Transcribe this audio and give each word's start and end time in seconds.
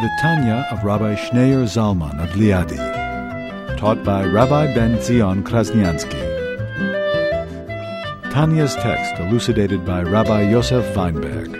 The 0.00 0.10
Tanya 0.20 0.64
of 0.70 0.84
Rabbi 0.84 1.16
Schneur 1.16 1.64
Zalman 1.64 2.22
of 2.22 2.30
Liadi, 2.36 2.78
taught 3.76 4.04
by 4.04 4.24
Rabbi 4.24 4.72
Ben 4.72 5.02
Zion 5.02 5.42
Krasniansky. 5.42 6.22
Tanya's 8.30 8.76
text 8.76 9.18
elucidated 9.20 9.84
by 9.84 10.02
Rabbi 10.02 10.42
Yosef 10.42 10.94
Weinberg. 10.94 11.48
We're 11.48 11.56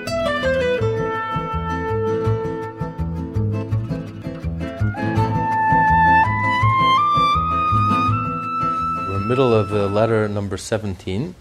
in 9.16 9.20
the 9.20 9.26
middle 9.26 9.52
of 9.52 9.70
the 9.70 9.88
letter 9.88 10.28
number 10.28 10.56
17. 10.56 11.34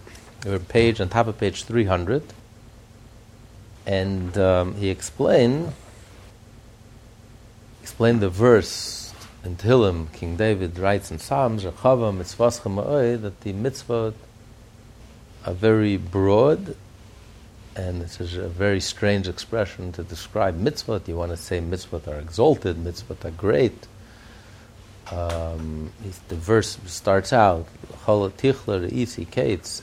We're 0.47 0.57
page 0.57 0.99
on 0.99 1.09
top 1.09 1.27
of 1.27 1.37
page 1.37 1.63
300. 1.63 2.23
And 3.85 4.35
um, 4.39 4.73
he 4.77 4.89
explained 4.89 5.73
explained 7.87 8.19
the 8.19 8.27
verse 8.27 9.13
in 9.45 9.55
Tehillim, 9.55 10.11
King 10.11 10.35
David 10.35 10.77
writes 10.77 11.09
in 11.09 11.19
Psalms, 11.19 11.63
Rechava 11.63 12.11
mitzvascha 12.13 12.69
ma'oi, 12.69 13.21
that 13.21 13.39
the 13.41 13.53
mitzvot 13.53 14.13
are 15.45 15.53
very 15.53 15.95
broad, 15.95 16.75
and 17.77 18.01
this 18.01 18.19
is 18.19 18.35
a 18.35 18.49
very 18.49 18.81
strange 18.81 19.29
expression 19.29 19.93
to 19.93 20.03
describe 20.03 20.59
mitzvot. 20.59 21.07
You 21.07 21.15
want 21.15 21.31
to 21.31 21.37
say 21.37 21.61
mitzvot 21.61 22.09
are 22.09 22.19
exalted, 22.19 22.75
mitzvot 22.75 23.23
are 23.23 23.31
great. 23.31 23.87
Um, 25.09 25.93
the 26.27 26.35
verse 26.35 26.77
starts 26.87 27.31
out, 27.31 27.67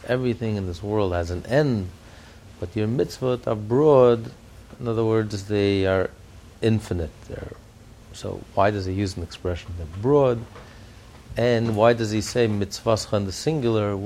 everything 0.06 0.56
in 0.56 0.66
this 0.66 0.82
world 0.82 1.14
has 1.14 1.30
an 1.30 1.47
end, 1.47 1.88
but 2.60 2.77
your 2.77 2.86
mitzvot 2.86 3.47
are 3.47 3.56
broad. 3.56 4.30
In 4.78 4.88
other 4.88 5.06
words, 5.06 5.48
they 5.48 5.86
are 5.86 6.10
infinite. 6.60 7.10
They're 7.28 7.52
so 8.14 8.40
why 8.54 8.70
does 8.70 8.86
he 8.86 8.92
use 8.92 9.16
an 9.16 9.22
expression 9.22 9.72
that 9.78 10.00
broad? 10.00 10.44
And 11.36 11.76
why 11.76 11.92
does 11.92 12.10
he 12.10 12.20
say 12.20 12.46
mitzvah 12.46 12.98
in 13.12 13.26
the 13.26 13.32
singular 13.32 13.98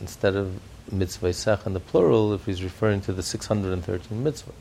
instead 0.00 0.36
of 0.36 0.60
mitzvah 0.90 1.60
in 1.66 1.72
the 1.74 1.80
plural 1.80 2.32
if 2.32 2.46
he's 2.46 2.62
referring 2.62 3.00
to 3.02 3.12
the 3.12 3.22
613 3.22 4.22
mitzvah? 4.22 4.52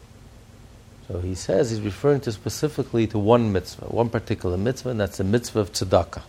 So 1.08 1.20
he 1.20 1.36
says 1.36 1.70
he's 1.70 1.82
referring 1.82 2.22
to 2.22 2.32
specifically 2.32 3.08
to 3.08 3.20
one 3.20 3.52
mitzvah, 3.52 3.86
one 3.86 4.10
particular 4.10 4.58
mitzvah, 4.58 4.90
and 4.90 5.00
that's 5.00 5.18
the 5.18 5.24
mitzvah 5.24 5.60
of 5.60 5.72
tzedakah. 5.74 6.24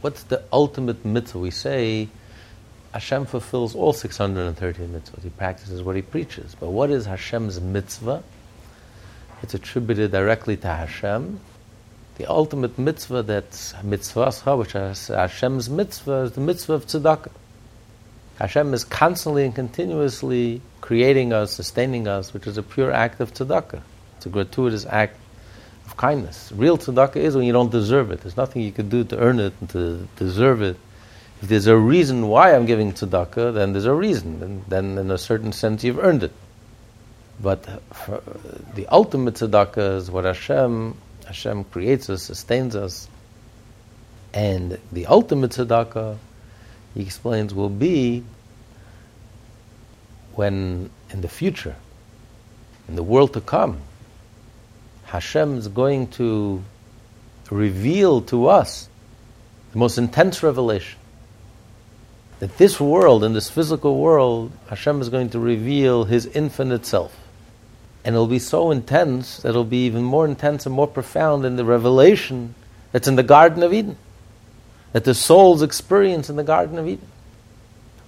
What's 0.00 0.22
the 0.24 0.42
ultimate 0.52 1.04
mitzvah? 1.04 1.38
We 1.38 1.50
say 1.50 2.08
Hashem 2.92 3.26
fulfills 3.26 3.74
all 3.74 3.92
613 3.92 4.88
mitzvahs. 4.88 5.22
He 5.22 5.30
practices 5.30 5.82
what 5.82 5.96
he 5.96 6.02
preaches. 6.02 6.56
But 6.58 6.70
what 6.70 6.90
is 6.90 7.06
Hashem's 7.06 7.60
mitzvah? 7.60 8.22
It's 9.42 9.54
attributed 9.54 10.10
directly 10.10 10.56
to 10.58 10.66
Hashem. 10.66 11.40
The 12.16 12.26
ultimate 12.26 12.78
mitzvah 12.78 13.22
that's 13.22 13.74
mitzvah, 13.84 14.56
which 14.56 14.74
is 14.74 15.06
Hashem's 15.06 15.70
mitzvah, 15.70 16.22
is 16.22 16.32
the 16.32 16.40
mitzvah 16.40 16.72
of 16.72 16.86
tzedakah. 16.86 17.30
Hashem 18.38 18.74
is 18.74 18.84
constantly 18.84 19.44
and 19.44 19.54
continuously 19.54 20.60
creating 20.80 21.32
us, 21.32 21.52
sustaining 21.52 22.08
us, 22.08 22.34
which 22.34 22.46
is 22.46 22.58
a 22.58 22.62
pure 22.62 22.92
act 22.92 23.20
of 23.20 23.32
tzedakah. 23.32 23.80
It's 24.16 24.26
a 24.26 24.28
gratuitous 24.28 24.86
act 24.86 25.16
of 25.86 25.96
kindness. 25.96 26.52
Real 26.54 26.76
tzedakah 26.76 27.16
is 27.16 27.36
when 27.36 27.44
you 27.44 27.52
don't 27.52 27.70
deserve 27.70 28.10
it. 28.10 28.20
There's 28.22 28.36
nothing 28.36 28.62
you 28.62 28.72
can 28.72 28.88
do 28.88 29.04
to 29.04 29.18
earn 29.18 29.38
it 29.38 29.54
and 29.60 29.70
to 29.70 30.08
deserve 30.16 30.62
it. 30.62 30.76
If 31.40 31.48
there's 31.48 31.68
a 31.68 31.76
reason 31.76 32.26
why 32.26 32.54
I'm 32.54 32.66
giving 32.66 32.92
tzedakah, 32.92 33.54
then 33.54 33.72
there's 33.72 33.84
a 33.84 33.94
reason. 33.94 34.42
And 34.42 34.64
then, 34.66 34.98
in 34.98 35.12
a 35.12 35.18
certain 35.18 35.52
sense, 35.52 35.84
you've 35.84 36.00
earned 36.00 36.24
it. 36.24 36.32
But 37.40 37.68
uh, 37.68 38.20
the 38.74 38.86
ultimate 38.88 39.34
tzedakah 39.34 39.96
is 39.96 40.10
what 40.10 40.24
Hashem, 40.24 40.96
Hashem 41.26 41.64
creates 41.64 42.10
us, 42.10 42.24
sustains 42.24 42.74
us. 42.74 43.08
And 44.34 44.78
the 44.90 45.06
ultimate 45.06 45.52
tzedakah, 45.52 46.18
he 46.94 47.02
explains, 47.02 47.54
will 47.54 47.68
be 47.68 48.24
when 50.34 50.90
in 51.10 51.20
the 51.20 51.28
future, 51.28 51.76
in 52.88 52.96
the 52.96 53.02
world 53.02 53.34
to 53.34 53.40
come, 53.40 53.80
Hashem 55.04 55.58
is 55.58 55.68
going 55.68 56.08
to 56.08 56.62
reveal 57.50 58.20
to 58.22 58.48
us 58.48 58.88
the 59.72 59.78
most 59.78 59.96
intense 59.96 60.42
revelation. 60.42 60.98
That 62.40 62.56
this 62.58 62.78
world, 62.78 63.24
in 63.24 63.32
this 63.32 63.50
physical 63.50 63.96
world, 63.96 64.52
Hashem 64.68 65.00
is 65.00 65.08
going 65.08 65.30
to 65.30 65.40
reveal 65.40 66.04
His 66.04 66.26
infinite 66.26 66.86
self 66.86 67.16
and 68.08 68.14
it'll 68.14 68.26
be 68.26 68.38
so 68.38 68.70
intense 68.70 69.36
that 69.40 69.50
it'll 69.50 69.64
be 69.64 69.84
even 69.84 70.02
more 70.02 70.24
intense 70.24 70.64
and 70.64 70.74
more 70.74 70.86
profound 70.86 71.44
in 71.44 71.56
the 71.56 71.64
revelation 71.66 72.54
that's 72.90 73.06
in 73.06 73.16
the 73.16 73.22
Garden 73.22 73.62
of 73.62 73.74
Eden, 73.74 73.98
that 74.92 75.04
the 75.04 75.12
souls 75.12 75.60
experience 75.60 76.30
in 76.30 76.36
the 76.36 76.42
Garden 76.42 76.78
of 76.78 76.88
Eden. 76.88 77.06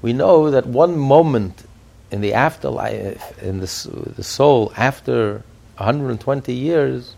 We 0.01 0.15
know 0.15 0.53
that 0.53 0.65
one 0.65 0.97
moment 0.97 1.65
in 2.11 2.23
the 2.23 2.33
afterlife, 2.33 3.43
in 3.43 3.61
the, 3.61 4.13
the 4.17 4.23
soul 4.23 4.73
after 4.75 5.43
120 5.77 6.55
years, 6.55 7.15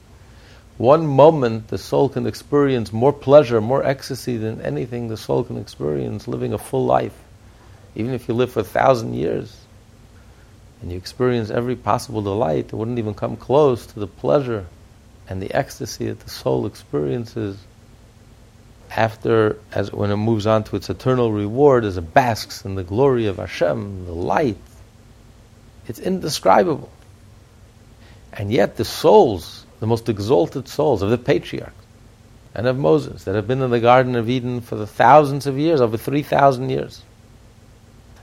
one 0.76 1.06
moment 1.06 1.68
the 1.68 1.78
soul 1.78 2.08
can 2.08 2.26
experience 2.26 2.92
more 2.92 3.12
pleasure, 3.12 3.60
more 3.60 3.86
ecstasy 3.86 4.36
than 4.38 4.60
anything 4.60 5.06
the 5.06 5.16
soul 5.16 5.44
can 5.44 5.56
experience 5.56 6.26
living 6.26 6.52
a 6.52 6.58
full 6.58 6.84
life. 6.84 7.16
Even 7.94 8.12
if 8.12 8.26
you 8.26 8.34
live 8.34 8.50
for 8.50 8.58
a 8.58 8.64
thousand 8.64 9.14
years, 9.14 9.61
and 10.82 10.90
you 10.90 10.98
experience 10.98 11.48
every 11.48 11.76
possible 11.76 12.22
delight, 12.22 12.66
it 12.66 12.74
wouldn't 12.74 12.98
even 12.98 13.14
come 13.14 13.36
close 13.36 13.86
to 13.86 14.00
the 14.00 14.06
pleasure 14.08 14.66
and 15.28 15.40
the 15.40 15.54
ecstasy 15.54 16.08
that 16.08 16.20
the 16.20 16.28
soul 16.28 16.66
experiences 16.66 17.56
after, 18.90 19.58
as 19.72 19.92
when 19.92 20.10
it 20.10 20.16
moves 20.16 20.46
on 20.46 20.64
to 20.64 20.76
its 20.76 20.90
eternal 20.90 21.32
reward, 21.32 21.84
as 21.84 21.96
it 21.96 22.12
basks 22.12 22.64
in 22.64 22.74
the 22.74 22.82
glory 22.82 23.26
of 23.26 23.36
Hashem, 23.36 24.04
the 24.04 24.12
light. 24.12 24.58
It's 25.86 26.00
indescribable. 26.00 26.90
And 28.32 28.52
yet, 28.52 28.76
the 28.76 28.84
souls, 28.84 29.64
the 29.80 29.86
most 29.86 30.08
exalted 30.08 30.68
souls 30.68 31.00
of 31.00 31.10
the 31.10 31.18
patriarchs 31.18 31.74
and 32.54 32.66
of 32.66 32.76
Moses, 32.76 33.24
that 33.24 33.34
have 33.34 33.46
been 33.46 33.62
in 33.62 33.70
the 33.70 33.80
Garden 33.80 34.16
of 34.16 34.28
Eden 34.28 34.60
for 34.60 34.76
the 34.76 34.86
thousands 34.86 35.46
of 35.46 35.56
years, 35.56 35.80
over 35.80 35.96
3,000 35.96 36.68
years, 36.68 37.02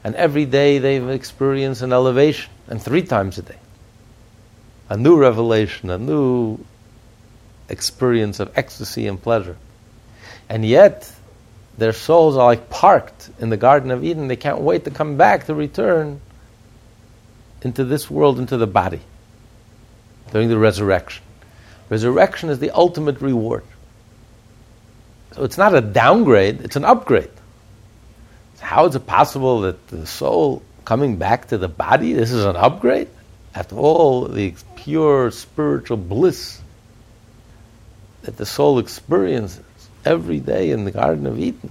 and 0.04 0.16
every 0.16 0.46
day 0.46 0.80
they've 0.80 1.10
experienced 1.10 1.82
an 1.82 1.94
elevation, 1.94 2.52
and 2.68 2.82
three 2.82 3.04
times 3.04 3.38
a 3.38 3.42
day. 3.42 3.58
A 4.90 4.98
new 4.98 5.18
revelation, 5.18 5.90
a 5.90 5.98
new 5.98 6.60
experience 7.68 8.40
of 8.40 8.52
ecstasy 8.58 9.08
and 9.08 9.22
pleasure. 9.22 9.58
And 10.48 10.66
yet, 10.66 11.12
their 11.78 11.94
souls 11.94 12.36
are 12.36 12.46
like 12.46 12.70
parked 12.70 13.30
in 13.40 13.50
the 13.50 13.58
Garden 13.58 13.92
of 13.92 14.04
Eden. 14.04 14.28
They 14.28 14.36
can't 14.36 14.62
wait 14.62 14.86
to 14.86 14.92
come 14.92 15.18
back, 15.18 15.46
to 15.46 15.56
return 15.56 16.20
into 17.62 17.84
this 17.84 18.10
world, 18.10 18.40
into 18.40 18.58
the 18.58 18.68
body, 18.68 19.02
during 20.32 20.50
the 20.50 20.58
resurrection. 20.58 21.24
Resurrection 21.90 22.50
is 22.50 22.60
the 22.60 22.72
ultimate 22.72 23.22
reward. 23.22 23.64
So 25.34 25.44
it's 25.44 25.58
not 25.58 25.76
a 25.76 25.82
downgrade, 25.82 26.62
it's 26.62 26.76
an 26.76 26.86
upgrade. 26.86 27.30
How 28.60 28.86
is 28.86 28.96
it 28.96 29.08
possible 29.08 29.62
that 29.62 29.88
the 29.88 30.06
soul 30.06 30.62
coming 30.86 31.18
back 31.18 31.48
to 31.50 31.58
the 31.58 31.68
body, 31.68 32.14
this 32.14 32.32
is 32.32 32.46
an 32.46 32.56
upgrade? 32.56 33.10
After 33.56 33.76
all 33.76 34.28
the 34.28 34.54
pure 34.76 35.32
spiritual 35.32 35.98
bliss 35.98 36.62
that 38.22 38.38
the 38.38 38.46
soul 38.46 38.80
experiences 38.80 39.64
every 40.06 40.40
day 40.40 40.72
in 40.72 40.86
the 40.86 40.92
Garden 40.92 41.26
of 41.26 41.40
Eden, 41.40 41.70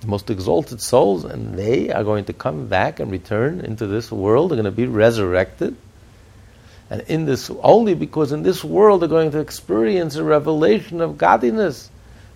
the 0.00 0.06
most 0.06 0.30
exalted 0.30 0.80
souls, 0.80 1.24
and 1.24 1.58
they 1.58 1.90
are 1.90 2.04
going 2.04 2.26
to 2.26 2.32
come 2.32 2.68
back 2.68 3.00
and 3.00 3.10
return 3.10 3.60
into 3.60 3.86
this 3.86 4.12
world, 4.12 4.50
they're 4.50 4.56
going 4.56 4.64
to 4.64 4.70
be 4.70 4.86
resurrected. 4.86 5.76
And 6.90 7.02
in 7.02 7.26
this, 7.26 7.50
only 7.62 7.94
because 7.94 8.32
in 8.32 8.42
this 8.42 8.62
world 8.64 9.02
they're 9.02 9.08
going 9.08 9.32
to 9.32 9.40
experience 9.40 10.16
a 10.16 10.24
revelation 10.24 11.00
of 11.00 11.18
godliness. 11.18 11.90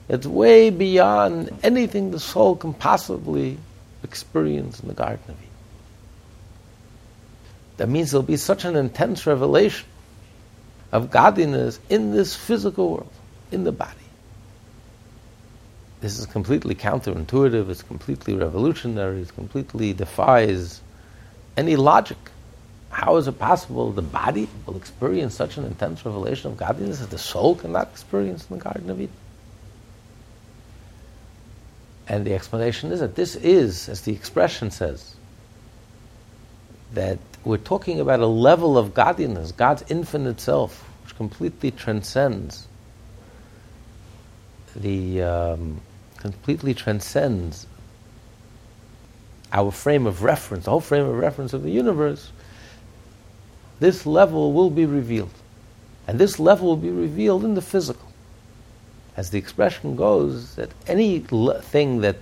It's 0.09 0.27
way 0.27 0.71
beyond 0.71 1.59
anything 1.62 2.11
the 2.11 2.21
soul 2.21 2.56
can 2.56 2.75
possibly 2.75 3.59
experience 4.04 4.81
in 4.81 4.88
the 4.88 4.94
Garden 4.94 5.25
of 5.28 5.37
Eden. 5.37 5.50
That 7.78 7.88
means 7.88 8.10
there'll 8.10 8.22
be 8.22 8.37
such 8.37 8.64
an 8.64 8.76
intense 8.76 9.26
revelation 9.26 9.87
of 10.93 11.10
godliness 11.10 11.81
in 11.88 12.12
this 12.12 12.37
physical 12.37 12.90
world, 12.90 13.12
in 13.50 13.64
the 13.64 13.72
body. 13.72 13.94
this 16.02 16.19
is 16.19 16.26
completely 16.26 16.75
counterintuitive, 16.75 17.70
it's 17.70 17.82
completely 17.82 18.34
revolutionary, 18.34 19.22
it 19.22 19.34
completely 19.34 19.93
defies 19.93 20.81
any 21.56 21.76
logic. 21.76 22.19
How 22.90 23.16
is 23.16 23.28
it 23.28 23.38
possible 23.38 23.90
the 23.93 24.02
body 24.02 24.49
will 24.66 24.76
experience 24.76 25.34
such 25.34 25.56
an 25.56 25.64
intense 25.64 26.04
revelation 26.04 26.50
of 26.50 26.56
godliness 26.58 26.99
that 26.99 27.10
the 27.10 27.19
soul 27.19 27.54
cannot 27.54 27.88
experience 27.93 28.46
in 28.50 28.58
the 28.58 28.64
Garden 28.64 28.90
of 28.90 29.00
Eden? 29.00 29.14
And 32.08 32.25
the 32.25 32.34
explanation 32.34 32.93
is 32.93 33.00
that 33.00 33.14
this 33.14 33.37
is, 33.37 33.88
as 33.88 34.02
the 34.02 34.12
expression 34.12 34.70
says, 34.70 35.14
that 36.94 37.19
we're 37.44 37.56
talking 37.56 38.00
about 38.00 38.20
a 38.20 38.26
level 38.26 38.76
of 38.76 38.93
godliness, 38.93 39.52
God's 39.52 39.84
infinite 39.88 40.40
self, 40.40 40.88
which 41.04 41.16
completely 41.16 41.70
transcends 41.70 42.66
the 44.76 45.22
um, 45.22 45.81
completely 46.16 46.75
transcends 46.75 47.66
our 49.52 49.70
frame 49.70 50.06
of 50.06 50.22
reference, 50.22 50.64
the 50.64 50.70
whole 50.70 50.81
frame 50.81 51.04
of 51.04 51.14
reference 51.14 51.52
of 51.52 51.62
the 51.62 51.70
universe. 51.70 52.32
This 53.81 54.06
level 54.06 54.52
will 54.52 54.70
be 54.70 54.87
revealed, 54.87 55.34
and 56.06 56.19
this 56.19 56.38
level 56.38 56.69
will 56.69 56.76
be 56.76 56.90
revealed 56.90 57.44
in 57.44 57.54
the 57.54 57.62
physical 57.62 58.12
as 59.17 59.31
the 59.31 59.38
expression 59.38 59.97
goes, 59.97 60.55
that 60.56 60.70
anything 60.87 62.00
that 62.00 62.17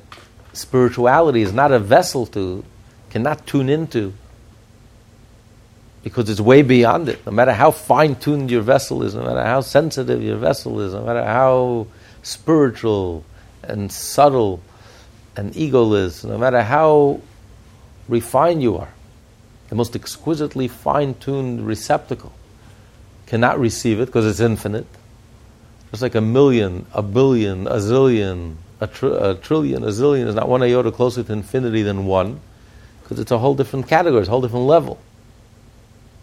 spirituality 0.52 1.42
is 1.42 1.52
not 1.52 1.72
a 1.72 1.78
vessel 1.78 2.26
to, 2.26 2.64
cannot 3.10 3.46
tune 3.46 3.68
into, 3.68 4.12
because 6.02 6.30
it's 6.30 6.40
way 6.40 6.62
beyond 6.62 7.08
it. 7.08 7.24
No 7.26 7.32
matter 7.32 7.52
how 7.52 7.70
fine 7.70 8.14
tuned 8.16 8.50
your 8.50 8.62
vessel 8.62 9.02
is, 9.02 9.14
no 9.14 9.22
matter 9.22 9.44
how 9.44 9.60
sensitive 9.60 10.22
your 10.22 10.36
vessel 10.36 10.80
is, 10.80 10.94
no 10.94 11.04
matter 11.04 11.24
how 11.24 11.86
spiritual 12.22 13.24
and 13.62 13.92
subtle 13.92 14.62
and 15.36 15.54
is, 15.56 16.24
no 16.24 16.38
matter 16.38 16.62
how 16.62 17.20
refined 18.08 18.62
you 18.62 18.78
are, 18.78 18.92
the 19.68 19.74
most 19.74 19.94
exquisitely 19.94 20.66
fine 20.66 21.14
tuned 21.14 21.66
receptacle 21.66 22.32
cannot 23.26 23.60
receive 23.60 24.00
it 24.00 24.06
because 24.06 24.26
it's 24.26 24.40
infinite. 24.40 24.86
Just 25.90 26.02
like 26.02 26.14
a 26.14 26.20
million, 26.20 26.86
a 26.92 27.02
billion, 27.02 27.66
a 27.66 27.76
zillion, 27.76 28.56
a, 28.80 28.86
tr- 28.86 29.08
a 29.08 29.34
trillion, 29.34 29.82
a 29.82 29.88
zillion 29.88 30.26
is 30.28 30.34
not 30.34 30.48
one 30.48 30.62
iota 30.62 30.92
closer 30.92 31.22
to 31.22 31.32
infinity 31.32 31.82
than 31.82 32.06
one, 32.06 32.40
because 33.02 33.18
it's 33.18 33.32
a 33.32 33.38
whole 33.38 33.54
different 33.54 33.88
category, 33.88 34.20
it's 34.20 34.28
a 34.28 34.30
whole 34.30 34.40
different 34.40 34.66
level. 34.66 34.98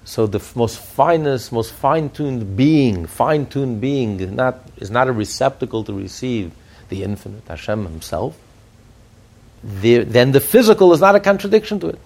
So 0.06 0.26
the 0.26 0.40
f- 0.40 0.56
most 0.56 0.80
finest, 0.80 1.52
most 1.52 1.74
fine-tuned 1.74 2.56
being, 2.56 3.08
fine-tuned 3.08 3.82
being, 3.82 4.22
is 4.22 4.32
not, 4.32 4.60
is 4.78 4.90
not 4.90 5.10
a 5.10 5.12
receptacle 5.12 5.84
to 5.84 5.92
receive 5.94 6.54
the 6.88 7.04
infinite, 7.04 7.44
Hashem 7.46 7.84
Himself. 7.84 8.38
The, 9.62 10.06
then 10.06 10.32
the 10.32 10.40
physical 10.40 10.94
is 10.94 11.02
not 11.02 11.16
a 11.16 11.20
contradiction 11.20 11.82
to 11.82 11.90
it. 11.90 12.00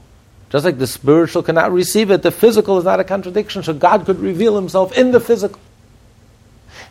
Just 0.49 0.65
like 0.65 0.79
the 0.79 0.87
spiritual 0.87 1.43
cannot 1.43 1.71
receive 1.71 2.09
it, 2.09 2.23
the 2.23 2.31
physical 2.31 2.79
is 2.79 2.85
not 2.85 2.99
a 2.99 3.03
contradiction. 3.03 3.61
So 3.61 3.73
God 3.73 4.07
could 4.07 4.19
reveal 4.19 4.55
Himself 4.55 4.97
in 4.97 5.11
the 5.11 5.19
physical. 5.19 5.59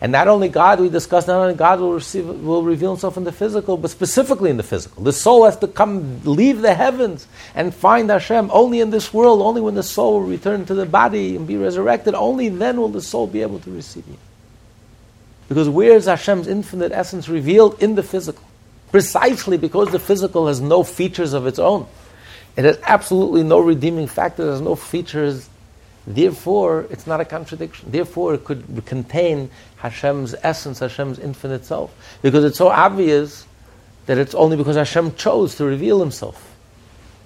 And 0.02 0.12
not 0.12 0.28
only 0.28 0.48
God, 0.48 0.80
we 0.80 0.88
discussed, 0.88 1.28
not 1.28 1.40
only 1.42 1.54
God 1.54 1.78
will, 1.78 1.92
receive, 1.92 2.26
will 2.26 2.62
reveal 2.62 2.92
himself 2.92 3.18
in 3.18 3.24
the 3.24 3.32
physical, 3.32 3.76
but 3.76 3.90
specifically 3.90 4.48
in 4.48 4.56
the 4.56 4.62
physical. 4.62 5.02
The 5.02 5.12
soul 5.12 5.44
has 5.44 5.58
to 5.58 5.68
come, 5.68 6.22
leave 6.24 6.62
the 6.62 6.72
heavens 6.72 7.26
and 7.54 7.74
find 7.74 8.08
Hashem 8.08 8.50
only 8.50 8.80
in 8.80 8.90
this 8.90 9.12
world, 9.12 9.42
only 9.42 9.60
when 9.60 9.74
the 9.74 9.82
soul 9.82 10.20
will 10.20 10.26
return 10.26 10.64
to 10.66 10.74
the 10.74 10.86
body 10.86 11.36
and 11.36 11.46
be 11.46 11.58
resurrected, 11.58 12.14
only 12.14 12.48
then 12.48 12.80
will 12.80 12.88
the 12.88 13.02
soul 13.02 13.26
be 13.26 13.42
able 13.42 13.60
to 13.60 13.70
receive 13.70 14.06
Him. 14.06 14.16
Because 15.48 15.68
where 15.68 15.92
is 15.92 16.06
Hashem's 16.06 16.48
infinite 16.48 16.92
essence 16.92 17.28
revealed? 17.28 17.82
In 17.82 17.94
the 17.94 18.02
physical. 18.02 18.44
Precisely 18.92 19.58
because 19.58 19.90
the 19.90 19.98
physical 19.98 20.46
has 20.46 20.62
no 20.62 20.82
features 20.82 21.34
of 21.34 21.46
its 21.46 21.58
own. 21.58 21.86
It 22.56 22.64
has 22.64 22.78
absolutely 22.84 23.42
no 23.42 23.60
redeeming 23.60 24.06
factor, 24.06 24.44
it 24.44 24.52
has 24.52 24.60
no 24.62 24.76
features 24.76 25.49
Therefore, 26.14 26.86
it's 26.90 27.06
not 27.06 27.20
a 27.20 27.24
contradiction. 27.24 27.90
Therefore, 27.90 28.34
it 28.34 28.44
could 28.44 28.64
contain 28.86 29.50
Hashem's 29.76 30.34
essence, 30.42 30.78
Hashem's 30.80 31.18
infinite 31.18 31.64
self. 31.64 31.94
Because 32.22 32.44
it's 32.44 32.58
so 32.58 32.68
obvious 32.68 33.46
that 34.06 34.18
it's 34.18 34.34
only 34.34 34.56
because 34.56 34.76
Hashem 34.76 35.14
chose 35.14 35.54
to 35.56 35.64
reveal 35.64 36.00
himself. 36.00 36.46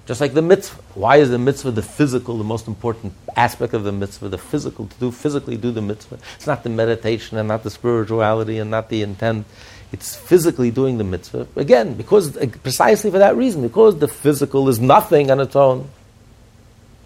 Just 0.05 0.21
like 0.21 0.35
the 0.35 0.41
mitzvah. 0.41 0.81
Why 0.93 1.17
is 1.17 1.31
the 1.31 1.39
mitzvah 1.39 1.71
the 1.71 1.81
physical, 1.81 2.37
the 2.37 2.43
most 2.43 2.67
important 2.67 3.13
aspect 3.35 3.73
of 3.73 3.83
the 3.83 3.91
mitzvah, 3.91 4.29
the 4.29 4.37
physical, 4.37 4.85
to 4.85 4.99
do 4.99 5.11
physically 5.11 5.57
do 5.57 5.71
the 5.71 5.81
mitzvah? 5.81 6.19
It's 6.35 6.45
not 6.45 6.63
the 6.63 6.69
meditation 6.69 7.39
and 7.39 7.47
not 7.47 7.63
the 7.63 7.71
spirituality 7.71 8.59
and 8.59 8.69
not 8.69 8.89
the 8.89 9.01
intent. 9.01 9.47
It's 9.91 10.15
physically 10.15 10.69
doing 10.69 10.99
the 10.99 11.03
mitzvah. 11.03 11.47
Again, 11.55 11.95
because 11.95 12.37
precisely 12.61 13.09
for 13.09 13.17
that 13.17 13.35
reason, 13.35 13.63
because 13.63 13.97
the 13.97 14.07
physical 14.07 14.69
is 14.69 14.79
nothing 14.79 15.31
on 15.31 15.39
its 15.39 15.55
own. 15.55 15.89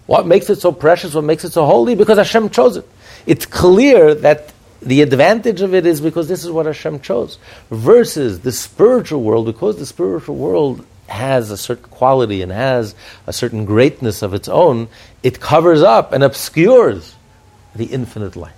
What 0.10 0.26
makes 0.26 0.50
it 0.50 0.60
so 0.60 0.72
precious? 0.72 1.14
What 1.14 1.24
makes 1.24 1.46
it 1.46 1.52
so 1.52 1.68
holy? 1.68 1.94
Because 1.94 2.18
Hashem 2.18 2.50
chose 2.50 2.78
it. 2.78 2.90
It's 3.28 3.46
clear 3.46 4.16
that 4.16 4.52
the 4.82 5.04
advantage 5.04 5.62
of 5.62 5.76
it 5.76 5.86
is 5.86 6.02
because 6.02 6.28
this 6.28 6.44
is 6.44 6.50
what 6.50 6.66
Hashem 6.66 7.02
chose. 7.02 7.38
Versus 7.70 8.40
the 8.40 8.52
spiritual 8.52 9.22
world, 9.22 9.46
because 9.46 9.78
the 9.78 9.86
spiritual 9.86 10.36
world 10.36 10.84
has 11.10 11.52
a 11.52 11.58
certain 11.58 11.92
quality 11.92 12.42
and 12.42 12.52
has 12.52 12.96
a 13.28 13.34
certain 13.34 13.66
greatness 13.66 14.24
of 14.24 14.34
its 14.34 14.50
own, 14.50 14.88
it 15.22 15.40
covers 15.40 15.84
up 15.84 16.12
and 16.12 16.24
obscures 16.24 17.14
the 17.76 17.86
infinite 17.86 18.36
light. 18.36 18.54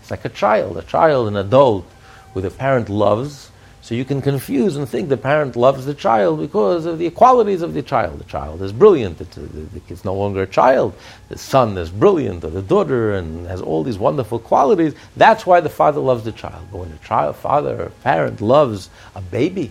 It's 0.00 0.10
like 0.10 0.24
a 0.24 0.28
child, 0.28 0.76
a 0.76 0.82
child, 0.82 1.28
an 1.28 1.36
adult, 1.36 1.86
who 2.34 2.40
the 2.40 2.50
parent 2.50 2.88
loves, 2.88 3.52
so 3.86 3.94
you 3.94 4.04
can 4.04 4.20
confuse 4.20 4.74
and 4.74 4.88
think 4.88 5.08
the 5.08 5.16
parent 5.16 5.54
loves 5.54 5.86
the 5.86 5.94
child 5.94 6.40
because 6.40 6.86
of 6.86 6.98
the 6.98 7.08
qualities 7.10 7.62
of 7.62 7.72
the 7.72 7.82
child. 7.82 8.18
The 8.18 8.24
child 8.24 8.60
is 8.60 8.72
brilliant. 8.72 9.20
It's, 9.20 9.38
uh, 9.38 9.46
it's 9.86 10.04
no 10.04 10.12
longer 10.12 10.42
a 10.42 10.46
child. 10.48 10.92
The 11.28 11.38
son 11.38 11.78
is 11.78 11.88
brilliant, 11.88 12.42
or 12.42 12.50
the 12.50 12.62
daughter, 12.62 13.14
and 13.14 13.46
has 13.46 13.60
all 13.60 13.84
these 13.84 13.96
wonderful 13.96 14.40
qualities. 14.40 14.96
That's 15.16 15.46
why 15.46 15.60
the 15.60 15.68
father 15.68 16.00
loves 16.00 16.24
the 16.24 16.32
child. 16.32 16.66
But 16.72 16.78
when 16.78 16.90
a 16.90 16.98
child, 17.06 17.36
father, 17.36 17.80
or 17.80 17.90
parent 18.02 18.40
loves 18.40 18.90
a 19.14 19.20
baby, 19.20 19.70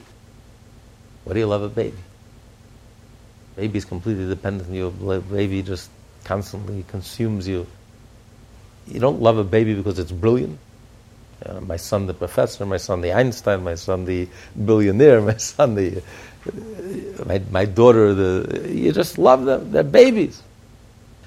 what 1.25 1.33
do 1.33 1.39
you 1.39 1.47
love 1.47 1.63
a 1.63 1.67
baby? 1.67 1.97
Baby 3.57 3.77
is 3.79 3.83
completely 3.83 4.29
dependent 4.29 4.69
on 4.69 4.75
you. 4.75 4.91
Baby 5.29 5.61
just 5.61 5.89
constantly 6.23 6.85
consumes 6.87 7.49
you. 7.49 7.67
You 8.87 9.01
don't 9.01 9.21
love 9.21 9.37
a 9.37 9.43
baby 9.43 9.73
because 9.73 9.99
it's 9.99 10.13
brilliant. 10.13 10.57
Uh, 11.45 11.61
my 11.61 11.77
son 11.77 12.07
the 12.07 12.13
professor, 12.13 12.65
my 12.65 12.77
son 12.77 13.01
the 13.01 13.13
Einstein, 13.13 13.63
my 13.63 13.75
son 13.75 14.05
the 14.05 14.27
billionaire, 14.65 15.21
my 15.33 15.37
son 15.37 15.75
the, 15.75 15.97
uh, 15.97 17.25
my, 17.25 17.41
my 17.51 17.65
daughter 17.65 18.13
the, 18.13 18.69
you 18.71 18.91
just 18.91 19.17
love 19.17 19.45
them, 19.45 19.71
they're 19.71 19.83
babies. 19.83 20.41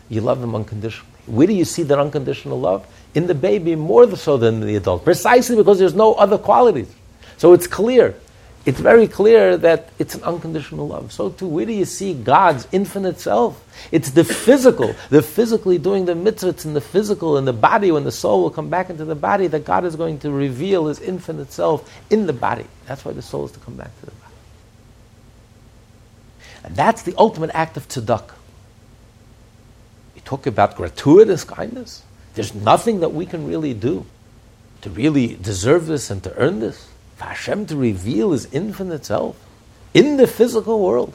You 0.09 0.23
love 0.23 0.41
them 0.41 0.55
unconditionally. 0.55 1.13
Where 1.27 1.47
do 1.47 1.53
you 1.53 1.65
see 1.65 1.83
that 1.85 1.99
unconditional 1.99 2.59
love? 2.59 2.87
In 3.15 3.27
the 3.27 3.35
baby 3.35 3.75
more 3.75 4.17
so 4.17 4.37
than 4.37 4.61
the 4.61 4.77
adult, 4.77 5.05
precisely 5.05 5.57
because 5.57 5.79
there's 5.79 5.95
no 5.95 6.15
other 6.15 6.39
qualities. 6.39 6.93
So 7.37 7.53
it's 7.53 7.67
clear 7.67 8.15
it's 8.69 8.81
very 8.81 9.09
clear 9.09 9.57
that 9.57 9.89
it's 9.99 10.15
an 10.15 10.23
unconditional 10.25 10.87
love. 10.87 11.11
So 11.11 11.31
too, 11.31 11.49
where 11.49 11.65
do 11.65 11.73
you 11.73 11.87
see 11.87 12.13
God's 12.13 12.69
infinite 12.71 13.19
self? 13.19 13.65
It's 13.91 14.11
the 14.11 14.25
physical, 14.25 14.95
the 15.09 15.23
physically 15.23 15.79
doing 15.79 16.05
the 16.05 16.13
mitzvahs 16.13 16.67
in 16.67 16.75
the 16.75 16.83
physical, 16.83 17.39
in 17.39 17.47
the 17.47 17.55
body, 17.55 17.91
when 17.91 18.05
the 18.05 18.13
soul 18.13 18.43
will 18.43 18.51
come 18.51 18.69
back 18.69 18.91
into 18.91 19.07
the 19.07 19.15
body, 19.15 19.47
that 19.47 19.65
God 19.65 19.87
is 19.87 19.97
going 19.97 20.19
to 20.19 20.31
reveal 20.31 20.89
His 20.89 21.01
infinite 21.01 21.51
self 21.51 21.91
in 22.11 22.27
the 22.27 22.35
body. 22.35 22.67
That's 22.85 23.07
why 23.07 23.13
the 23.13 23.23
soul 23.23 23.47
is 23.47 23.53
to 23.53 23.59
come 23.59 23.75
back 23.75 23.99
to 24.01 24.05
the 24.05 24.13
body. 24.13 24.35
And 26.65 26.77
that's 26.77 27.05
the 27.05 27.15
ultimate 27.17 27.53
act 27.55 27.79
of 27.79 27.89
tzedakah. 27.89 28.35
We 30.15 30.21
talk 30.27 30.47
about 30.47 30.77
gratuitous 30.77 31.43
kindness. 31.43 32.03
There's 32.35 32.55
nothing 32.55 33.01
that 33.01 33.15
we 33.15 33.25
can 33.25 33.47
really 33.47 33.73
do 33.73 34.05
to 34.83 34.91
really 34.91 35.37
deserve 35.37 35.87
this 35.87 36.11
and 36.11 36.23
to 36.25 36.37
earn 36.37 36.61
this 36.61 36.88
for 37.19 37.25
Hashem 37.25 37.67
to 37.67 37.77
reveal 37.77 38.31
His 38.31 38.49
infinite 38.53 39.05
self 39.05 39.37
in 39.93 40.17
the 40.17 40.27
physical 40.27 40.79
world 40.81 41.15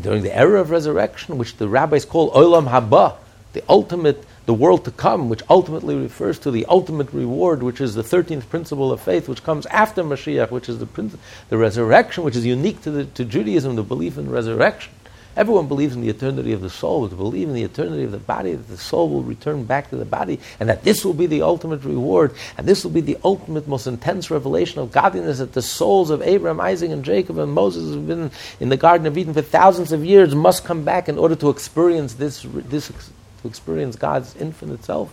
during 0.00 0.22
the 0.24 0.36
era 0.36 0.60
of 0.60 0.70
resurrection, 0.70 1.38
which 1.38 1.56
the 1.56 1.68
rabbis 1.68 2.04
call 2.04 2.32
Olam 2.32 2.68
Haba, 2.68 3.14
the 3.52 3.62
ultimate, 3.68 4.24
the 4.46 4.54
world 4.54 4.84
to 4.84 4.90
come, 4.90 5.28
which 5.28 5.42
ultimately 5.48 5.94
refers 5.94 6.40
to 6.40 6.50
the 6.50 6.66
ultimate 6.66 7.12
reward, 7.12 7.62
which 7.62 7.80
is 7.80 7.94
the 7.94 8.02
13th 8.02 8.48
principle 8.48 8.90
of 8.90 9.00
faith, 9.00 9.28
which 9.28 9.44
comes 9.44 9.66
after 9.66 10.02
Mashiach, 10.02 10.50
which 10.50 10.68
is 10.68 10.80
the, 10.80 11.18
the 11.48 11.56
resurrection, 11.56 12.24
which 12.24 12.34
is 12.34 12.44
unique 12.44 12.82
to, 12.82 12.90
the, 12.90 13.04
to 13.04 13.24
Judaism, 13.24 13.76
the 13.76 13.84
belief 13.84 14.18
in 14.18 14.28
resurrection. 14.28 14.92
Everyone 15.36 15.66
believes 15.66 15.94
in 15.94 16.00
the 16.00 16.08
eternity 16.08 16.52
of 16.52 16.60
the 16.60 16.70
soul, 16.70 17.02
but 17.02 17.10
to 17.10 17.16
believe 17.16 17.48
in 17.48 17.54
the 17.54 17.64
eternity 17.64 18.04
of 18.04 18.12
the 18.12 18.18
body, 18.18 18.52
that 18.52 18.68
the 18.68 18.76
soul 18.76 19.08
will 19.08 19.22
return 19.22 19.64
back 19.64 19.90
to 19.90 19.96
the 19.96 20.04
body, 20.04 20.38
and 20.60 20.68
that 20.68 20.84
this 20.84 21.04
will 21.04 21.14
be 21.14 21.26
the 21.26 21.42
ultimate 21.42 21.82
reward, 21.82 22.34
and 22.56 22.66
this 22.66 22.84
will 22.84 22.92
be 22.92 23.00
the 23.00 23.18
ultimate, 23.24 23.66
most 23.66 23.86
intense 23.86 24.30
revelation 24.30 24.80
of 24.80 24.92
godliness 24.92 25.38
that 25.38 25.52
the 25.52 25.62
souls 25.62 26.10
of 26.10 26.22
Abraham, 26.22 26.60
Isaac, 26.60 26.90
and 26.90 27.04
Jacob 27.04 27.38
and 27.38 27.52
Moses 27.52 27.82
who 27.82 27.94
have 27.94 28.06
been 28.06 28.30
in 28.60 28.68
the 28.68 28.76
Garden 28.76 29.06
of 29.06 29.18
Eden 29.18 29.34
for 29.34 29.42
thousands 29.42 29.90
of 29.90 30.04
years 30.04 30.34
must 30.34 30.64
come 30.64 30.84
back 30.84 31.08
in 31.08 31.18
order 31.18 31.34
to 31.34 31.50
experience 31.50 32.14
this, 32.14 32.42
this 32.42 32.88
to 32.88 33.48
experience 33.48 33.96
God's 33.96 34.36
infinite 34.36 34.84
self. 34.84 35.12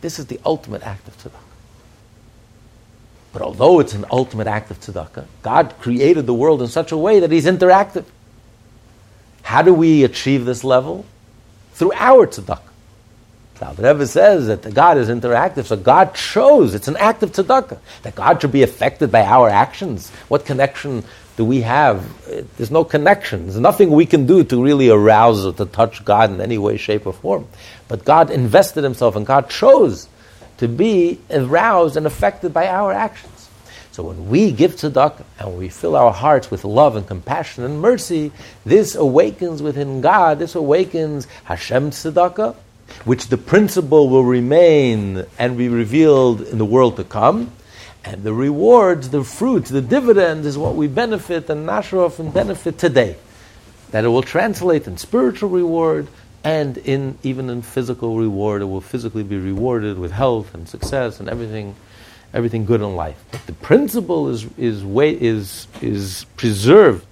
This 0.00 0.18
is 0.18 0.26
the 0.26 0.40
ultimate 0.44 0.82
act 0.82 1.08
of 1.08 1.16
tzedakah. 1.18 1.40
But 3.32 3.42
although 3.42 3.80
it's 3.80 3.94
an 3.94 4.04
ultimate 4.12 4.46
act 4.46 4.70
of 4.70 4.78
tzedakah, 4.78 5.26
God 5.42 5.74
created 5.80 6.24
the 6.26 6.34
world 6.34 6.62
in 6.62 6.68
such 6.68 6.92
a 6.92 6.96
way 6.96 7.18
that 7.18 7.32
He's 7.32 7.46
interactive. 7.46 8.04
How 9.44 9.62
do 9.62 9.72
we 9.72 10.02
achieve 10.02 10.44
this 10.46 10.64
level? 10.64 11.04
Through 11.74 11.92
our 11.92 12.26
tzedakah. 12.26 12.60
Now, 13.60 13.72
the 13.72 13.84
Rebbe 13.84 14.06
says 14.06 14.48
that 14.48 14.74
God 14.74 14.98
is 14.98 15.08
interactive, 15.08 15.66
so 15.66 15.76
God 15.76 16.14
chose, 16.14 16.74
it's 16.74 16.88
an 16.88 16.96
act 16.96 17.22
of 17.22 17.30
tzedakah, 17.32 17.78
that 18.02 18.14
God 18.16 18.40
should 18.40 18.50
be 18.50 18.62
affected 18.62 19.12
by 19.12 19.22
our 19.22 19.48
actions. 19.48 20.10
What 20.28 20.44
connection 20.44 21.04
do 21.36 21.44
we 21.44 21.60
have? 21.60 22.04
There's 22.56 22.70
no 22.70 22.84
connection. 22.84 23.44
There's 23.44 23.60
nothing 23.60 23.90
we 23.90 24.06
can 24.06 24.26
do 24.26 24.44
to 24.44 24.62
really 24.62 24.88
arouse 24.88 25.46
or 25.46 25.52
to 25.52 25.66
touch 25.66 26.04
God 26.04 26.30
in 26.30 26.40
any 26.40 26.58
way, 26.58 26.76
shape, 26.78 27.06
or 27.06 27.12
form. 27.12 27.46
But 27.86 28.04
God 28.04 28.30
invested 28.30 28.82
Himself 28.82 29.14
and 29.14 29.26
God 29.26 29.50
chose 29.50 30.08
to 30.56 30.68
be 30.68 31.20
aroused 31.30 31.96
and 31.96 32.06
affected 32.06 32.54
by 32.54 32.66
our 32.68 32.92
actions. 32.92 33.33
So 33.94 34.02
when 34.02 34.28
we 34.28 34.50
give 34.50 34.74
tzedakah 34.74 35.22
and 35.38 35.56
we 35.56 35.68
fill 35.68 35.94
our 35.94 36.12
hearts 36.12 36.50
with 36.50 36.64
love 36.64 36.96
and 36.96 37.06
compassion 37.06 37.62
and 37.62 37.80
mercy, 37.80 38.32
this 38.66 38.96
awakens 38.96 39.62
within 39.62 40.00
God, 40.00 40.40
this 40.40 40.56
awakens 40.56 41.28
Hashem 41.44 41.92
tzedakah, 41.92 42.56
which 43.04 43.28
the 43.28 43.38
principle 43.38 44.08
will 44.08 44.24
remain 44.24 45.24
and 45.38 45.56
be 45.56 45.68
revealed 45.68 46.40
in 46.40 46.58
the 46.58 46.64
world 46.64 46.96
to 46.96 47.04
come. 47.04 47.52
And 48.04 48.24
the 48.24 48.34
rewards, 48.34 49.10
the 49.10 49.22
fruits, 49.22 49.70
the 49.70 49.80
dividend 49.80 50.44
is 50.44 50.58
what 50.58 50.74
we 50.74 50.88
benefit 50.88 51.48
and 51.48 51.64
Nashraf 51.64 52.18
and 52.18 52.34
benefit 52.34 52.76
today. 52.76 53.14
That 53.92 54.04
it 54.04 54.08
will 54.08 54.22
translate 54.22 54.88
in 54.88 54.96
spiritual 54.96 55.50
reward 55.50 56.08
and 56.42 56.78
in 56.78 57.16
even 57.22 57.48
in 57.48 57.62
physical 57.62 58.18
reward. 58.18 58.60
It 58.60 58.64
will 58.64 58.80
physically 58.80 59.22
be 59.22 59.38
rewarded 59.38 60.00
with 60.00 60.10
health 60.10 60.52
and 60.52 60.68
success 60.68 61.20
and 61.20 61.28
everything, 61.28 61.76
everything 62.34 62.66
good 62.66 62.82
in 62.82 62.94
life. 62.96 63.24
But 63.30 63.46
the 63.46 63.54
principle 63.54 64.28
is 64.28 64.46
is 64.58 64.84
way, 64.84 65.12
is 65.18 65.66
is 65.80 66.26
preserved 66.36 67.06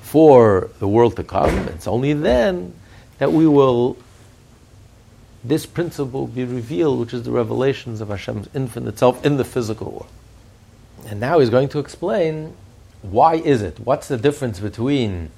for 0.00 0.70
the 0.80 0.88
world 0.88 1.14
to 1.16 1.24
come. 1.24 1.68
It's 1.68 1.86
only 1.86 2.12
then 2.12 2.74
that 3.18 3.32
we 3.32 3.46
will 3.46 3.96
this 5.44 5.66
principle 5.66 6.26
be 6.26 6.44
revealed, 6.44 7.00
which 7.00 7.12
is 7.12 7.24
the 7.24 7.30
revelations 7.30 8.00
of 8.00 8.08
Hashem's 8.08 8.48
infinite 8.54 8.98
self 8.98 9.24
in 9.24 9.36
the 9.36 9.44
physical 9.44 9.90
world. 9.90 10.10
And 11.08 11.20
now 11.20 11.40
he's 11.40 11.50
going 11.50 11.68
to 11.70 11.78
explain 11.78 12.56
why 13.02 13.34
is 13.34 13.62
it? 13.62 13.80
What's 13.80 14.06
the 14.06 14.16
difference 14.16 14.60
between 14.60 15.30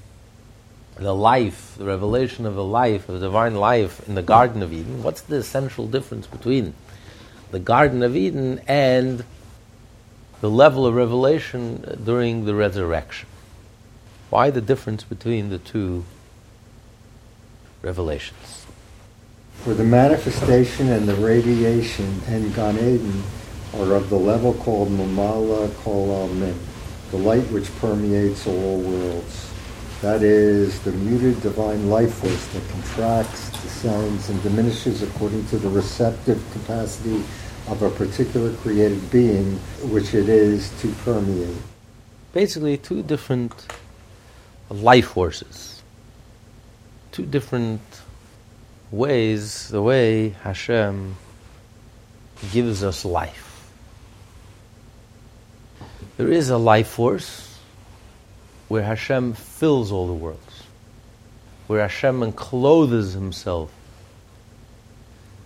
the 0.96 1.14
life, 1.14 1.74
the 1.78 1.86
revelation 1.86 2.44
of 2.44 2.54
the 2.54 2.64
life, 2.64 3.08
of 3.08 3.20
divine 3.20 3.54
life 3.54 4.06
in 4.06 4.14
the 4.14 4.22
Garden 4.22 4.62
of 4.62 4.72
Eden? 4.72 5.02
What's 5.02 5.22
the 5.22 5.36
essential 5.36 5.86
difference 5.86 6.26
between 6.26 6.74
the 7.54 7.60
Garden 7.60 8.02
of 8.02 8.16
Eden 8.16 8.60
and 8.66 9.24
the 10.40 10.50
level 10.50 10.88
of 10.88 10.94
revelation 10.96 12.00
during 12.02 12.46
the 12.46 12.54
resurrection? 12.54 13.28
Why 14.28 14.50
the 14.50 14.60
difference 14.60 15.04
between 15.04 15.50
the 15.50 15.58
two 15.58 16.04
revelations? 17.80 18.66
For 19.62 19.72
the 19.72 19.84
manifestation 19.84 20.88
and 20.88 21.08
the 21.08 21.14
radiation 21.14 22.20
in 22.26 22.52
Gan 22.54 22.76
Eden 22.76 23.22
are 23.74 23.94
of 23.94 24.10
the 24.10 24.18
level 24.18 24.54
called 24.54 24.88
Mamala 24.88 25.72
Kol 25.76 26.26
the 27.12 27.16
light 27.18 27.48
which 27.52 27.72
permeates 27.76 28.48
all 28.48 28.80
worlds. 28.80 29.48
That 30.02 30.24
is, 30.24 30.80
the 30.80 30.90
muted 30.90 31.40
divine 31.40 31.88
life 31.88 32.14
force 32.14 32.46
that 32.48 32.68
contracts, 32.68 33.50
descends, 33.62 34.28
and 34.28 34.42
diminishes 34.42 35.02
according 35.02 35.46
to 35.46 35.56
the 35.56 35.68
receptive 35.68 36.42
capacity 36.50 37.22
of 37.68 37.82
a 37.82 37.90
particular 37.90 38.52
created 38.56 39.10
being, 39.10 39.56
which 39.90 40.14
it 40.14 40.28
is 40.28 40.70
to 40.80 40.88
permeate. 41.04 41.56
Basically, 42.32 42.76
two 42.76 43.02
different 43.02 43.52
life 44.68 45.06
forces, 45.06 45.82
two 47.12 47.24
different 47.24 47.80
ways, 48.90 49.68
the 49.68 49.80
way 49.80 50.30
Hashem 50.42 51.16
gives 52.52 52.84
us 52.84 53.04
life. 53.04 53.70
There 56.16 56.30
is 56.30 56.50
a 56.50 56.58
life 56.58 56.88
force 56.88 57.58
where 58.68 58.82
Hashem 58.82 59.34
fills 59.34 59.90
all 59.90 60.06
the 60.06 60.12
worlds, 60.12 60.62
where 61.66 61.80
Hashem 61.80 62.22
encloses 62.22 63.14
Himself. 63.14 63.72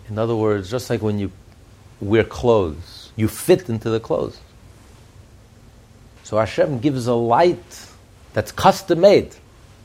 In 0.09 0.19
other 0.19 0.35
words, 0.35 0.71
just 0.71 0.91
like 0.91 1.03
when 1.03 1.19
you 1.19 1.31
wear 2.01 2.25
clothes, 2.25 3.13
you 3.17 3.29
fit 3.29 3.69
into 3.69 3.91
the 3.91 4.01
clothes. 4.01 4.39
So 6.25 6.39
Hashem 6.39 6.81
gives 6.81 7.07
a 7.07 7.15
light 7.15 7.87
that's 8.35 8.53
custom 8.53 9.01
made, 9.01 9.35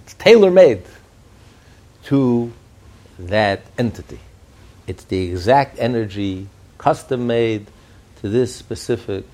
it's 0.04 0.14
tailor 0.16 0.52
made 0.52 0.84
to 2.06 2.52
that 3.18 3.62
entity. 3.78 4.20
It's 4.86 5.06
the 5.06 5.32
exact 5.32 5.80
energy 5.80 6.48
custom 6.78 7.28
made 7.28 7.68
to 8.22 8.30
this 8.30 8.54
specific 8.54 9.26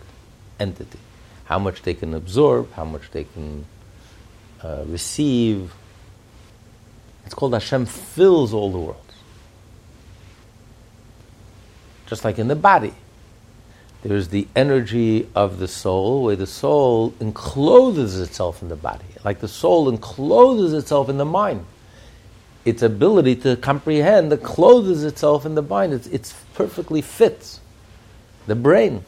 entity. 0.59 0.99
How 1.45 1.57
much 1.57 1.81
they 1.81 1.95
can 1.95 2.13
absorb, 2.13 2.71
how 2.73 2.85
much 2.85 3.09
they 3.11 3.23
can 3.23 3.65
uh, 4.63 4.83
receive. 4.85 5.73
It's 7.25 7.33
called 7.33 7.53
Hashem 7.53 7.85
fills 7.85 8.53
all 8.53 8.71
the 8.71 8.77
worlds. 8.77 9.08
Just 12.09 12.25
like 12.25 12.39
in 12.39 12.47
the 12.47 12.55
body. 12.55 12.93
There's 14.01 14.29
the 14.29 14.47
energy 14.55 15.27
of 15.35 15.59
the 15.59 15.67
soul, 15.67 16.23
where 16.23 16.35
the 16.35 16.47
soul 16.47 17.13
encloses 17.19 18.19
itself 18.19 18.61
in 18.61 18.69
the 18.69 18.75
body. 18.75 19.05
Like 19.23 19.39
the 19.39 19.47
soul 19.47 19.89
encloses 19.89 20.73
itself 20.73 21.09
in 21.09 21.17
the 21.17 21.25
mind 21.25 21.65
its 22.65 22.81
ability 22.81 23.35
to 23.37 23.55
comprehend 23.55 24.31
clothes 24.43 25.03
itself 25.03 25.45
in 25.45 25.55
the 25.55 25.61
mind. 25.61 25.93
It's, 25.93 26.07
it's 26.07 26.33
perfectly 26.53 27.01
fits. 27.01 27.59
The 28.47 28.55
brain, 28.55 29.05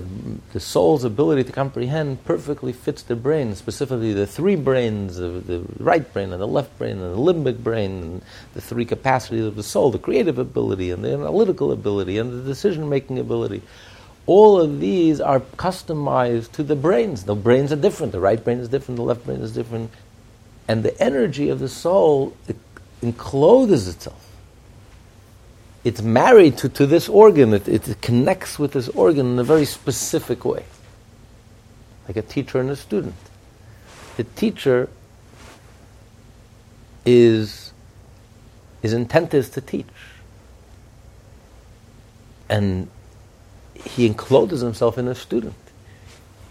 the, 0.00 0.40
the 0.52 0.60
soul's 0.60 1.04
ability 1.04 1.44
to 1.44 1.52
comprehend 1.52 2.24
perfectly 2.24 2.72
fits 2.72 3.02
the 3.02 3.16
brain, 3.16 3.54
specifically 3.54 4.12
the 4.12 4.26
three 4.26 4.56
brains, 4.56 5.16
the, 5.16 5.28
the 5.28 5.64
right 5.78 6.12
brain 6.12 6.32
and 6.32 6.40
the 6.40 6.46
left 6.46 6.76
brain 6.78 6.98
and 6.98 7.14
the 7.14 7.18
limbic 7.18 7.62
brain, 7.62 8.02
and 8.02 8.22
the 8.54 8.60
three 8.60 8.84
capacities 8.84 9.44
of 9.44 9.56
the 9.56 9.62
soul, 9.62 9.90
the 9.90 9.98
creative 9.98 10.38
ability 10.38 10.90
and 10.90 11.04
the 11.04 11.12
analytical 11.12 11.72
ability 11.72 12.18
and 12.18 12.32
the 12.32 12.42
decision-making 12.42 13.18
ability. 13.18 13.62
All 14.26 14.60
of 14.60 14.80
these 14.80 15.20
are 15.20 15.40
customized 15.40 16.52
to 16.52 16.62
the 16.62 16.76
brains. 16.76 17.24
The 17.24 17.36
brains 17.36 17.72
are 17.72 17.76
different. 17.76 18.12
The 18.12 18.20
right 18.20 18.42
brain 18.42 18.58
is 18.58 18.68
different. 18.68 18.96
The 18.96 19.04
left 19.04 19.24
brain 19.24 19.40
is 19.40 19.52
different. 19.52 19.90
And 20.66 20.82
the 20.82 21.00
energy 21.00 21.48
of 21.48 21.60
the 21.60 21.68
soul, 21.68 22.36
it 22.48 22.56
encloses 23.02 23.86
itself. 23.86 24.25
It's 25.86 26.02
married 26.02 26.58
to, 26.58 26.68
to 26.70 26.86
this 26.86 27.08
organ, 27.08 27.54
it, 27.54 27.68
it 27.68 28.02
connects 28.02 28.58
with 28.58 28.72
this 28.72 28.88
organ 28.88 29.32
in 29.32 29.38
a 29.38 29.44
very 29.44 29.64
specific 29.64 30.44
way, 30.44 30.64
like 32.08 32.16
a 32.16 32.22
teacher 32.22 32.58
and 32.58 32.68
a 32.70 32.76
student. 32.76 33.14
The 34.16 34.24
teacher 34.24 34.88
is, 37.04 37.72
his 38.82 38.92
intent 38.92 39.32
is 39.32 39.48
to 39.50 39.60
teach. 39.60 39.86
And 42.48 42.88
he 43.74 44.06
encloses 44.06 44.62
himself 44.62 44.98
in 44.98 45.06
a 45.06 45.14
student. 45.14 45.54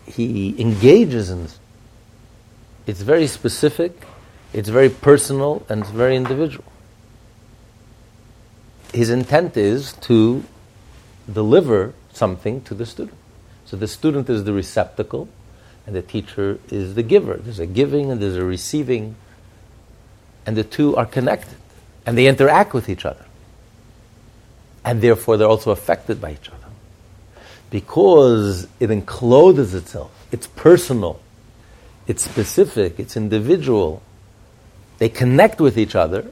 He 0.05 0.55
engages 0.61 1.29
in. 1.29 1.49
It's 2.87 3.01
very 3.01 3.27
specific 3.27 4.05
it's 4.55 4.69
very 4.69 4.89
personal 4.89 5.65
and 5.67 5.81
it's 5.81 5.89
very 5.89 6.15
individual. 6.15 6.63
His 8.93 9.09
intent 9.09 9.57
is 9.57 9.93
to 10.01 10.43
deliver 11.31 11.93
something 12.13 12.61
to 12.61 12.73
the 12.73 12.85
student. 12.85 13.17
So 13.65 13.77
the 13.77 13.87
student 13.87 14.29
is 14.29 14.43
the 14.43 14.53
receptacle 14.53 15.27
and 15.85 15.95
the 15.95 16.01
teacher 16.01 16.59
is 16.69 16.95
the 16.95 17.03
giver. 17.03 17.35
There's 17.35 17.59
a 17.59 17.65
giving 17.65 18.11
and 18.11 18.21
there's 18.21 18.37
a 18.37 18.43
receiving, 18.43 19.15
and 20.45 20.55
the 20.55 20.63
two 20.63 20.95
are 20.95 21.05
connected 21.05 21.57
and 22.05 22.17
they 22.17 22.27
interact 22.27 22.73
with 22.73 22.89
each 22.89 23.05
other. 23.05 23.25
And 24.83 25.01
therefore, 25.01 25.37
they're 25.37 25.47
also 25.47 25.71
affected 25.71 26.21
by 26.21 26.33
each 26.33 26.49
other. 26.49 26.59
Because 27.71 28.67
it 28.79 28.91
encloses 28.91 29.73
itself, 29.73 30.11
it's 30.31 30.47
personal, 30.47 31.19
it's 32.05 32.23
specific, 32.23 32.99
it's 32.99 33.17
individual, 33.17 34.03
they 34.99 35.09
connect 35.09 35.59
with 35.59 35.77
each 35.77 35.95
other 35.95 36.31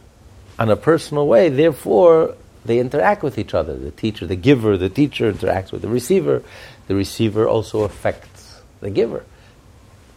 on 0.60 0.70
a 0.70 0.76
personal 0.76 1.28
way, 1.28 1.50
therefore 1.50 2.36
they 2.65 2.79
interact 2.79 3.24
with 3.24 3.38
each 3.38 3.53
other. 3.53 3.75
The 3.75 3.91
teacher, 3.91 4.25
the 4.25 4.36
giver, 4.36 4.77
the 4.77 4.89
teacher 4.89 5.32
interacts 5.32 5.72
with 5.72 5.82
the 5.82 5.89
receiver. 5.89 6.43
The 6.88 6.96
receiver 6.96 7.48
also 7.48 7.84
affects 7.84 8.62
the 8.79 8.89
giver. 8.89 9.24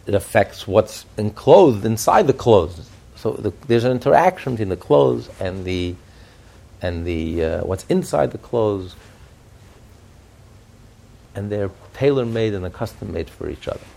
It 0.05 0.15
affects 0.15 0.67
what's 0.67 1.05
enclosed 1.17 1.85
inside 1.85 2.27
the 2.27 2.33
clothes. 2.33 2.89
So 3.15 3.31
the, 3.31 3.51
there's 3.67 3.83
an 3.83 3.91
interaction 3.91 4.53
between 4.53 4.69
the 4.69 4.77
clothes 4.77 5.29
and 5.39 5.65
the 5.65 5.95
and 6.81 7.05
the 7.05 7.43
uh, 7.43 7.65
what's 7.65 7.85
inside 7.89 8.31
the 8.31 8.37
clothes. 8.37 8.95
and 11.35 11.51
they're 11.51 11.71
tailor 11.93 12.25
made 12.25 12.53
and 12.53 12.71
custom 12.73 13.11
made 13.11 13.29
for 13.29 13.49
each 13.49 13.67
other. 13.67 13.87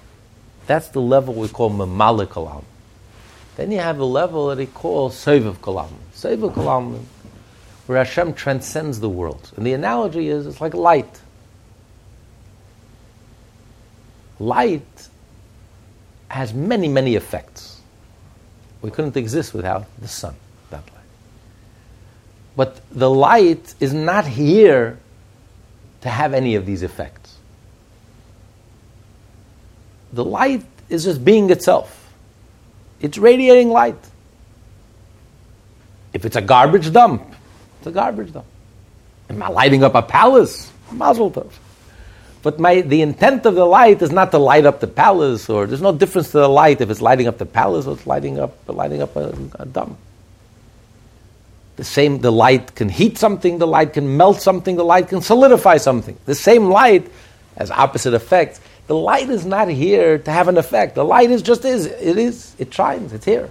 That's 0.66 0.88
the 0.88 1.00
level 1.00 1.34
we 1.34 1.48
call 1.48 1.70
Mamalik 1.70 2.28
Kalam. 2.28 2.64
Then 3.56 3.70
you 3.72 3.78
have 3.78 3.98
a 3.98 4.04
level 4.04 4.48
that 4.48 4.58
he 4.58 4.66
calls 4.66 5.14
Seviv 5.14 5.56
Kalam. 5.56 5.92
Seviv 6.14 6.52
Kalam, 6.54 7.02
where 7.90 7.98
Hashem 7.98 8.34
transcends 8.34 9.00
the 9.00 9.08
world. 9.08 9.50
And 9.56 9.66
the 9.66 9.72
analogy 9.72 10.28
is 10.28 10.46
it's 10.46 10.60
like 10.60 10.74
light. 10.74 11.20
Light 14.38 15.08
has 16.28 16.54
many, 16.54 16.86
many 16.86 17.16
effects. 17.16 17.80
We 18.80 18.92
couldn't 18.92 19.16
exist 19.16 19.52
without 19.54 19.86
the 19.98 20.06
sun, 20.06 20.36
that 20.70 20.84
light. 20.84 21.10
But 22.54 22.80
the 22.92 23.10
light 23.10 23.74
is 23.80 23.92
not 23.92 24.24
here 24.24 24.96
to 26.02 26.08
have 26.08 26.32
any 26.32 26.54
of 26.54 26.66
these 26.66 26.84
effects. 26.84 27.34
The 30.12 30.24
light 30.24 30.64
is 30.88 31.02
just 31.02 31.24
being 31.24 31.50
itself. 31.50 32.08
It's 33.00 33.18
radiating 33.18 33.70
light. 33.70 33.98
If 36.12 36.24
it's 36.24 36.36
a 36.36 36.40
garbage 36.40 36.92
dump, 36.92 37.34
it's 37.80 37.86
a 37.86 37.90
garbage 37.90 38.30
dump. 38.30 38.44
Am 39.30 39.42
I 39.42 39.48
lighting 39.48 39.82
up 39.82 39.94
a 39.94 40.02
palace? 40.02 40.70
Mazel 40.92 41.30
tov. 41.30 41.50
But 42.42 42.58
my, 42.58 42.82
the 42.82 43.00
intent 43.00 43.46
of 43.46 43.54
the 43.54 43.64
light 43.64 44.02
is 44.02 44.12
not 44.12 44.32
to 44.32 44.38
light 44.38 44.66
up 44.66 44.80
the 44.80 44.86
palace, 44.86 45.48
or 45.48 45.66
there's 45.66 45.80
no 45.80 45.92
difference 45.92 46.30
to 46.32 46.40
the 46.40 46.48
light 46.48 46.82
if 46.82 46.90
it's 46.90 47.00
lighting 47.00 47.26
up 47.26 47.38
the 47.38 47.46
palace 47.46 47.86
or 47.86 47.94
it's 47.94 48.06
lighting 48.06 48.38
up, 48.38 48.54
lighting 48.66 49.00
up 49.00 49.16
a, 49.16 49.34
a 49.58 49.64
dump. 49.64 49.98
The 51.76 51.84
same, 51.84 52.18
the 52.20 52.30
light 52.30 52.74
can 52.74 52.90
heat 52.90 53.16
something, 53.16 53.56
the 53.56 53.66
light 53.66 53.94
can 53.94 54.18
melt 54.18 54.42
something, 54.42 54.76
the 54.76 54.84
light 54.84 55.08
can 55.08 55.22
solidify 55.22 55.78
something. 55.78 56.18
The 56.26 56.34
same 56.34 56.66
light 56.66 57.10
has 57.56 57.70
opposite 57.70 58.12
effects. 58.12 58.60
The 58.88 58.94
light 58.94 59.30
is 59.30 59.46
not 59.46 59.68
here 59.68 60.18
to 60.18 60.30
have 60.30 60.48
an 60.48 60.58
effect. 60.58 60.96
The 60.96 61.04
light 61.04 61.30
is 61.30 61.40
just 61.40 61.64
is. 61.64 61.86
It 61.86 62.18
is. 62.18 62.54
It 62.58 62.74
shines. 62.74 63.14
It's 63.14 63.24
here. 63.24 63.48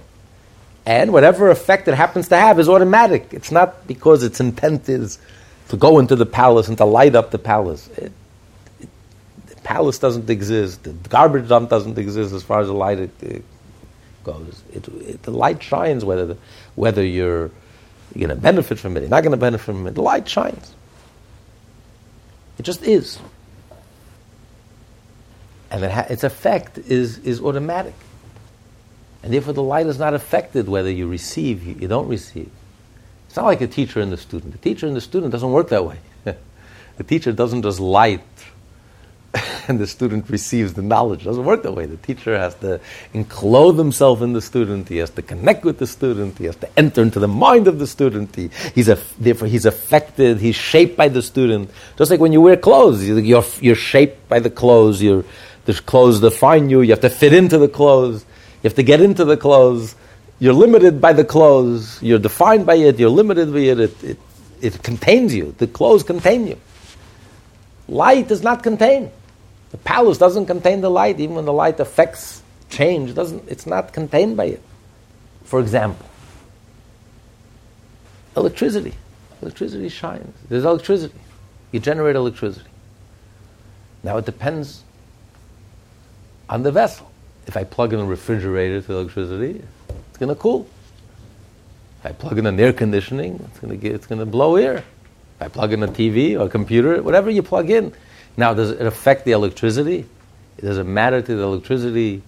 And 0.89 1.13
whatever 1.13 1.51
effect 1.51 1.87
it 1.87 1.93
happens 1.93 2.29
to 2.29 2.35
have 2.35 2.59
is 2.59 2.67
automatic. 2.67 3.27
It's 3.31 3.51
not 3.51 3.85
because 3.85 4.23
its 4.23 4.39
intent 4.39 4.89
is 4.89 5.19
to 5.67 5.77
go 5.77 5.99
into 5.99 6.15
the 6.15 6.25
palace 6.25 6.67
and 6.67 6.75
to 6.79 6.85
light 6.85 7.13
up 7.13 7.29
the 7.29 7.37
palace. 7.37 7.87
It, 7.89 8.11
it, 8.79 8.89
the 9.45 9.55
palace 9.57 9.99
doesn't 9.99 10.31
exist. 10.31 10.81
The 10.81 10.93
garbage 11.09 11.47
dump 11.47 11.69
doesn't 11.69 11.99
exist 11.99 12.33
as 12.33 12.41
far 12.41 12.61
as 12.61 12.69
the 12.69 12.73
light 12.73 12.97
it, 12.97 13.45
goes. 14.23 14.63
the 15.21 15.29
light 15.29 15.61
shines 15.61 16.03
whether, 16.03 16.25
the, 16.25 16.37
whether 16.73 17.05
you're, 17.05 17.51
you're 18.15 18.27
going 18.27 18.29
to 18.29 18.35
benefit 18.35 18.79
from 18.79 18.97
it, 18.97 19.01
you're 19.01 19.09
not 19.09 19.21
going 19.21 19.29
to 19.29 19.37
benefit 19.37 19.65
from 19.65 19.85
it. 19.85 19.93
The 19.93 20.01
light 20.01 20.27
shines. 20.27 20.73
It 22.57 22.63
just 22.63 22.81
is 22.81 23.19
and 25.69 25.83
it 25.83 25.91
ha- 25.91 26.07
its 26.09 26.23
effect 26.23 26.79
is, 26.79 27.19
is 27.19 27.41
automatic. 27.41 27.93
And 29.21 29.33
therefore, 29.33 29.53
the 29.53 29.63
light 29.63 29.87
is 29.87 29.99
not 29.99 30.13
affected 30.13 30.69
whether 30.69 30.89
you 30.89 31.07
receive, 31.07 31.81
you, 31.81 31.87
don't 31.87 32.07
receive. 32.07 32.49
It's 33.27 33.35
not 33.35 33.45
like 33.45 33.61
a 33.61 33.67
teacher 33.67 33.99
and 33.99 34.11
the 34.11 34.17
student. 34.17 34.53
The 34.53 34.59
teacher 34.59 34.87
and 34.87 34.95
the 34.95 35.01
student 35.01 35.31
doesn't 35.31 35.51
work 35.51 35.69
that 35.69 35.85
way. 35.85 35.97
the 36.97 37.03
teacher 37.03 37.31
doesn't 37.31 37.63
just 37.63 37.79
light 37.79 38.21
and 39.67 39.79
the 39.79 39.87
student 39.87 40.29
receives 40.29 40.73
the 40.73 40.81
knowledge. 40.81 41.21
It 41.21 41.25
doesn't 41.25 41.45
work 41.45 41.63
that 41.63 41.73
way. 41.73 41.85
The 41.85 41.97
teacher 41.97 42.37
has 42.37 42.55
to 42.55 42.79
enclose 43.13 43.77
himself 43.77 44.21
in 44.21 44.33
the 44.33 44.41
student. 44.41 44.89
He 44.89 44.97
has 44.97 45.09
to 45.11 45.21
connect 45.21 45.63
with 45.63 45.77
the 45.77 45.87
student. 45.87 46.37
He 46.37 46.45
has 46.45 46.55
to 46.57 46.79
enter 46.79 47.01
into 47.01 47.19
the 47.19 47.27
mind 47.27 47.67
of 47.67 47.79
the 47.79 47.87
student. 47.87 48.35
He, 48.35 48.49
he's 48.73 48.87
therefore, 49.19 49.47
he's 49.47 49.65
affected. 49.65 50.39
He's 50.39 50.55
shaped 50.55 50.97
by 50.97 51.09
the 51.09 51.21
student. 51.21 51.69
Just 51.97 52.09
like 52.09 52.19
when 52.19 52.33
you 52.33 52.41
wear 52.41 52.57
clothes, 52.57 53.07
you're, 53.07 53.43
you're 53.61 53.75
shaped 53.75 54.27
by 54.27 54.39
the 54.39 54.49
clothes. 54.49 55.01
You're, 55.01 55.25
the 55.65 55.73
clothes 55.73 56.19
define 56.19 56.69
you. 56.69 56.81
You 56.81 56.91
have 56.91 57.01
to 57.01 57.09
fit 57.09 57.33
into 57.33 57.57
the 57.57 57.67
clothes. 57.67 58.25
You 58.61 58.67
have 58.67 58.75
to 58.75 58.83
get 58.83 59.01
into 59.01 59.25
the 59.25 59.37
clothes. 59.37 59.95
You're 60.39 60.53
limited 60.53 60.99
by 60.99 61.13
the 61.13 61.23
clothes. 61.23 62.01
You're 62.01 62.19
defined 62.19 62.65
by 62.65 62.75
it. 62.75 62.99
You're 62.99 63.09
limited 63.09 63.51
by 63.53 63.59
it. 63.59 63.79
It, 63.79 64.03
it, 64.03 64.19
it 64.61 64.83
contains 64.83 65.33
you. 65.33 65.55
The 65.57 65.67
clothes 65.67 66.03
contain 66.03 66.47
you. 66.47 66.59
Light 67.87 68.27
does 68.27 68.43
not 68.43 68.61
contain. 68.61 69.11
The 69.71 69.77
palace 69.77 70.17
doesn't 70.17 70.45
contain 70.45 70.81
the 70.81 70.89
light, 70.89 71.19
even 71.19 71.35
when 71.35 71.45
the 71.45 71.53
light 71.53 71.79
affects 71.79 72.41
change. 72.69 73.13
Doesn't, 73.15 73.47
it's 73.47 73.65
not 73.65 73.93
contained 73.93 74.35
by 74.35 74.45
it. 74.45 74.63
For 75.43 75.59
example, 75.59 76.05
electricity. 78.35 78.93
Electricity 79.41 79.89
shines. 79.89 80.35
There's 80.49 80.65
electricity. 80.65 81.19
You 81.71 81.79
generate 81.79 82.15
electricity. 82.15 82.69
Now 84.03 84.17
it 84.17 84.25
depends 84.25 84.83
on 86.49 86.63
the 86.63 86.71
vessel. 86.71 87.08
If 87.49 87.57
I 87.57 87.63
plug 87.63 87.93
in 87.93 87.99
a 87.99 88.05
refrigerator 88.05 88.79
to 88.79 88.93
electricity, 88.93 89.63
it's 89.89 90.19
going 90.19 90.29
to 90.29 90.35
cool. 90.35 90.67
If 91.97 92.05
I 92.05 92.11
plug 92.11 92.37
in 92.37 92.45
an 92.45 92.59
air 92.59 92.71
conditioning, 92.71 93.43
it's 93.49 93.59
going 93.59 93.71
to 93.71 93.75
get, 93.75 93.95
it's 93.95 94.05
going 94.05 94.19
to 94.19 94.27
blow 94.27 94.55
air. 94.55 94.77
If 94.77 95.41
I 95.41 95.47
plug 95.47 95.73
in 95.73 95.81
a 95.81 95.87
TV 95.87 96.39
or 96.39 96.45
a 96.45 96.49
computer, 96.49 97.01
whatever 97.01 97.31
you 97.31 97.41
plug 97.41 97.71
in. 97.71 97.91
Now, 98.37 98.53
does 98.53 98.69
it 98.69 98.85
affect 98.85 99.25
the 99.25 99.31
electricity? 99.31 100.05
It 100.59 100.85
matter 100.85 101.23
to 101.23 101.35
the 101.35 101.41
electricity 101.41 102.21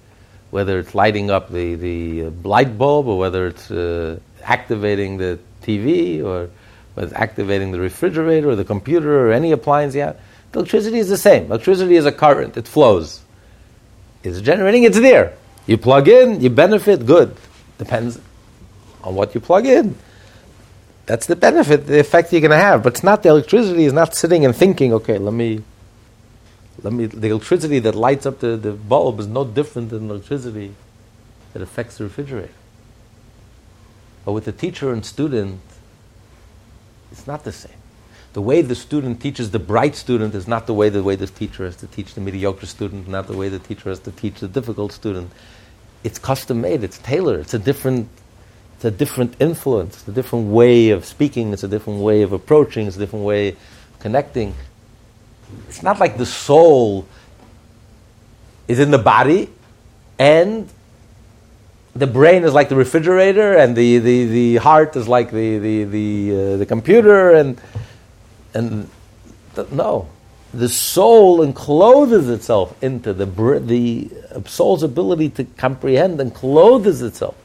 whether 0.49 0.79
it's 0.79 0.95
lighting 0.95 1.29
up 1.29 1.51
the, 1.51 1.75
the 1.75 2.25
uh, 2.25 2.29
light 2.43 2.75
bulb 2.75 3.05
or 3.05 3.19
whether 3.19 3.45
it's 3.45 3.69
uh, 3.69 4.19
activating 4.41 5.17
the 5.17 5.37
TV 5.61 6.23
or 6.23 6.49
whether 6.95 7.09
it's 7.09 7.15
activating 7.15 7.71
the 7.71 7.79
refrigerator 7.79 8.49
or 8.49 8.55
the 8.55 8.65
computer 8.65 9.27
or 9.27 9.31
any 9.31 9.51
appliance 9.51 9.93
have? 9.93 10.19
The 10.51 10.61
electricity 10.61 10.97
is 10.97 11.09
the 11.09 11.17
same. 11.17 11.45
Electricity 11.45 11.95
is 11.95 12.07
a 12.07 12.11
current, 12.11 12.57
it 12.57 12.67
flows. 12.67 13.20
It's 14.23 14.41
generating, 14.41 14.83
it's 14.83 14.99
there. 14.99 15.37
You 15.65 15.77
plug 15.77 16.07
in, 16.07 16.41
you 16.41 16.49
benefit, 16.49 17.05
good. 17.05 17.35
Depends 17.77 18.19
on 19.03 19.15
what 19.15 19.33
you 19.33 19.41
plug 19.41 19.65
in. 19.65 19.95
That's 21.05 21.25
the 21.25 21.35
benefit, 21.35 21.87
the 21.87 21.99
effect 21.99 22.31
you're 22.31 22.41
going 22.41 22.51
to 22.51 22.57
have. 22.57 22.83
But 22.83 22.93
it's 22.93 23.03
not 23.03 23.23
the 23.23 23.29
electricity 23.29 23.85
is 23.85 23.93
not 23.93 24.15
sitting 24.15 24.45
and 24.45 24.55
thinking, 24.55 24.93
okay, 24.93 25.17
let 25.17 25.33
me, 25.33 25.63
let 26.83 26.93
me. 26.93 27.07
The 27.07 27.29
electricity 27.29 27.79
that 27.79 27.95
lights 27.95 28.25
up 28.25 28.39
the, 28.39 28.55
the 28.55 28.73
bulb 28.73 29.19
is 29.19 29.27
no 29.27 29.43
different 29.43 29.89
than 29.89 30.09
electricity 30.09 30.73
that 31.53 31.61
affects 31.61 31.97
the 31.97 32.05
refrigerator. 32.05 32.53
But 34.23 34.33
with 34.33 34.45
the 34.45 34.51
teacher 34.51 34.93
and 34.93 35.03
student, 35.03 35.59
it's 37.11 37.25
not 37.25 37.43
the 37.43 37.51
same 37.51 37.80
the 38.33 38.41
way 38.41 38.61
the 38.61 38.75
student 38.75 39.21
teaches 39.21 39.51
the 39.51 39.59
bright 39.59 39.95
student 39.95 40.33
is 40.35 40.47
not 40.47 40.67
the 40.67 40.73
way 40.73 40.89
the 40.89 41.03
way 41.03 41.15
the 41.15 41.27
teacher 41.27 41.65
has 41.65 41.75
to 41.77 41.87
teach 41.87 42.13
the 42.13 42.21
mediocre 42.21 42.65
student, 42.65 43.07
not 43.07 43.27
the 43.27 43.35
way 43.35 43.49
the 43.49 43.59
teacher 43.59 43.89
has 43.89 43.99
to 43.99 44.11
teach 44.11 44.39
the 44.39 44.47
difficult 44.47 44.91
student. 44.91 45.31
It's 46.03 46.17
custom 46.17 46.61
made, 46.61 46.83
it's 46.83 46.97
tailored, 46.99 47.41
it's 47.41 47.53
a 47.53 47.59
different 47.59 48.09
it's 48.75 48.85
a 48.85 48.91
different 48.91 49.35
influence, 49.39 49.97
it's 49.97 50.07
a 50.07 50.11
different 50.11 50.47
way 50.47 50.89
of 50.89 51.05
speaking, 51.05 51.53
it's 51.53 51.63
a 51.63 51.67
different 51.67 51.99
way 51.99 52.23
of 52.23 52.31
approaching, 52.31 52.87
it's 52.87 52.95
a 52.95 52.99
different 52.99 53.25
way 53.25 53.49
of 53.49 53.99
connecting. 53.99 54.55
It's 55.67 55.83
not 55.83 55.99
like 55.99 56.17
the 56.17 56.25
soul 56.25 57.05
is 58.67 58.79
in 58.79 58.89
the 58.89 58.97
body 58.97 59.49
and 60.17 60.67
the 61.93 62.07
brain 62.07 62.43
is 62.43 62.53
like 62.53 62.69
the 62.69 62.75
refrigerator 62.75 63.53
and 63.53 63.75
the, 63.75 63.99
the, 63.99 64.25
the 64.25 64.55
heart 64.55 64.95
is 64.95 65.07
like 65.07 65.29
the, 65.29 65.59
the, 65.59 65.83
the, 65.83 66.31
uh, 66.31 66.57
the 66.57 66.65
computer 66.65 67.31
and 67.35 67.61
and 68.53 68.89
no, 69.71 70.07
the 70.53 70.69
soul 70.69 71.41
encloses 71.41 72.29
itself 72.29 72.81
into 72.83 73.13
the 73.13 73.25
the 73.59 74.09
uh, 74.35 74.41
soul's 74.47 74.83
ability 74.83 75.29
to 75.29 75.43
comprehend 75.43 76.19
and 76.19 76.33
clothes 76.33 77.01
itself 77.01 77.35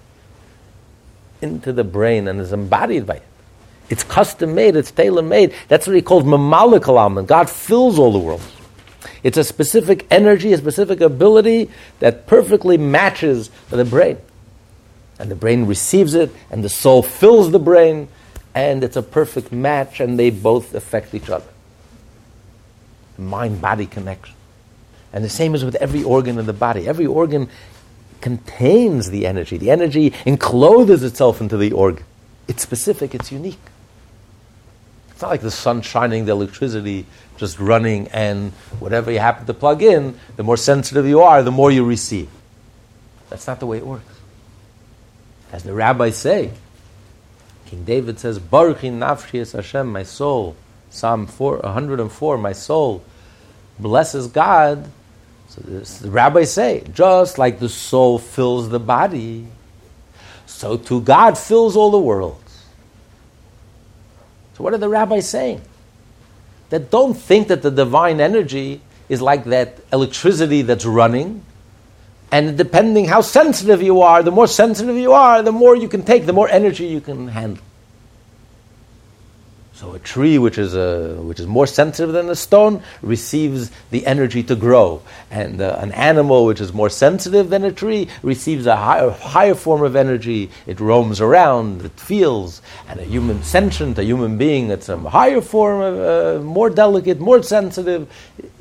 into 1.41 1.73
the 1.73 1.85
brain 1.85 2.29
and 2.29 2.41
is 2.41 2.53
embodied 2.53 3.07
by 3.07 3.17
it. 3.17 3.23
It's 3.89 4.03
custom 4.03 4.55
made, 4.55 4.75
it's 4.75 4.91
tailor 4.91 5.23
made. 5.23 5.55
That's 5.69 5.87
what 5.87 5.95
he 5.95 6.03
calls 6.03 6.25
mamalikalam, 6.25 7.19
and 7.19 7.29
God 7.29 7.49
fills 7.49 7.99
all 7.99 8.13
the 8.13 8.19
world. 8.19 8.43
It's 9.23 9.39
a 9.39 9.45
specific 9.45 10.07
energy, 10.11 10.53
a 10.53 10.59
specific 10.59 11.01
ability 11.01 11.71
that 12.01 12.27
perfectly 12.27 12.79
matches 12.79 13.51
the 13.71 13.85
brain. 13.85 14.19
And 15.19 15.31
the 15.31 15.37
brain 15.37 15.67
receives 15.67 16.15
it, 16.15 16.31
and 16.51 16.65
the 16.65 16.69
soul 16.69 17.03
fills 17.03 17.51
the 17.51 17.59
brain, 17.59 18.09
and 18.57 18.83
it's 18.83 18.97
a 18.97 19.03
perfect 19.03 19.53
match, 19.53 20.01
and 20.01 20.19
they 20.19 20.31
both 20.31 20.75
affect 20.75 21.15
each 21.15 21.29
other. 21.29 21.47
Mind 23.19 23.61
body 23.61 23.85
connection. 23.85 24.35
And 25.13 25.23
the 25.23 25.29
same 25.29 25.55
is 25.55 25.63
with 25.63 25.75
every 25.75 26.03
organ 26.03 26.39
in 26.39 26.47
the 26.47 26.55
body. 26.55 26.89
Every 26.89 27.05
organ 27.05 27.51
contains 28.23 29.11
the 29.11 29.27
energy. 29.27 29.59
The 29.59 29.71
energy 29.71 30.15
encloses 30.25 31.03
itself 31.03 31.43
into 31.43 31.59
the 31.59 31.73
organ. 31.73 32.05
It's 32.49 32.63
specific, 32.63 33.15
it's 33.15 33.31
unique. 33.31 33.61
It's 35.11 35.21
not 35.21 35.31
like 35.31 35.43
the 35.43 35.51
sun 35.51 35.83
shining, 35.83 36.25
the 36.25 36.33
electricity 36.33 37.05
just 37.37 37.59
running, 37.59 38.09
and 38.09 38.53
whatever 38.81 39.11
you 39.11 39.19
happen 39.19 39.45
to 39.47 39.55
plug 39.55 39.83
in, 39.83 40.19
the 40.37 40.43
more 40.43 40.57
sensitive 40.57 41.07
you 41.07 41.21
are, 41.21 41.43
the 41.43 41.51
more 41.51 41.71
you 41.71 41.85
receive. 41.85 42.31
That's 43.29 43.47
not 43.47 43.61
the 43.61 43.67
way 43.67 43.77
it 43.77 43.87
works. 43.87 44.15
As 45.53 45.63
the 45.63 45.75
rabbis 45.75 46.17
say, 46.17 46.53
King 47.67 47.85
David 47.85 48.19
says, 48.19 48.39
Baruch 48.39 48.79
nafshi 48.79 49.41
es 49.41 49.53
Hashem, 49.53 49.93
my 49.93 50.03
soul. 50.03 50.57
Psalm 50.91 51.27
4, 51.27 51.59
104, 51.59 52.39
my 52.39 52.53
soul 52.53 53.05
blesses 53.79 54.29
God. 54.29 54.91
So 55.49 55.61
the 55.61 56.11
rabbis 56.11 56.53
say, 56.53 56.85
just 56.93 57.39
like 57.39 57.59
the 57.59 57.69
soul 57.69 58.19
fills 58.19 58.69
the 58.69 58.81
body, 58.81 59.47
so 60.47 60.77
too 60.77 61.01
God 61.01 61.37
fills 61.37 61.77
all 61.77 61.91
the 61.91 61.99
worlds. 61.99 62.65
So 64.55 64.65
what 64.65 64.73
are 64.73 64.79
the 64.79 64.89
rabbis 64.89 65.29
saying? 65.29 65.61
That 66.71 66.91
don't 66.91 67.15
think 67.15 67.49
that 67.49 67.63
the 67.63 67.71
divine 67.71 68.21
energy 68.21 68.81
is 69.09 69.21
like 69.21 69.45
that 69.45 69.79
electricity 69.93 70.63
that's 70.63 70.85
running, 70.85 71.45
and 72.37 72.59
depending 72.59 73.07
how 73.07 73.23
sensitive 73.23 73.81
you 73.81 74.03
are, 74.03 74.23
the 74.23 74.31
more 74.31 74.47
sensitive 74.47 74.97
you 74.97 75.15
are, 75.15 75.41
the 75.41 75.53
more 75.53 75.75
you 75.75 75.89
can 75.89 76.03
take, 76.03 76.27
the 76.27 76.35
more 76.35 76.51
energy 76.51 76.85
you 76.85 77.01
can 77.01 77.29
handle. 77.29 77.65
So 79.73 79.95
a 79.95 79.99
tree 79.99 80.37
which 80.37 80.59
is, 80.59 80.75
a, 80.75 81.15
which 81.15 81.41
is 81.41 81.47
more 81.47 81.67
sensitive 81.67 82.13
than 82.13 82.29
a 82.29 82.35
stone 82.35 82.83
receives 83.01 83.71
the 83.91 84.07
energy 84.07 84.43
to 84.43 84.55
grow. 84.55 85.01
And 85.31 85.63
uh, 85.63 85.79
an 85.81 85.93
animal 85.93 86.45
which 86.45 86.61
is 86.61 86.75
more 86.75 86.91
sensitive 86.91 87.49
than 87.49 87.65
a 87.65 87.73
tree 87.73 88.09
receives 88.23 88.67
a 88.67 88.77
higher, 88.77 89.11
higher 89.11 89.55
form 89.55 89.83
of 89.83 89.97
energy. 89.97 90.51
It 90.67 90.79
roams 90.79 91.23
around, 91.23 91.87
it 91.87 91.99
feels. 91.99 92.61
And 92.89 93.01
a 93.01 93.05
human 93.05 93.43
sentient, 93.45 93.99
a 93.99 94.05
human 94.05 94.37
being 94.37 94.71
it's 94.71 94.91
a 94.91 94.99
higher 94.99 95.41
form, 95.41 95.81
of, 95.81 95.95
uh, 96.01 96.43
more 96.43 96.69
delicate, 96.69 97.19
more 97.19 97.43
sensitive, 97.43 98.09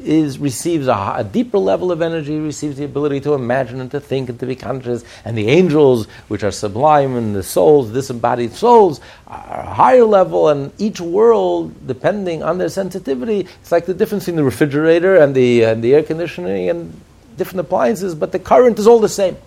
is, 0.05 0.39
receives 0.39 0.87
a, 0.87 1.13
a 1.17 1.23
deeper 1.23 1.57
level 1.57 1.91
of 1.91 2.01
energy, 2.01 2.39
receives 2.39 2.77
the 2.77 2.85
ability 2.85 3.19
to 3.21 3.33
imagine 3.33 3.81
and 3.81 3.91
to 3.91 3.99
think 3.99 4.29
and 4.29 4.39
to 4.39 4.45
be 4.45 4.55
conscious. 4.55 5.03
And 5.23 5.37
the 5.37 5.47
angels, 5.47 6.05
which 6.27 6.43
are 6.43 6.51
sublime, 6.51 7.15
and 7.15 7.35
the 7.35 7.43
souls, 7.43 7.91
disembodied 7.91 8.53
souls, 8.53 9.01
are 9.27 9.61
a 9.61 9.73
higher 9.73 10.03
level, 10.03 10.49
and 10.49 10.71
each 10.79 11.01
world, 11.01 11.87
depending 11.87 12.43
on 12.43 12.57
their 12.57 12.69
sensitivity, 12.69 13.47
it's 13.61 13.71
like 13.71 13.85
the 13.85 13.93
difference 13.93 14.25
between 14.25 14.37
the 14.37 14.43
refrigerator 14.43 15.15
and 15.15 15.35
the, 15.35 15.63
and 15.63 15.83
the 15.83 15.93
air 15.95 16.03
conditioning 16.03 16.69
and 16.69 16.99
different 17.37 17.61
appliances, 17.61 18.15
but 18.15 18.31
the 18.31 18.39
current 18.39 18.79
is 18.79 18.87
all 18.87 18.99
the 18.99 19.09
same. 19.09 19.37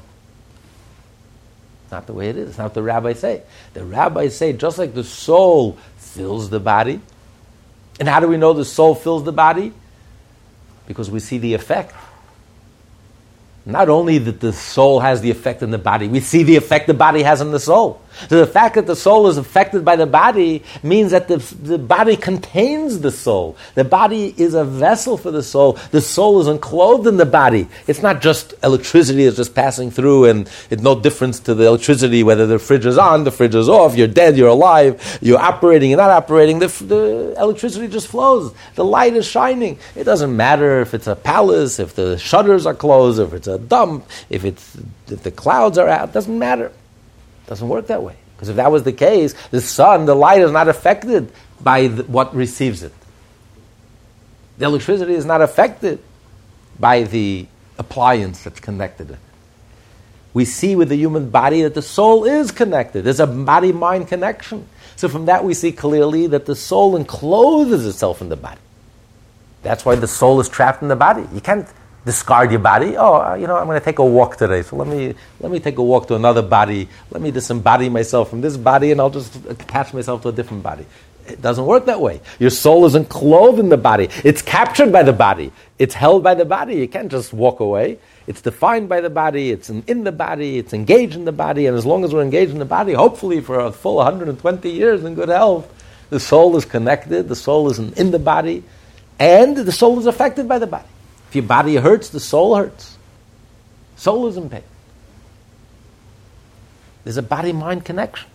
Not 1.91 2.07
the 2.07 2.13
way 2.13 2.29
it 2.29 2.37
is. 2.37 2.51
It's 2.51 2.59
not 2.59 2.65
what 2.65 2.75
the 2.75 2.83
rabbis 2.83 3.21
say. 3.21 3.43
The 3.73 3.85
rabbis 3.85 4.37
say 4.37 4.53
just 4.53 4.79
like 4.79 4.95
the 4.95 5.05
soul 5.05 5.79
fills 5.97 6.51
the 6.51 6.61
body. 6.61 7.01
And 7.99 8.09
how 8.09 8.21
do 8.21 8.29
we 8.29 8.37
know 8.37 8.53
the 8.53 8.65
soul 8.65 8.95
fills 8.95 9.25
the 9.25 9.33
body? 9.33 9.73
Because 10.89 11.09
we 11.09 11.21
see 11.21 11.39
the 11.39 11.55
effect 11.55 11.95
not 13.69 13.91
only 13.91 14.17
that 14.17 14.41
the 14.41 14.53
soul 14.55 14.99
has 15.01 15.21
the 15.21 15.31
effect 15.31 15.63
in 15.63 15.71
the 15.71 15.79
body, 15.79 16.09
we 16.09 16.21
see 16.21 16.43
the 16.43 16.57
effect 16.57 16.87
the 16.87 16.95
body 16.95 17.23
has 17.23 17.43
on 17.43 17.51
the 17.51 17.61
soul. 17.61 18.01
So 18.29 18.39
the 18.39 18.47
fact 18.47 18.75
that 18.75 18.87
the 18.87 18.97
soul 18.97 19.29
is 19.29 19.37
affected 19.37 19.85
by 19.85 19.97
the 19.97 20.07
body 20.07 20.63
means 20.83 21.13
that 21.13 21.29
the, 21.29 21.39
the 21.63 21.79
body 21.79 22.17
contains 22.17 23.01
the 23.01 23.11
soul. 23.11 23.57
The 23.75 23.85
body 23.85 24.35
is 24.37 24.55
a 24.55 24.65
vessel 24.65 25.17
for 25.17 25.31
the 25.31 25.43
soul. 25.43 25.79
The 25.91 26.01
soul 26.01 26.41
is 26.41 26.49
enclosed 26.49 27.07
in 27.07 27.17
the 27.17 27.27
body. 27.27 27.69
It's 27.87 28.03
not 28.03 28.21
just 28.21 28.55
electricity 28.63 29.25
that's 29.25 29.37
just 29.37 29.55
passing 29.55 29.91
through 29.91 30.27
and 30.27 30.51
it's 30.71 30.83
no 30.83 30.99
difference 30.99 31.41
to 31.41 31.55
the 31.55 31.67
electricity 31.67 32.23
whether 32.23 32.47
the 32.47 32.59
fridge 32.59 32.87
is 32.87 32.99
on, 32.99 33.25
the 33.25 33.31
fridge 33.31 33.55
is 33.55 33.69
off, 33.69 33.97
you're 33.97 34.09
dead, 34.09 34.37
you're 34.37 34.49
alive, 34.49 35.19
you're 35.21 35.39
operating, 35.39 35.91
you're 35.91 35.99
not 35.99 36.11
operating. 36.11 36.59
The, 36.59 36.67
the 36.67 37.35
electricity 37.39 37.89
just 37.89 38.09
flows. 38.09 38.53
The 38.75 38.85
light 38.85 39.15
is 39.15 39.27
shining. 39.27 39.79
It 39.95 40.05
doesn't 40.05 40.37
matter 40.37 40.81
if 40.81 40.95
it's 40.95 41.07
a 41.07 41.17
palace, 41.17 41.79
if 41.79 41.95
the 41.95 42.19
shutters 42.19 42.67
are 42.67 42.75
closed, 42.75 43.21
if 43.21 43.33
it's 43.33 43.47
a 43.47 43.59
dump, 43.59 44.07
if 44.29 44.45
it's 44.45 44.77
if 45.09 45.23
the 45.23 45.31
clouds 45.31 45.79
are 45.79 45.89
out, 45.89 46.13
doesn't 46.13 46.39
matter. 46.39 46.73
Doesn't 47.49 47.69
work 47.69 47.89
that 47.89 48.03
way. 48.03 48.15
Because 48.37 48.51
if 48.51 48.57
that 48.57 48.71
was 48.71 48.85
the 48.85 48.93
case, 48.93 49.35
the 49.51 49.61
sun, 49.61 50.07
the 50.07 50.15
light 50.15 50.43
is 50.43 50.53
not 50.53 50.69
affected 50.69 51.33
by 51.61 51.89
the, 51.89 52.05
what 52.05 52.33
receives 52.35 52.85
it. 52.85 52.93
The 54.59 54.67
electricity 54.67 55.15
is 55.15 55.25
not 55.25 55.43
affected 55.43 56.01
by 56.79 57.03
the 57.03 57.47
appliance 57.79 58.45
that's 58.45 58.61
connected. 58.61 59.17
We 60.35 60.45
see 60.45 60.77
with 60.77 60.91
the 60.91 60.97
human 60.97 61.31
body 61.31 61.63
that 61.63 61.75
the 61.75 61.83
soul 61.83 62.25
is 62.25 62.53
connected. 62.53 63.03
There's 63.03 63.19
a 63.19 63.27
body 63.27 63.73
mind 63.73 64.07
connection. 64.07 64.69
So 64.95 65.09
from 65.09 65.27
that 65.27 65.45
we 65.45 65.55
see 65.55 65.73
clearly 65.73 66.29
that 66.29 66.47
the 66.47 66.55
soul 66.55 66.97
encloses 66.97 67.87
itself 67.87 68.21
in 68.21 68.29
the 68.29 68.37
body. 68.37 68.61
That's 69.63 69.85
why 69.85 69.97
the 69.97 70.07
soul 70.07 70.39
is 70.39 70.49
trapped 70.49 70.83
in 70.83 70.89
the 70.89 70.97
body. 70.97 71.27
You 71.33 71.41
can't 71.41 71.67
discard 72.05 72.51
your 72.51 72.61
body. 72.61 72.97
Oh, 72.97 73.15
uh, 73.15 73.35
you 73.35 73.47
know, 73.47 73.57
I'm 73.57 73.67
going 73.67 73.79
to 73.79 73.85
take 73.85 73.99
a 73.99 74.05
walk 74.05 74.37
today. 74.37 74.63
So 74.63 74.77
let 74.77 74.89
me 74.89 75.15
let 75.41 75.51
me 75.51 75.61
take 75.61 75.79
a 75.79 75.83
walk 75.83 76.09
to 76.09 76.15
another 76.15 76.43
body. 76.43 76.89
Let 77.11 77.23
me 77.23 77.31
disembody 77.33 77.91
myself 77.91 78.31
from 78.31 78.41
this 78.41 78.57
body, 78.57 78.93
and 78.93 79.01
I'll 79.01 79.11
just 79.11 79.35
attach 79.47 79.93
myself 79.93 80.23
to 80.23 80.29
a 80.29 80.33
different 80.33 80.63
body. 80.63 80.87
It 81.27 81.43
doesn't 81.43 81.67
work 81.67 81.87
that 81.87 82.01
way. 82.01 82.21
Your 82.39 82.51
soul 82.51 82.87
isn't 82.87 83.11
clothed 83.11 83.59
in 83.59 83.69
the 83.69 83.77
body. 83.77 84.09
It's 84.25 84.41
captured 84.41 84.91
by 84.91 85.03
the 85.03 85.13
body. 85.13 85.53
It's 85.79 85.95
held 85.95 86.23
by 86.23 86.35
the 86.35 86.47
body. 86.47 86.77
You 86.77 86.89
can't 86.89 87.11
just 87.11 87.33
walk 87.35 87.61
away. 87.61 87.99
It's 88.27 88.41
defined 88.41 88.89
by 88.89 89.03
the 89.03 89.11
body. 89.11 89.51
It's 89.51 89.69
in, 89.69 89.85
in 89.87 90.05
the 90.05 90.13
body. 90.13 90.59
It's 90.59 90.73
engaged 90.73 91.17
in 91.17 91.27
the 91.27 91.33
body. 91.33 91.67
And 91.67 91.77
as 91.77 91.85
long 91.85 92.05
as 92.05 92.15
we're 92.15 92.23
engaged 92.23 92.53
in 92.53 92.59
the 92.59 92.65
body, 92.65 92.95
hopefully 92.95 93.43
for 93.43 93.61
a 93.61 93.71
full 93.71 93.97
120 93.97 94.71
years 94.71 95.05
in 95.05 95.15
good 95.15 95.29
health, 95.29 95.71
the 96.11 96.21
soul 96.21 96.57
is 96.57 96.65
connected. 96.65 97.29
The 97.29 97.37
soul 97.37 97.71
is 97.71 97.79
in, 97.79 97.93
in 97.95 98.11
the 98.11 98.19
body, 98.19 98.65
and 99.19 99.57
the 99.57 99.73
soul 99.73 99.99
is 99.99 100.07
affected 100.07 100.49
by 100.49 100.59
the 100.59 100.67
body. 100.67 100.89
If 101.29 101.37
your 101.37 101.45
body 101.45 101.77
hurts, 101.77 102.09
the 102.09 102.21
soul 102.21 102.57
hurts. 102.57 102.97
Soul 103.97 104.29
is 104.29 104.37
in 104.37 104.49
pain. 104.49 104.63
There's 107.05 107.17
a 107.17 107.23
body 107.23 107.53
mind 107.53 107.85
connection. 107.85 108.29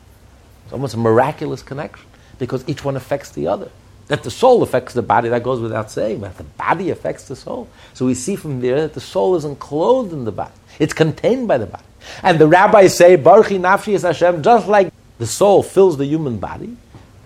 It's 0.66 0.74
almost 0.74 0.94
a 0.94 0.98
miraculous 0.98 1.64
connection 1.64 2.06
because 2.38 2.68
each 2.68 2.84
one 2.84 2.96
affects 2.96 3.32
the 3.32 3.48
other. 3.48 3.72
That 4.08 4.24
the 4.24 4.32
soul 4.32 4.62
affects 4.64 4.94
the 4.94 5.02
body, 5.02 5.30
that 5.30 5.44
goes 5.44 5.62
without 5.62 5.90
saying, 5.90 6.20
but 6.20 6.38
the 6.38 6.44
body 6.44 6.90
affects 6.90 7.28
the 7.28 7.36
soul. 7.36 7.70
So 7.94 8.06
we 8.06 8.14
see 8.14 8.36
from 8.36 8.60
there 8.62 8.82
that 8.82 8.94
the 8.94 9.02
soul 9.02 9.36
isn't 9.36 9.60
clothed 9.60 10.12
in 10.12 10.26
the 10.26 10.32
body, 10.32 10.54
it's 10.78 10.94
contained 10.94 11.48
by 11.48 11.58
the 11.58 11.68
body. 11.68 11.84
And 12.22 12.38
the 12.38 12.48
rabbis 12.48 12.98
say, 12.98 13.16
Barchi 13.16 13.60
Nafshi 13.60 13.94
is 13.94 14.02
Hashem, 14.02 14.44
just 14.44 14.68
like 14.68 14.92
the 15.20 15.26
soul 15.26 15.64
fills 15.64 15.98
the 15.98 16.06
human 16.06 16.38
body, 16.38 16.76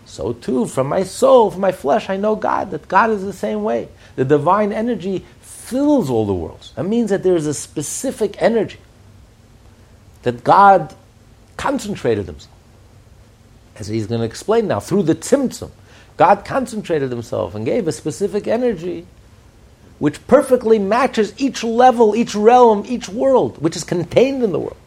so 0.07 0.33
too, 0.33 0.65
from 0.65 0.87
my 0.87 1.03
soul, 1.03 1.51
from 1.51 1.61
my 1.61 1.71
flesh, 1.71 2.09
I 2.09 2.17
know 2.17 2.35
God, 2.35 2.71
that 2.71 2.87
God 2.87 3.09
is 3.11 3.23
the 3.23 3.33
same 3.33 3.63
way. 3.63 3.89
The 4.15 4.25
divine 4.25 4.71
energy 4.71 5.25
fills 5.67 6.09
all 6.09 6.25
the 6.25 6.33
worlds. 6.33 6.71
That 6.75 6.85
means 6.85 7.09
that 7.09 7.23
there 7.23 7.35
is 7.35 7.45
a 7.45 7.53
specific 7.53 8.41
energy 8.41 8.79
that 10.23 10.43
God 10.43 10.95
concentrated 11.57 12.25
himself. 12.25 12.53
As 13.75 13.87
he's 13.87 14.07
going 14.07 14.21
to 14.21 14.25
explain 14.25 14.67
now, 14.67 14.79
through 14.79 15.03
the 15.03 15.13
Tzimtzum, 15.13 15.71
God 16.15 16.45
concentrated 16.45 17.11
himself 17.11 17.53
and 17.53 17.65
gave 17.65 17.87
a 17.87 17.91
specific 17.91 18.47
energy 18.47 19.05
which 19.99 20.25
perfectly 20.27 20.79
matches 20.79 21.33
each 21.37 21.63
level, 21.63 22.15
each 22.15 22.33
realm, 22.33 22.85
each 22.87 23.09
world, 23.09 23.61
which 23.61 23.75
is 23.75 23.83
contained 23.83 24.43
in 24.43 24.53
the 24.53 24.59
world. 24.59 24.77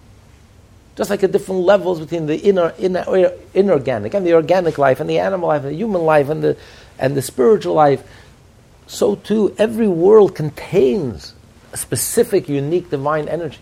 Just 0.97 1.11
like 1.11 1.21
the 1.21 1.29
different 1.29 1.61
levels 1.61 2.01
between 2.01 2.27
the 2.27 2.38
inner, 2.38 2.73
inner, 2.79 3.33
inorganic 3.53 4.14
and 4.14 4.27
the 4.27 4.33
organic 4.33 4.79
life 4.79 4.99
and 4.99 5.11
the 5.11 5.19
animal 5.19 5.49
life 5.49 5.62
and 5.62 5.73
the 5.73 5.77
human 5.77 6.03
life 6.03 6.31
and 6.31 6.43
the, 6.43 6.57
and 6.99 7.16
the 7.16 7.23
spiritual 7.23 7.75
life 7.75 8.03
so 8.90 9.14
too 9.14 9.55
every 9.57 9.87
world 9.87 10.35
contains 10.35 11.33
a 11.72 11.76
specific, 11.76 12.48
unique 12.48 12.90
divine 12.90 13.29
energy. 13.29 13.61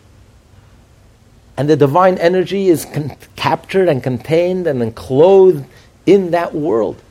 And 1.58 1.68
the 1.68 1.76
divine 1.76 2.16
energy 2.16 2.68
is 2.68 2.86
con- 2.86 3.14
captured 3.36 3.88
and 3.88 4.02
contained 4.02 4.66
and 4.66 4.82
enclosed 4.82 5.64
in 6.06 6.30
that 6.30 6.54
world. 6.54 7.02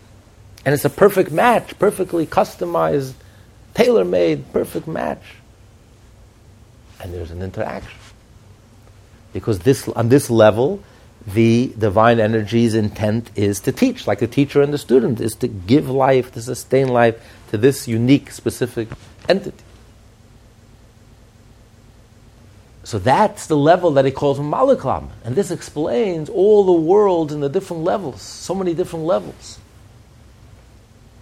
And 0.65 0.73
it's 0.73 0.83
a 0.83 0.89
perfect 0.89 1.31
match, 1.31 1.77
perfectly 1.77 2.25
customized, 2.25 3.13
tailor 3.75 4.03
made, 4.03 4.51
perfect 4.51 4.87
match. 4.87 5.21
And 6.99 7.13
there's 7.13 7.29
an 7.29 7.43
interaction. 7.43 7.99
Because 9.31 9.59
this, 9.59 9.87
on 9.89 10.09
this 10.09 10.31
level, 10.31 10.81
the 11.27 11.73
divine 11.77 12.21
energy's 12.21 12.73
intent 12.73 13.29
is 13.35 13.59
to 13.61 13.73
teach, 13.73 14.07
like 14.07 14.19
the 14.19 14.27
teacher 14.27 14.61
and 14.61 14.73
the 14.73 14.77
student, 14.77 15.19
is 15.19 15.35
to 15.35 15.47
give 15.49 15.89
life, 15.89 16.31
to 16.31 16.41
sustain 16.41 16.87
life 16.87 17.21
to 17.49 17.57
this 17.57 17.85
unique, 17.85 18.31
specific 18.31 18.87
entity. 19.27 19.63
So 22.83 22.97
that's 22.97 23.47
the 23.47 23.57
level 23.57 23.91
that 23.91 24.05
he 24.05 24.11
calls 24.11 24.39
Malaklam. 24.39 25.09
And 25.25 25.35
this 25.35 25.51
explains 25.51 26.29
all 26.29 26.65
the 26.65 26.71
worlds 26.71 27.33
in 27.33 27.41
the 27.41 27.49
different 27.49 27.83
levels, 27.83 28.21
so 28.21 28.55
many 28.55 28.73
different 28.73 29.03
levels. 29.03 29.59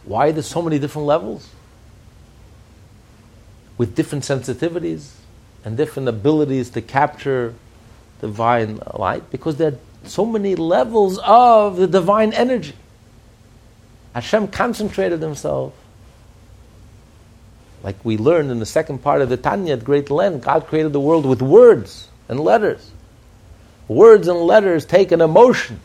Why 0.04 0.32
there's 0.32 0.46
so 0.46 0.62
many 0.62 0.78
different 0.78 1.08
levels? 1.08 1.50
With 3.80 3.96
different 3.96 4.24
sensitivities 4.24 5.14
and 5.64 5.76
different 5.76 6.08
abilities 6.08 6.70
to 6.70 6.82
capture 6.84 7.56
divine 8.22 8.80
light, 8.94 9.32
because 9.32 9.58
there 9.58 9.72
are 9.72 9.78
so 10.08 10.26
many 10.26 10.56
levels 10.56 11.20
of 11.24 11.78
the 11.78 11.88
divine 11.88 12.34
energy. 12.34 12.76
Hashem 14.14 14.48
concentrated 14.48 15.22
himself 15.22 15.74
like 17.86 18.04
we 18.04 18.18
learned 18.18 18.50
in 18.50 18.58
the 18.58 18.66
second 18.66 19.04
part 19.04 19.22
of 19.22 19.30
the 19.30 19.38
Tanya 19.38 19.74
at 19.74 19.84
great 19.84 20.10
length, 20.10 20.44
God 20.44 20.66
created 20.66 20.92
the 20.92 21.00
world 21.00 21.24
with 21.24 21.40
words 21.40 22.08
and 22.28 22.40
letters. 22.40 22.90
Words 23.88 24.28
and 24.28 24.40
letters 24.40 24.86
take 24.86 25.12
an 25.12 25.22
emotion, 25.22 25.80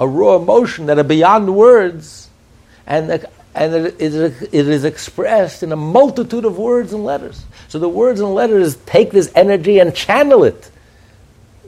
a 0.00 0.08
raw 0.08 0.36
emotion 0.36 0.86
that 0.86 0.98
are 0.98 1.04
beyond 1.04 1.54
words, 1.54 2.30
and 2.86 3.26
and 3.54 3.74
it, 3.74 4.00
is 4.00 4.84
expressed 4.84 5.62
in 5.62 5.70
a 5.70 5.76
multitude 5.76 6.46
of 6.46 6.56
words 6.56 6.94
and 6.94 7.04
letters. 7.04 7.44
So 7.68 7.78
the 7.78 7.90
words 7.90 8.20
and 8.20 8.34
letters 8.34 8.76
take 8.86 9.10
this 9.10 9.30
energy 9.34 9.78
and 9.78 9.94
channel 9.94 10.44
it 10.44 10.70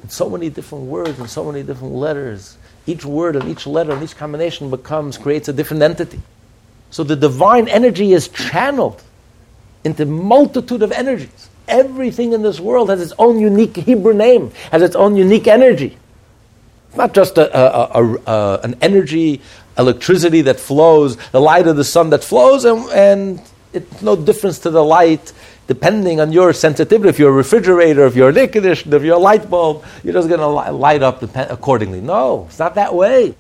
in 0.02 0.08
so 0.08 0.28
many 0.28 0.50
different 0.50 0.84
words 0.84 1.18
and 1.18 1.28
so 1.28 1.44
many 1.44 1.62
different 1.62 1.94
letters. 1.94 2.56
Each 2.86 3.04
word 3.04 3.36
and 3.36 3.48
each 3.48 3.66
letter 3.66 3.92
and 3.92 4.02
each 4.02 4.16
combination 4.16 4.70
becomes, 4.70 5.18
creates 5.18 5.48
a 5.48 5.52
different 5.52 5.82
entity. 5.82 6.20
So 6.90 7.04
the 7.04 7.16
divine 7.16 7.68
energy 7.68 8.12
is 8.12 8.28
channeled 8.28 9.02
into 9.84 10.06
multitude 10.06 10.82
of 10.82 10.92
energies. 10.92 11.48
Everything 11.66 12.32
in 12.32 12.42
this 12.42 12.58
world 12.58 12.88
has 12.88 13.00
its 13.02 13.12
own 13.18 13.38
unique 13.38 13.76
Hebrew 13.76 14.14
name, 14.14 14.52
has 14.72 14.80
its 14.82 14.96
own 14.96 15.16
unique 15.16 15.46
energy. 15.46 15.98
It's 16.88 16.96
not 16.96 17.12
just 17.12 17.36
a, 17.36 17.54
a, 17.54 18.02
a, 18.02 18.60
an 18.60 18.76
energy, 18.80 19.42
electricity 19.76 20.40
that 20.42 20.58
flows, 20.58 21.16
the 21.30 21.40
light 21.40 21.66
of 21.66 21.76
the 21.76 21.84
sun 21.84 22.10
that 22.10 22.24
flows, 22.24 22.64
and, 22.64 22.88
and 22.90 23.42
it's 23.72 24.02
no 24.02 24.16
difference 24.16 24.60
to 24.60 24.70
the 24.70 24.82
light 24.82 25.32
depending 25.68 26.18
on 26.18 26.32
your 26.32 26.52
sensitivity. 26.52 27.08
If 27.08 27.18
you're 27.20 27.30
a 27.30 27.32
refrigerator, 27.32 28.04
if 28.06 28.16
you're 28.16 28.30
an 28.30 28.38
air 28.38 28.48
conditioner, 28.48 28.96
if 28.96 29.04
you're 29.04 29.16
a 29.16 29.20
light 29.20 29.48
bulb, 29.48 29.84
you're 30.02 30.14
just 30.14 30.28
going 30.28 30.40
to 30.40 30.72
light 30.72 31.02
up 31.02 31.22
accordingly. 31.36 32.00
No, 32.00 32.46
it's 32.48 32.58
not 32.58 32.74
that 32.74 32.94
way. 32.94 33.36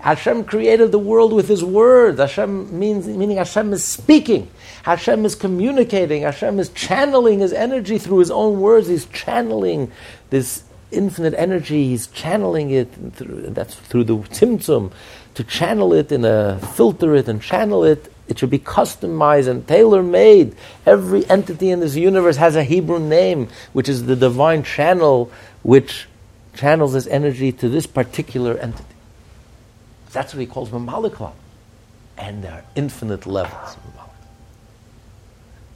Hashem 0.00 0.44
created 0.44 0.90
the 0.90 0.98
world 0.98 1.32
with 1.32 1.48
His 1.48 1.62
word. 1.62 2.18
Hashem 2.18 2.76
means 2.76 3.06
meaning 3.06 3.36
Hashem 3.36 3.72
is 3.72 3.84
speaking. 3.84 4.50
Hashem 4.84 5.24
is 5.24 5.36
communicating. 5.36 6.22
Hashem 6.22 6.58
is 6.58 6.70
channeling 6.70 7.38
His 7.38 7.52
energy 7.52 7.98
through 7.98 8.18
His 8.18 8.30
own 8.30 8.60
words. 8.60 8.88
He's 8.88 9.06
channeling 9.06 9.92
this 10.30 10.64
infinite 10.90 11.34
energy. 11.34 11.88
He's 11.88 12.08
channeling 12.08 12.70
it 12.70 12.88
through, 13.14 13.50
that's 13.50 13.74
through 13.74 14.04
the 14.04 14.16
tzimtzum 14.16 14.92
to 15.34 15.44
channel 15.44 15.92
it 15.92 16.12
in 16.12 16.24
a 16.24 16.58
filter 16.58 17.14
it 17.14 17.28
and 17.28 17.40
channel 17.40 17.84
it. 17.84 18.11
It 18.28 18.38
should 18.38 18.50
be 18.50 18.58
customized 18.58 19.48
and 19.48 19.66
tailor 19.66 20.02
made. 20.02 20.54
Every 20.86 21.28
entity 21.28 21.70
in 21.70 21.80
this 21.80 21.96
universe 21.96 22.36
has 22.36 22.56
a 22.56 22.64
Hebrew 22.64 22.98
name, 22.98 23.48
which 23.72 23.88
is 23.88 24.06
the 24.06 24.16
divine 24.16 24.62
channel, 24.62 25.30
which 25.62 26.06
channels 26.54 26.92
this 26.92 27.06
energy 27.06 27.52
to 27.52 27.68
this 27.68 27.86
particular 27.86 28.56
entity. 28.58 28.84
That's 30.12 30.34
what 30.34 30.40
he 30.40 30.46
calls 30.46 30.70
Mamaliklam. 30.70 31.32
And 32.16 32.44
there 32.44 32.52
are 32.52 32.64
infinite 32.76 33.26
levels 33.26 33.76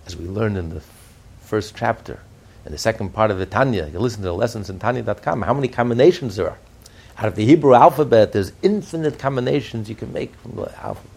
As 0.06 0.16
we 0.16 0.26
learned 0.26 0.58
in 0.58 0.68
the 0.70 0.82
first 1.40 1.74
chapter, 1.76 2.20
in 2.64 2.72
the 2.72 2.78
second 2.78 3.10
part 3.10 3.30
of 3.30 3.38
the 3.38 3.46
Tanya, 3.46 3.86
you 3.86 3.98
listen 3.98 4.20
to 4.20 4.26
the 4.26 4.34
lessons 4.34 4.70
in 4.70 4.78
Tanya.com, 4.78 5.42
how 5.42 5.54
many 5.54 5.68
combinations 5.68 6.36
there 6.36 6.50
are. 6.50 6.58
Out 7.18 7.28
of 7.28 7.34
the 7.34 7.46
Hebrew 7.46 7.74
alphabet, 7.74 8.32
there's 8.32 8.52
infinite 8.62 9.18
combinations 9.18 9.88
you 9.88 9.94
can 9.94 10.12
make 10.12 10.34
from 10.36 10.56
the 10.56 10.78
alphabet. 10.78 11.15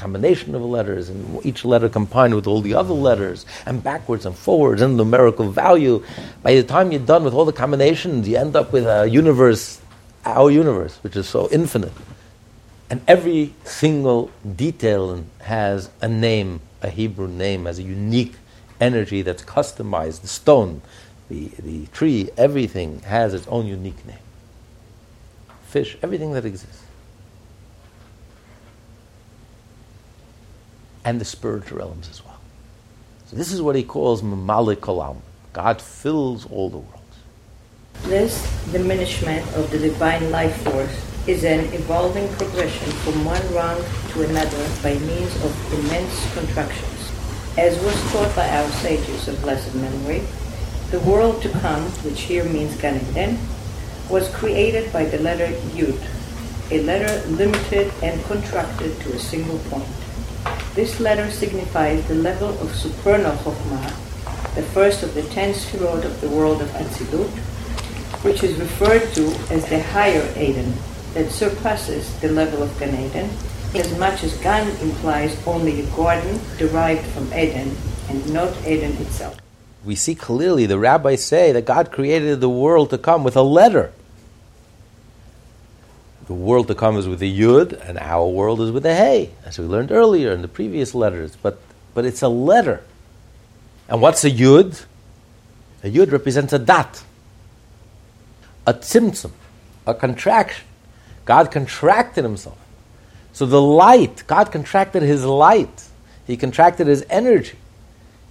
Combination 0.00 0.54
of 0.54 0.62
letters, 0.62 1.10
and 1.10 1.44
each 1.44 1.62
letter 1.62 1.90
combined 1.90 2.34
with 2.34 2.46
all 2.46 2.62
the 2.62 2.72
other 2.72 2.94
letters, 2.94 3.44
and 3.66 3.84
backwards 3.84 4.24
and 4.24 4.34
forwards, 4.34 4.80
and 4.80 4.96
numerical 4.96 5.50
value. 5.50 6.02
By 6.42 6.54
the 6.54 6.62
time 6.62 6.90
you're 6.90 7.04
done 7.04 7.22
with 7.22 7.34
all 7.34 7.44
the 7.44 7.52
combinations, 7.52 8.26
you 8.26 8.38
end 8.38 8.56
up 8.56 8.72
with 8.72 8.86
a 8.86 9.06
universe, 9.06 9.78
our 10.24 10.50
universe, 10.50 10.96
which 11.02 11.16
is 11.16 11.28
so 11.28 11.50
infinite. 11.52 11.92
And 12.88 13.02
every 13.06 13.52
single 13.64 14.30
detail 14.56 15.22
has 15.42 15.90
a 16.00 16.08
name, 16.08 16.60
a 16.80 16.88
Hebrew 16.88 17.28
name, 17.28 17.66
has 17.66 17.78
a 17.78 17.82
unique 17.82 18.36
energy 18.80 19.20
that's 19.20 19.42
customized. 19.42 20.22
The 20.22 20.28
stone, 20.28 20.80
the, 21.28 21.48
the 21.58 21.86
tree, 21.88 22.30
everything 22.38 23.00
has 23.00 23.34
its 23.34 23.46
own 23.48 23.66
unique 23.66 24.04
name. 24.06 24.24
Fish, 25.68 25.98
everything 26.02 26.32
that 26.32 26.46
exists. 26.46 26.79
And 31.04 31.20
the 31.20 31.24
spiritual 31.24 31.78
realms 31.78 32.08
as 32.10 32.24
well. 32.24 32.38
So 33.26 33.36
this 33.36 33.52
is 33.52 33.62
what 33.62 33.76
he 33.76 33.82
calls 33.82 34.22
Mamalik. 34.22 35.16
God 35.52 35.80
fills 35.80 36.46
all 36.46 36.68
the 36.68 36.78
worlds. 36.78 37.00
This 38.04 38.42
diminishment 38.72 39.46
of 39.54 39.70
the 39.70 39.78
divine 39.78 40.30
life 40.30 40.56
force 40.62 41.04
is 41.26 41.44
an 41.44 41.60
evolving 41.74 42.28
progression 42.34 42.90
from 43.02 43.24
one 43.24 43.54
rung 43.54 43.76
to 44.10 44.22
another 44.22 44.68
by 44.82 44.94
means 44.98 45.34
of 45.44 45.74
immense 45.78 46.34
contractions. 46.34 47.12
As 47.58 47.78
was 47.84 48.12
taught 48.12 48.34
by 48.34 48.48
our 48.48 48.68
sages 48.70 49.28
of 49.28 49.40
blessed 49.42 49.74
memory, 49.74 50.22
the 50.90 51.00
world 51.00 51.42
to 51.42 51.50
come, 51.60 51.82
which 52.04 52.22
here 52.22 52.44
means 52.44 52.76
Gan 52.80 53.00
Eden, 53.10 53.38
was 54.08 54.28
created 54.34 54.92
by 54.92 55.04
the 55.04 55.18
letter 55.18 55.46
Yud, 55.76 56.00
a 56.72 56.82
letter 56.82 57.24
limited 57.28 57.92
and 58.02 58.22
contracted 58.24 58.98
to 59.00 59.12
a 59.12 59.18
single 59.18 59.58
point. 59.70 59.99
This 60.74 61.00
letter 61.00 61.30
signifies 61.30 62.06
the 62.06 62.14
level 62.14 62.50
of 62.60 62.74
supernal 62.74 63.36
Chokhmah, 63.38 64.54
the 64.54 64.62
first 64.62 65.02
of 65.02 65.14
the 65.14 65.22
ten 65.24 65.52
sefirot 65.52 66.04
of 66.04 66.20
the 66.20 66.28
world 66.28 66.62
of 66.62 66.68
Atzilut, 66.70 67.30
which 68.24 68.42
is 68.42 68.58
referred 68.58 69.12
to 69.14 69.26
as 69.50 69.68
the 69.68 69.82
higher 69.82 70.26
Eden, 70.38 70.72
that 71.14 71.30
surpasses 71.30 72.18
the 72.20 72.28
level 72.28 72.62
of 72.62 72.78
Gan 72.78 72.94
Eden, 72.94 73.30
as 73.74 73.96
much 73.98 74.22
as 74.24 74.36
Gan 74.38 74.68
implies 74.80 75.36
only 75.46 75.80
a 75.80 75.86
garden 75.96 76.40
derived 76.56 77.06
from 77.08 77.32
Eden 77.34 77.76
and 78.08 78.32
not 78.32 78.56
Eden 78.66 78.92
itself. 78.98 79.36
We 79.84 79.94
see 79.94 80.14
clearly 80.14 80.66
the 80.66 80.78
rabbis 80.78 81.24
say 81.24 81.52
that 81.52 81.64
God 81.64 81.90
created 81.90 82.40
the 82.40 82.50
world 82.50 82.90
to 82.90 82.98
come 82.98 83.24
with 83.24 83.36
a 83.36 83.42
letter. 83.42 83.92
The 86.30 86.36
world 86.36 86.68
to 86.68 86.76
come 86.76 86.96
is 86.96 87.08
with 87.08 87.18
the 87.18 87.40
yud, 87.40 87.72
and 87.88 87.98
our 87.98 88.24
world 88.24 88.60
is 88.60 88.70
with 88.70 88.84
the 88.84 88.94
hey, 88.94 89.30
as 89.44 89.58
we 89.58 89.64
learned 89.64 89.90
earlier 89.90 90.30
in 90.30 90.42
the 90.42 90.46
previous 90.46 90.94
letters. 90.94 91.34
But, 91.34 91.58
but 91.92 92.04
it's 92.04 92.22
a 92.22 92.28
letter. 92.28 92.84
And 93.88 94.00
what's 94.00 94.22
a 94.22 94.30
yud? 94.30 94.84
A 95.82 95.90
yud 95.90 96.12
represents 96.12 96.52
a 96.52 96.60
dot, 96.60 97.02
a 98.64 98.74
tzimtzum, 98.74 99.32
a 99.88 99.92
contraction. 99.92 100.64
God 101.24 101.50
contracted 101.50 102.22
himself. 102.22 102.58
So 103.32 103.44
the 103.44 103.60
light, 103.60 104.22
God 104.28 104.52
contracted 104.52 105.02
his 105.02 105.24
light. 105.24 105.82
He 106.28 106.36
contracted 106.36 106.86
his 106.86 107.04
energy. 107.10 107.58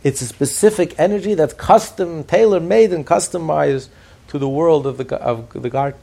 It's 0.04 0.22
a 0.22 0.26
specific 0.26 0.98
energy 0.98 1.34
that's 1.34 1.54
custom, 1.54 2.24
tailor 2.24 2.62
made, 2.62 2.94
and 2.94 3.06
customized 3.06 3.90
to 4.30 4.40
the 4.40 4.48
world 4.48 4.88
of 4.88 4.96
the, 4.96 5.18
of 5.18 5.52
the 5.52 5.70
Garden 5.70 6.00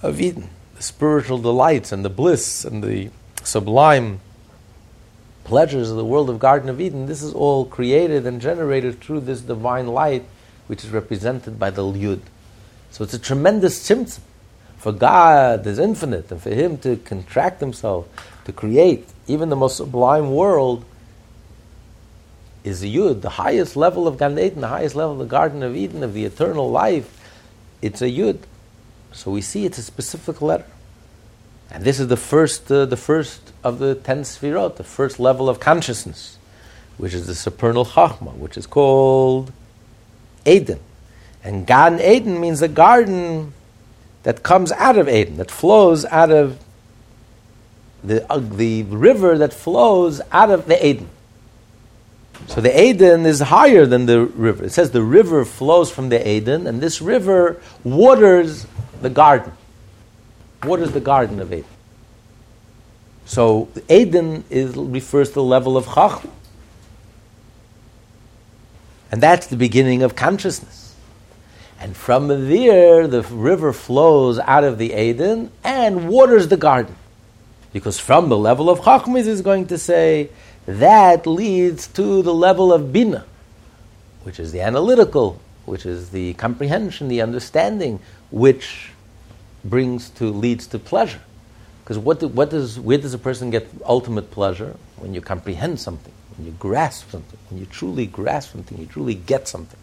of 0.00 0.18
Eden. 0.18 0.48
Spiritual 0.82 1.38
delights 1.38 1.92
and 1.92 2.04
the 2.04 2.10
bliss 2.10 2.64
and 2.64 2.82
the 2.82 3.10
sublime 3.44 4.18
pleasures 5.44 5.90
of 5.90 5.96
the 5.96 6.04
world 6.04 6.28
of 6.28 6.40
Garden 6.40 6.68
of 6.68 6.80
Eden. 6.80 7.06
This 7.06 7.22
is 7.22 7.32
all 7.32 7.64
created 7.66 8.26
and 8.26 8.40
generated 8.40 9.00
through 9.00 9.20
this 9.20 9.42
divine 9.42 9.86
light, 9.86 10.24
which 10.66 10.82
is 10.82 10.90
represented 10.90 11.56
by 11.56 11.70
the 11.70 11.82
Yud. 11.82 12.20
So 12.90 13.04
it's 13.04 13.14
a 13.14 13.18
tremendous 13.20 13.88
tzimtzum. 13.88 14.22
For 14.76 14.90
God 14.90 15.64
is 15.68 15.78
infinite, 15.78 16.32
and 16.32 16.42
for 16.42 16.50
Him 16.50 16.76
to 16.78 16.96
contract 16.96 17.60
Himself, 17.60 18.08
to 18.46 18.52
create 18.52 19.08
even 19.28 19.50
the 19.50 19.56
most 19.56 19.76
sublime 19.76 20.32
world, 20.32 20.84
is 22.64 22.82
yud, 22.82 23.20
the 23.20 23.30
highest 23.30 23.76
level 23.76 24.08
of 24.08 24.18
Gan 24.18 24.36
Eden, 24.36 24.62
the 24.62 24.68
highest 24.68 24.96
level 24.96 25.12
of 25.12 25.18
the 25.20 25.26
Garden 25.26 25.62
of 25.62 25.76
Eden, 25.76 26.02
of 26.02 26.14
the 26.14 26.24
eternal 26.24 26.68
life. 26.68 27.20
It's 27.80 28.02
a 28.02 28.10
yud. 28.10 28.38
So 29.12 29.30
we 29.30 29.40
see 29.42 29.64
it's 29.64 29.78
a 29.78 29.82
specific 29.82 30.40
letter. 30.42 30.66
And 31.70 31.84
this 31.84 31.98
is 31.98 32.08
the 32.08 32.16
first, 32.16 32.70
uh, 32.70 32.84
the 32.84 32.96
first 32.96 33.52
of 33.64 33.78
the 33.78 33.94
ten 33.94 34.22
sfirot, 34.22 34.76
the 34.76 34.84
first 34.84 35.18
level 35.18 35.48
of 35.48 35.58
consciousness, 35.58 36.38
which 36.98 37.14
is 37.14 37.26
the 37.26 37.34
supernal 37.34 37.86
chachma, 37.86 38.34
which 38.34 38.56
is 38.56 38.66
called 38.66 39.52
Eden. 40.44 40.80
And 41.42 41.66
Gan 41.66 42.00
Eden 42.00 42.40
means 42.40 42.60
the 42.60 42.68
garden 42.68 43.54
that 44.22 44.42
comes 44.42 44.70
out 44.72 44.98
of 44.98 45.08
Eden, 45.08 45.38
that 45.38 45.50
flows 45.50 46.04
out 46.06 46.30
of 46.30 46.58
the, 48.04 48.30
uh, 48.30 48.38
the 48.38 48.82
river 48.84 49.38
that 49.38 49.52
flows 49.52 50.20
out 50.30 50.50
of 50.50 50.66
the 50.66 50.86
Eden. 50.86 51.08
So 52.48 52.60
the 52.60 52.82
Eden 52.82 53.24
is 53.24 53.40
higher 53.40 53.86
than 53.86 54.06
the 54.06 54.20
river. 54.24 54.64
It 54.64 54.72
says 54.72 54.90
the 54.90 55.02
river 55.02 55.44
flows 55.44 55.90
from 55.90 56.08
the 56.08 56.28
Eden, 56.28 56.66
and 56.66 56.80
this 56.80 57.00
river 57.00 57.60
waters 57.82 58.66
the 59.02 59.10
garden. 59.10 59.52
What 60.62 60.80
is 60.80 60.92
the 60.92 61.00
garden 61.00 61.40
of 61.40 61.52
Eden. 61.52 61.64
So 63.24 63.68
Eden 63.88 64.44
is, 64.50 64.76
refers 64.76 65.28
to 65.30 65.34
the 65.34 65.42
level 65.42 65.76
of 65.76 65.86
Chachma. 65.86 66.30
And 69.10 69.22
that's 69.22 69.48
the 69.48 69.56
beginning 69.56 70.02
of 70.02 70.16
consciousness. 70.16 70.94
And 71.78 71.96
from 71.96 72.28
there, 72.28 73.08
the 73.08 73.22
river 73.22 73.72
flows 73.72 74.38
out 74.38 74.64
of 74.64 74.78
the 74.78 74.94
Eden 74.94 75.50
and 75.64 76.08
waters 76.08 76.48
the 76.48 76.56
garden. 76.56 76.94
Because 77.72 77.98
from 77.98 78.28
the 78.28 78.38
level 78.38 78.70
of 78.70 78.80
Chachmas 78.80 79.26
is 79.26 79.42
going 79.42 79.66
to 79.66 79.78
say 79.78 80.30
that 80.66 81.26
leads 81.26 81.88
to 81.88 82.22
the 82.22 82.32
level 82.32 82.72
of 82.72 82.92
Bina, 82.92 83.24
which 84.22 84.38
is 84.38 84.52
the 84.52 84.60
analytical, 84.60 85.40
which 85.64 85.84
is 85.84 86.10
the 86.10 86.34
comprehension, 86.34 87.08
the 87.08 87.20
understanding, 87.20 87.98
which 88.30 88.91
brings 89.64 90.10
to 90.10 90.26
leads 90.30 90.66
to 90.68 90.78
pleasure. 90.78 91.20
Because 91.82 91.98
what, 91.98 92.20
do, 92.20 92.28
what 92.28 92.50
does, 92.50 92.78
where 92.78 92.98
does 92.98 93.14
a 93.14 93.18
person 93.18 93.50
get 93.50 93.68
ultimate 93.84 94.30
pleasure? 94.30 94.76
when 95.02 95.14
you 95.14 95.20
comprehend 95.20 95.80
something, 95.80 96.12
when 96.36 96.46
you 96.46 96.52
grasp 96.52 97.10
something, 97.10 97.38
when 97.50 97.58
you 97.58 97.66
truly 97.66 98.06
grasp 98.06 98.52
something, 98.52 98.78
you 98.78 98.86
truly 98.86 99.14
get 99.14 99.48
something. 99.48 99.78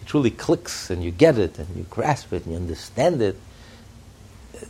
It 0.00 0.06
truly 0.06 0.30
clicks 0.30 0.90
and 0.90 1.02
you 1.02 1.10
get 1.10 1.38
it 1.38 1.58
and 1.58 1.76
you 1.76 1.84
grasp 1.90 2.32
it 2.32 2.44
and 2.44 2.52
you 2.52 2.56
understand 2.56 3.20
it. 3.20 3.36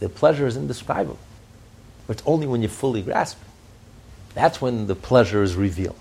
The 0.00 0.08
pleasure 0.08 0.46
is 0.46 0.56
indescribable. 0.56 1.18
But 2.06 2.16
it's 2.16 2.26
only 2.26 2.46
when 2.46 2.62
you 2.62 2.68
fully 2.68 3.02
grasp 3.02 3.38
it. 3.42 4.34
That's 4.34 4.58
when 4.58 4.86
the 4.86 4.94
pleasure 4.94 5.42
is 5.42 5.54
revealed. 5.54 6.00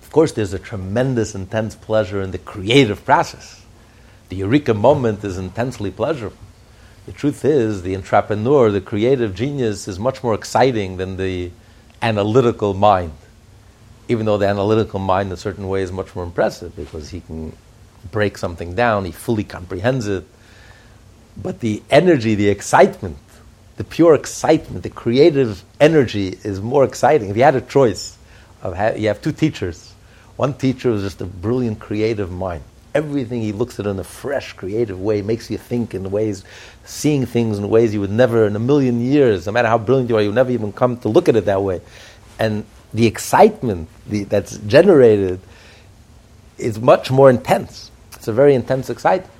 Of 0.00 0.12
course, 0.12 0.30
there's 0.30 0.52
a 0.52 0.60
tremendous, 0.60 1.34
intense 1.34 1.74
pleasure 1.74 2.22
in 2.22 2.30
the 2.30 2.38
creative 2.38 3.04
process. 3.04 3.60
The 4.28 4.36
eureka 4.36 4.74
moment 4.74 5.24
is 5.24 5.36
intensely 5.36 5.90
pleasurable. 5.90 6.38
The 7.06 7.12
truth 7.12 7.44
is, 7.44 7.82
the 7.82 7.94
entrepreneur, 7.96 8.70
the 8.70 8.80
creative 8.80 9.34
genius, 9.34 9.86
is 9.88 9.98
much 9.98 10.22
more 10.22 10.34
exciting 10.34 10.96
than 10.96 11.16
the 11.16 11.50
analytical 12.00 12.74
mind. 12.74 13.12
Even 14.08 14.26
though 14.26 14.38
the 14.38 14.48
analytical 14.48 14.98
mind, 14.98 15.28
in 15.28 15.32
a 15.32 15.36
certain 15.36 15.68
way, 15.68 15.82
is 15.82 15.92
much 15.92 16.14
more 16.14 16.24
impressive 16.24 16.74
because 16.76 17.10
he 17.10 17.20
can 17.20 17.56
break 18.10 18.38
something 18.38 18.74
down, 18.74 19.04
he 19.04 19.12
fully 19.12 19.44
comprehends 19.44 20.06
it. 20.06 20.24
But 21.36 21.60
the 21.60 21.82
energy, 21.90 22.34
the 22.34 22.48
excitement, 22.48 23.18
the 23.76 23.84
pure 23.84 24.14
excitement, 24.14 24.82
the 24.82 24.90
creative 24.90 25.64
energy 25.80 26.38
is 26.42 26.60
more 26.60 26.84
exciting. 26.84 27.30
If 27.30 27.36
you 27.36 27.42
had 27.42 27.56
a 27.56 27.60
choice, 27.60 28.16
of 28.62 28.76
ha- 28.76 28.94
you 28.96 29.08
have 29.08 29.20
two 29.20 29.32
teachers. 29.32 29.92
One 30.36 30.54
teacher 30.54 30.90
is 30.90 31.02
just 31.02 31.20
a 31.20 31.26
brilliant 31.26 31.78
creative 31.80 32.32
mind. 32.32 32.64
Everything 32.94 33.42
he 33.42 33.52
looks 33.52 33.78
at 33.78 33.86
in 33.86 33.98
a 33.98 34.04
fresh, 34.04 34.52
creative 34.52 35.00
way 35.00 35.22
makes 35.22 35.50
you 35.50 35.58
think 35.58 35.94
in 35.94 36.10
ways, 36.10 36.44
seeing 36.84 37.26
things 37.26 37.58
in 37.58 37.68
ways 37.68 37.94
you 37.94 38.00
would 38.00 38.10
never, 38.10 38.46
in 38.46 38.56
a 38.56 38.60
million 38.60 39.00
years, 39.00 39.46
no 39.46 39.52
matter 39.52 39.68
how 39.68 39.78
brilliant 39.78 40.10
you 40.10 40.16
are, 40.16 40.22
you 40.22 40.32
never 40.32 40.50
even 40.50 40.72
come 40.72 40.96
to 40.98 41.08
look 41.08 41.28
at 41.28 41.36
it 41.36 41.46
that 41.46 41.62
way. 41.62 41.80
And 42.38 42.64
the 42.92 43.06
excitement 43.06 43.88
the, 44.06 44.24
that's 44.24 44.58
generated 44.58 45.40
is 46.58 46.78
much 46.78 47.10
more 47.10 47.30
intense. 47.30 47.90
It's 48.14 48.28
a 48.28 48.32
very 48.32 48.54
intense 48.54 48.90
excitement. 48.90 49.32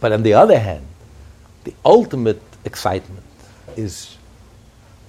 But 0.00 0.12
on 0.12 0.22
the 0.22 0.34
other 0.34 0.58
hand, 0.58 0.86
the 1.64 1.74
ultimate 1.84 2.42
excitement 2.64 3.24
is 3.76 4.16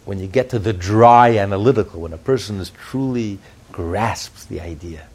when 0.06 0.20
you 0.20 0.28
get 0.28 0.50
to 0.50 0.60
the 0.60 0.74
dry 0.74 1.38
analytical, 1.38 2.02
when 2.02 2.14
a 2.14 2.18
person 2.18 2.60
is 2.60 2.72
truly 2.72 3.40
grasps 3.72 4.46
the 4.46 4.62
idea, 4.62 5.08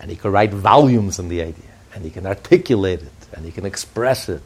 and 0.00 0.10
he 0.10 0.16
can 0.16 0.32
write 0.32 0.50
volumes 0.52 1.18
on 1.18 1.28
the 1.28 1.42
idea, 1.42 1.70
and 1.94 2.04
he 2.04 2.10
can 2.10 2.26
articulate 2.26 3.02
it, 3.02 3.12
and 3.32 3.44
he 3.44 3.50
can 3.50 3.66
express 3.66 4.28
it. 4.28 4.42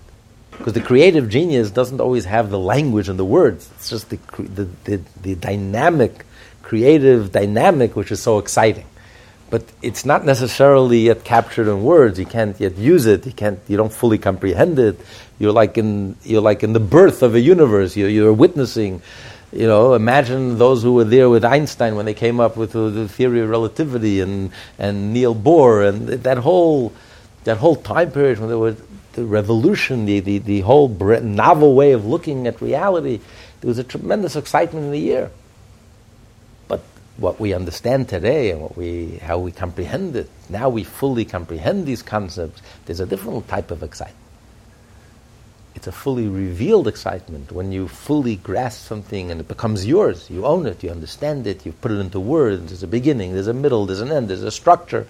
Because 0.52 0.74
the 0.74 0.80
creative 0.80 1.28
genius 1.28 1.70
doesn't 1.70 2.00
always 2.00 2.24
have 2.26 2.50
the 2.50 2.58
language 2.58 3.08
and 3.08 3.18
the 3.18 3.24
words. 3.24 3.68
It's 3.76 3.90
just 3.90 4.10
the, 4.10 4.18
the, 4.38 4.68
the, 4.84 5.00
the 5.20 5.34
dynamic, 5.34 6.24
creative 6.62 7.32
dynamic, 7.32 7.96
which 7.96 8.12
is 8.12 8.22
so 8.22 8.38
exciting. 8.38 8.86
But 9.50 9.64
it's 9.82 10.06
not 10.06 10.24
necessarily 10.24 11.00
yet 11.00 11.24
captured 11.24 11.68
in 11.68 11.82
words. 11.82 12.18
You 12.18 12.26
can't 12.26 12.58
yet 12.58 12.78
use 12.78 13.04
it. 13.04 13.26
You 13.26 13.32
can't. 13.32 13.60
You 13.68 13.76
don't 13.76 13.92
fully 13.92 14.16
comprehend 14.16 14.78
it. 14.78 14.98
You're 15.38 15.52
like 15.52 15.76
in 15.76 16.16
you're 16.22 16.40
like 16.40 16.62
in 16.62 16.72
the 16.72 16.80
birth 16.80 17.22
of 17.22 17.34
a 17.34 17.40
universe. 17.40 17.94
You're, 17.94 18.08
you're 18.08 18.32
witnessing. 18.32 19.02
You 19.52 19.66
know, 19.66 19.92
imagine 19.92 20.56
those 20.56 20.82
who 20.82 20.94
were 20.94 21.04
there 21.04 21.28
with 21.28 21.44
Einstein 21.44 21.96
when 21.96 22.06
they 22.06 22.14
came 22.14 22.40
up 22.40 22.56
with 22.56 22.72
the, 22.72 22.88
the 22.88 23.08
theory 23.08 23.40
of 23.40 23.50
relativity 23.50 24.20
and 24.20 24.52
and 24.78 25.12
Niels 25.12 25.36
Bohr 25.36 25.86
and 25.86 26.08
that 26.08 26.38
whole 26.38 26.94
that 27.44 27.58
whole 27.58 27.76
time 27.76 28.10
period 28.10 28.38
when 28.38 28.48
they 28.48 28.54
was 28.54 28.76
the 29.12 29.24
revolution, 29.24 30.04
the, 30.04 30.20
the, 30.20 30.38
the 30.38 30.60
whole 30.60 30.88
novel 30.88 31.74
way 31.74 31.92
of 31.92 32.06
looking 32.06 32.46
at 32.46 32.60
reality, 32.60 33.20
there 33.60 33.68
was 33.68 33.78
a 33.78 33.84
tremendous 33.84 34.36
excitement 34.36 34.86
in 34.86 34.92
the 34.92 35.12
air. 35.12 35.30
But 36.68 36.82
what 37.16 37.38
we 37.38 37.54
understand 37.54 38.08
today 38.08 38.50
and 38.50 38.60
what 38.60 38.76
we, 38.76 39.18
how 39.18 39.38
we 39.38 39.52
comprehend 39.52 40.16
it, 40.16 40.28
now 40.48 40.68
we 40.68 40.84
fully 40.84 41.24
comprehend 41.24 41.86
these 41.86 42.02
concepts, 42.02 42.62
there's 42.86 43.00
a 43.00 43.06
different 43.06 43.48
type 43.48 43.70
of 43.70 43.82
excitement. 43.82 44.18
It's 45.74 45.86
a 45.86 45.92
fully 45.92 46.28
revealed 46.28 46.86
excitement 46.86 47.50
when 47.50 47.72
you 47.72 47.88
fully 47.88 48.36
grasp 48.36 48.86
something 48.86 49.30
and 49.30 49.40
it 49.40 49.48
becomes 49.48 49.86
yours. 49.86 50.28
You 50.30 50.44
own 50.44 50.66
it, 50.66 50.82
you 50.84 50.90
understand 50.90 51.46
it, 51.46 51.64
you 51.64 51.72
put 51.72 51.90
it 51.90 51.98
into 51.98 52.20
words. 52.20 52.66
There's 52.66 52.82
a 52.82 52.88
beginning, 52.88 53.32
there's 53.32 53.46
a 53.46 53.54
middle, 53.54 53.86
there's 53.86 54.00
an 54.00 54.12
end, 54.12 54.28
there's 54.28 54.42
a 54.42 54.50
structure. 54.50 55.06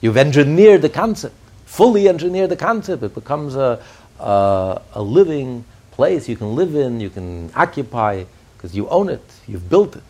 You've 0.00 0.16
engineered 0.16 0.82
the 0.82 0.88
concept 0.88 1.34
fully 1.72 2.06
engineer 2.06 2.46
the 2.46 2.56
concept. 2.56 3.02
It 3.02 3.14
becomes 3.14 3.56
a, 3.56 3.82
a, 4.20 4.82
a 4.92 5.02
living 5.02 5.64
place 5.92 6.28
you 6.28 6.36
can 6.36 6.54
live 6.54 6.74
in, 6.74 7.00
you 7.00 7.08
can 7.08 7.50
occupy, 7.56 8.24
because 8.56 8.76
you 8.76 8.88
own 8.90 9.08
it, 9.08 9.24
you've 9.48 9.70
built 9.70 9.96
it. 9.96 10.02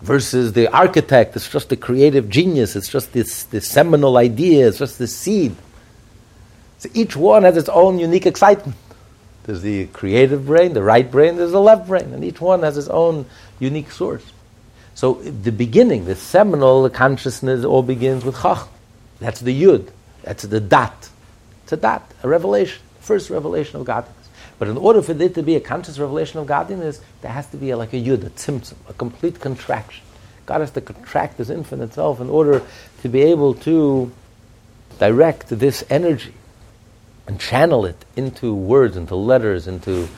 Versus 0.00 0.52
the 0.54 0.66
architect, 0.72 1.36
it's 1.36 1.48
just 1.48 1.68
the 1.68 1.76
creative 1.76 2.28
genius, 2.28 2.74
it's 2.74 2.88
just 2.88 3.12
this, 3.12 3.44
this 3.44 3.68
seminal 3.68 4.16
idea, 4.16 4.66
it's 4.66 4.78
just 4.78 4.98
this 4.98 5.14
seed. 5.16 5.54
So 6.80 6.88
each 6.94 7.14
one 7.14 7.44
has 7.44 7.56
its 7.56 7.68
own 7.68 8.00
unique 8.00 8.26
excitement. 8.26 8.76
There's 9.44 9.62
the 9.62 9.86
creative 9.86 10.46
brain, 10.46 10.72
the 10.72 10.82
right 10.82 11.08
brain, 11.08 11.36
there's 11.36 11.52
the 11.52 11.60
left 11.60 11.86
brain, 11.86 12.12
and 12.12 12.24
each 12.24 12.40
one 12.40 12.64
has 12.64 12.76
its 12.76 12.88
own 12.88 13.26
unique 13.60 13.92
source. 13.92 14.24
So 14.96 15.14
the 15.14 15.52
beginning, 15.52 16.06
the 16.06 16.16
seminal 16.16 16.82
the 16.82 16.90
consciousness, 16.90 17.64
all 17.64 17.84
begins 17.84 18.24
with 18.24 18.34
Chach. 18.34 18.66
That's 19.20 19.40
the 19.40 19.54
Yud. 19.62 19.88
That's 20.22 20.44
the 20.44 20.60
dat. 20.60 21.10
It's 21.64 21.72
a 21.72 21.76
dat, 21.76 22.02
a 22.22 22.28
revelation, 22.28 22.82
first 23.00 23.30
revelation 23.30 23.80
of 23.80 23.86
godliness. 23.86 24.28
But 24.58 24.68
in 24.68 24.76
order 24.76 25.02
for 25.02 25.14
there 25.14 25.28
to 25.30 25.42
be 25.42 25.56
a 25.56 25.60
conscious 25.60 25.98
revelation 25.98 26.38
of 26.38 26.46
godliness, 26.46 27.00
there 27.20 27.32
has 27.32 27.48
to 27.48 27.56
be 27.56 27.70
a, 27.70 27.76
like 27.76 27.92
a 27.92 27.96
yud, 27.96 28.24
a 28.24 28.30
tzimtzum, 28.30 28.74
a 28.88 28.92
complete 28.92 29.40
contraction. 29.40 30.04
God 30.46 30.60
has 30.60 30.70
to 30.72 30.80
contract 30.80 31.38
his 31.38 31.50
infinite 31.50 31.94
self 31.94 32.20
in 32.20 32.28
order 32.28 32.62
to 33.02 33.08
be 33.08 33.22
able 33.22 33.54
to 33.54 34.12
direct 34.98 35.48
this 35.48 35.84
energy 35.90 36.34
and 37.26 37.40
channel 37.40 37.86
it 37.86 38.04
into 38.16 38.54
words, 38.54 38.96
into 38.96 39.16
letters, 39.16 39.66
into 39.66 40.08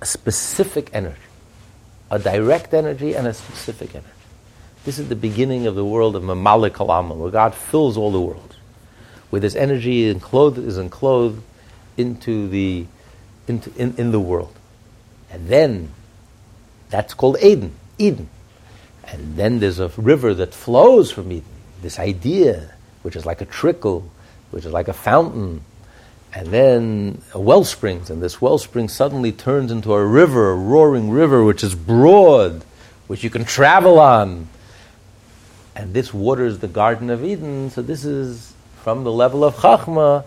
a 0.00 0.06
specific 0.06 0.90
energy. 0.92 1.18
A 2.10 2.18
direct 2.18 2.74
energy 2.74 3.14
and 3.14 3.26
a 3.26 3.34
specific 3.34 3.94
energy. 3.94 4.08
This 4.84 4.98
is 4.98 5.08
the 5.08 5.16
beginning 5.16 5.66
of 5.66 5.74
the 5.74 5.84
world 5.84 6.14
of 6.14 6.22
Mamalik 6.22 6.78
Alam, 6.78 7.18
where 7.18 7.30
God 7.30 7.54
fills 7.54 7.96
all 7.96 8.12
the 8.12 8.20
world 8.20 8.53
where 9.30 9.40
this 9.40 9.54
energy 9.54 10.04
is 10.04 10.78
enclosed 10.78 11.40
into 11.96 12.48
the, 12.48 12.86
into, 13.48 13.72
in, 13.76 13.94
in 13.96 14.10
the 14.12 14.20
world. 14.20 14.54
And 15.30 15.48
then 15.48 15.90
that's 16.90 17.14
called 17.14 17.38
Eden, 17.42 17.74
Eden. 17.98 18.28
And 19.04 19.36
then 19.36 19.58
there's 19.60 19.80
a 19.80 19.88
river 19.96 20.34
that 20.34 20.54
flows 20.54 21.10
from 21.10 21.30
Eden, 21.32 21.44
this 21.82 21.98
idea, 21.98 22.72
which 23.02 23.16
is 23.16 23.26
like 23.26 23.40
a 23.40 23.44
trickle, 23.44 24.10
which 24.50 24.64
is 24.64 24.72
like 24.72 24.88
a 24.88 24.92
fountain. 24.92 25.64
And 26.32 26.48
then 26.48 27.22
a 27.32 27.40
well 27.40 27.62
springs, 27.64 28.10
and 28.10 28.20
this 28.20 28.40
wellspring 28.40 28.88
suddenly 28.88 29.30
turns 29.30 29.70
into 29.70 29.92
a 29.94 30.04
river, 30.04 30.50
a 30.50 30.56
roaring 30.56 31.10
river, 31.10 31.44
which 31.44 31.62
is 31.62 31.74
broad, 31.76 32.64
which 33.06 33.22
you 33.22 33.30
can 33.30 33.44
travel 33.44 34.00
on. 34.00 34.48
And 35.76 35.94
this 35.94 36.12
waters 36.12 36.58
the 36.58 36.68
Garden 36.68 37.10
of 37.10 37.24
Eden, 37.24 37.70
so 37.70 37.82
this 37.82 38.04
is 38.04 38.52
from 38.84 39.02
the 39.02 39.10
level 39.10 39.42
of 39.42 39.56
Chachma, 39.56 40.26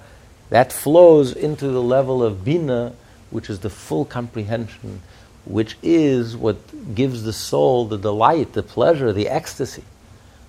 that 0.50 0.74
flows 0.74 1.32
into 1.32 1.68
the 1.68 1.82
level 1.82 2.24
of 2.24 2.44
Bina, 2.44 2.92
which 3.30 3.52
is 3.52 3.60
the 3.60 3.70
full 3.70 4.04
comprehension, 4.04 5.04
which 5.46 5.78
is 5.84 6.36
what 6.36 6.96
gives 6.96 7.22
the 7.22 7.34
soul 7.34 7.86
the 7.86 8.00
delight, 8.00 8.54
the 8.54 8.64
pleasure, 8.64 9.14
the 9.14 9.30
ecstasy. 9.30 9.84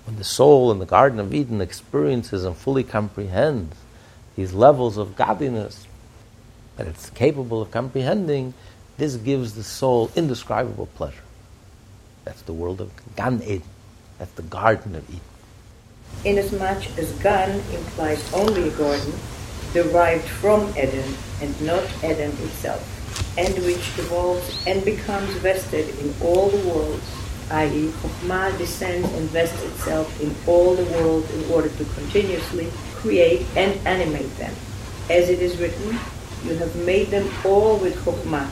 When 0.06 0.16
the 0.16 0.24
soul 0.24 0.72
in 0.72 0.78
the 0.78 0.86
Garden 0.86 1.20
of 1.20 1.34
Eden 1.34 1.60
experiences 1.60 2.46
and 2.46 2.56
fully 2.56 2.82
comprehends 2.82 3.76
these 4.36 4.54
levels 4.54 4.96
of 4.96 5.14
godliness 5.14 5.86
that 6.78 6.86
it's 6.86 7.10
capable 7.10 7.60
of 7.60 7.70
comprehending, 7.70 8.54
this 8.96 9.16
gives 9.16 9.52
the 9.52 9.62
soul 9.62 10.10
indescribable 10.16 10.86
pleasure. 10.94 11.28
That's 12.24 12.40
the 12.40 12.54
world 12.54 12.80
of 12.80 12.90
Gan 13.16 13.42
Eden. 13.42 13.68
That's 14.18 14.32
the 14.32 14.42
Garden 14.42 14.94
of 14.94 15.06
Eden 15.11 15.20
inasmuch 16.24 16.98
as 16.98 17.12
Gan 17.20 17.62
implies 17.72 18.32
only 18.32 18.68
a 18.68 18.72
garden 18.72 19.12
derived 19.72 20.26
from 20.26 20.68
Eden 20.70 21.14
and 21.40 21.61
not 21.61 21.84
Eden 22.02 22.32
itself, 22.42 22.82
and 23.38 23.54
which 23.64 23.98
evolves 23.98 24.59
and 24.66 24.84
becomes 24.84 25.30
vested 25.36 25.88
in 26.00 26.14
all 26.22 26.48
the 26.48 26.68
worlds, 26.68 27.04
i.e., 27.50 27.92
Chokhmah 28.02 28.56
descends 28.59 29.11
and 29.12 29.30
vests 29.30 29.62
itself 29.62 30.20
in 30.20 30.34
all 30.46 30.74
the 30.74 30.84
worlds 30.92 31.30
in 31.32 31.50
order 31.50 31.68
to 31.68 31.84
continuously 31.94 32.70
create 32.94 33.46
and 33.56 33.78
animate 33.86 34.34
them. 34.38 34.54
As 35.11 35.28
it 35.28 35.40
is 35.40 35.56
written, 35.59 35.98
you 36.44 36.54
have 36.56 36.74
made 36.84 37.09
them 37.09 37.30
all 37.44 37.78
with 37.78 37.96
Chokhmah, 38.04 38.48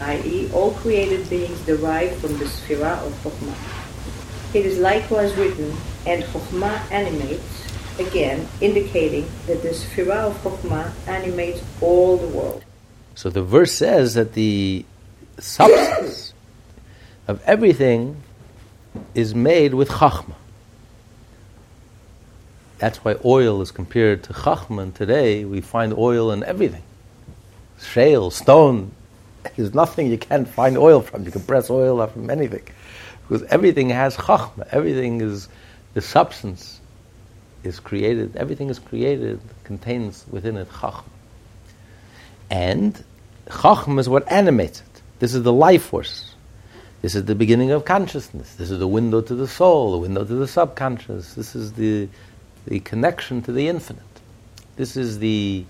i.e., 0.00 0.50
all 0.52 0.72
created 0.72 1.28
beings 1.30 1.60
derived 1.62 2.20
from 2.20 2.36
the 2.38 2.44
Sphira 2.44 2.98
of 3.06 3.12
Chokhmah. 3.22 4.54
It 4.54 4.66
is 4.66 4.78
likewise 4.78 5.34
written, 5.34 5.76
and 6.06 6.22
Chokhmah 6.24 6.90
animates, 6.90 7.98
again 7.98 8.46
indicating 8.60 9.26
that 9.46 9.62
the 9.62 9.70
Sphira 9.70 10.30
of 10.30 10.42
Chokhmah 10.42 10.92
animates 11.06 11.62
all 11.80 12.16
the 12.16 12.28
world. 12.28 12.64
So 13.14 13.30
the 13.30 13.42
verse 13.42 13.72
says 13.72 14.14
that 14.14 14.32
the 14.32 14.84
substance 15.38 16.32
of 17.28 17.42
everything 17.44 18.22
is 19.14 19.34
made 19.34 19.74
with 19.74 19.88
chachma. 19.88 20.34
That's 22.78 22.98
why 22.98 23.16
oil 23.24 23.62
is 23.62 23.70
compared 23.70 24.24
to 24.24 24.32
chachma. 24.32 24.82
And 24.82 24.94
today 24.94 25.44
we 25.44 25.60
find 25.60 25.94
oil 25.94 26.32
in 26.32 26.42
everything 26.44 26.82
shale, 27.80 28.30
stone. 28.30 28.92
There's 29.56 29.74
nothing 29.74 30.10
you 30.10 30.18
can't 30.18 30.48
find 30.48 30.76
oil 30.76 31.00
from. 31.00 31.24
You 31.24 31.30
can 31.30 31.42
press 31.42 31.70
oil 31.70 32.00
out 32.00 32.12
from 32.12 32.30
anything. 32.30 32.62
Because 33.28 33.42
everything 33.44 33.90
has 33.90 34.16
chachma. 34.16 34.66
Everything 34.70 35.20
is 35.20 35.48
the 35.94 36.00
substance 36.00 36.80
is 37.62 37.80
created. 37.80 38.36
Everything 38.36 38.68
is 38.68 38.78
created, 38.78 39.40
contains 39.64 40.24
within 40.30 40.56
it 40.56 40.68
chachma. 40.68 41.04
And 42.50 43.02
chachma 43.46 44.00
is 44.00 44.08
what 44.08 44.30
animates 44.30 44.80
it. 44.80 45.02
This 45.18 45.34
is 45.34 45.42
the 45.42 45.52
life 45.52 45.84
force. 45.84 46.34
This 47.00 47.14
is 47.14 47.24
the 47.24 47.34
beginning 47.34 47.70
of 47.70 47.84
consciousness. 47.84 48.54
This 48.54 48.70
is 48.70 48.78
the 48.78 48.88
window 48.88 49.20
to 49.20 49.34
the 49.34 49.48
soul, 49.48 49.92
the 49.92 49.98
window 49.98 50.24
to 50.24 50.34
the 50.34 50.48
subconscious. 50.48 51.34
This 51.34 51.54
is 51.54 51.74
the, 51.74 52.08
the 52.66 52.80
connection 52.80 53.42
to 53.42 53.52
the 53.52 53.68
infinite. 53.68 54.02
This 54.76 54.96
is 54.96 55.18
the, 55.18 55.64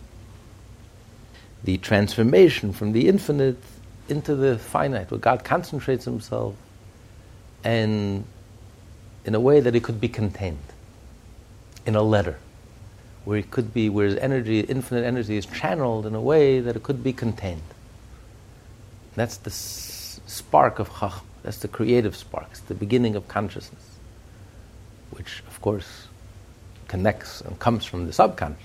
the 1.65 1.79
transformation 1.79 2.73
from 2.73 2.93
the 2.93 3.09
infinite 3.09 3.59
into 4.09 4.35
the 4.35 4.59
finite, 4.59 5.11
where 5.11 5.19
God 5.19 5.45
concentrates 5.45 6.05
himself 6.05 6.55
and 7.65 8.25
in 9.25 9.35
a 9.35 9.41
way 9.41 9.61
that 9.61 9.75
it 9.75 9.83
could 9.83 10.01
be 10.01 10.09
contained 10.09 10.59
in 11.87 11.95
a 11.95 12.03
letter, 12.03 12.39
where 13.25 13.39
it 13.39 13.51
could 13.51 13.73
be, 13.73 13.89
where 13.89 14.07
his 14.07 14.17
energy, 14.17 14.61
infinite 14.61 15.05
energy, 15.05 15.37
is 15.37 15.47
channeled 15.47 16.07
in 16.07 16.15
a 16.15 16.21
way 16.21 16.61
that 16.61 16.77
it 16.77 16.83
could 16.83 17.03
be 17.03 17.13
contained. 17.13 17.63
That's 19.15 19.37
the 19.37 19.51
s- 19.51 20.21
spark 20.27 20.79
of 20.79 20.91
Chacham. 20.99 21.27
That's 21.43 21.59
the 21.59 21.69
creative 21.69 22.17
spark. 22.17 22.47
It's 22.51 22.61
the 22.61 22.75
beginning 22.75 23.17
of 23.17 23.29
consciousness, 23.29 23.99
which, 25.11 25.43
of 25.47 25.61
course, 25.61 26.09
connects 26.89 27.41
and 27.43 27.59
comes 27.59 27.85
from 27.85 28.07
the 28.07 28.13
subconscious. 28.13 28.63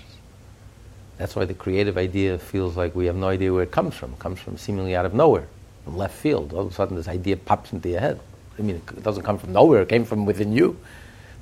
That's 1.18 1.36
why 1.36 1.44
the 1.44 1.54
creative 1.54 1.98
idea 1.98 2.38
feels 2.38 2.76
like 2.76 2.94
we 2.94 3.04
have 3.06 3.16
no 3.16 3.28
idea 3.28 3.52
where 3.52 3.62
it 3.62 3.70
comes 3.70 3.94
from. 3.94 4.14
It 4.14 4.18
comes 4.18 4.40
from 4.40 4.56
seemingly 4.56 4.96
out 4.96 5.04
of 5.04 5.12
nowhere, 5.12 5.46
from 5.84 5.98
left 5.98 6.16
field. 6.16 6.54
All 6.54 6.62
of 6.62 6.72
a 6.72 6.74
sudden, 6.74 6.96
this 6.96 7.08
idea 7.08 7.36
pops 7.36 7.72
into 7.72 7.90
your 7.90 8.00
head. 8.00 8.20
I 8.60 8.62
mean, 8.62 8.76
it 8.76 9.02
doesn't 9.02 9.24
come 9.24 9.38
from 9.38 9.52
nowhere, 9.52 9.82
it 9.82 9.88
came 9.88 10.04
from 10.04 10.26
within 10.26 10.52
you. 10.52 10.78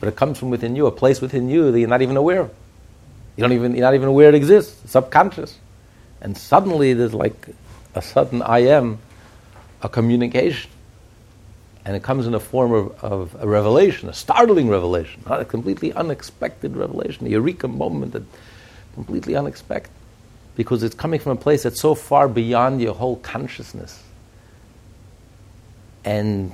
But 0.01 0.09
it 0.09 0.17
comes 0.17 0.39
from 0.39 0.51
within 0.51 0.77
you, 0.77 0.87
a 0.87 0.93
place 0.93 1.21
within 1.21 1.49
you 1.49 1.73
that 1.73 1.79
you're 1.79 1.89
not 1.89 2.03
even 2.03 2.17
aware 2.17 2.43
of. 2.43 2.55
You 3.37 3.43
don't 3.43 3.53
even, 3.53 3.73
you're 3.73 3.85
not 3.85 3.95
even 3.95 4.09
aware 4.09 4.29
it 4.29 4.35
exists, 4.35 4.81
it's 4.85 4.93
subconscious. 4.93 5.59
And 6.21 6.37
suddenly 6.37 6.95
there's 6.95 7.15
like 7.15 7.49
a 7.95 8.03
sudden 8.03 8.43
I 8.43 8.61
am, 8.61 8.99
a 9.83 9.89
communication. 9.89 10.71
And 11.85 11.97
it 11.97 12.03
comes 12.03 12.27
in 12.27 12.33
the 12.33 12.41
form 12.41 12.73
of, 12.73 13.05
of 13.05 13.37
a 13.43 13.49
revelation, 13.49 14.09
a 14.09 14.13
startling 14.13 14.69
revelation, 14.69 15.23
not 15.29 15.41
a 15.41 15.45
completely 15.45 15.93
unexpected 15.93 16.77
revelation, 16.77 17.27
a 17.27 17.31
eureka 17.31 17.67
moment 17.67 18.13
that 18.13 18.23
completely 18.95 19.37
unexpected. 19.37 19.93
Because 20.55 20.83
it's 20.83 20.95
coming 20.95 21.19
from 21.21 21.33
a 21.33 21.41
place 21.41 21.63
that's 21.63 21.81
so 21.81 21.95
far 21.95 22.29
beyond 22.29 22.81
your 22.81 22.95
whole 22.95 23.17
consciousness. 23.17 24.03
And 26.05 26.53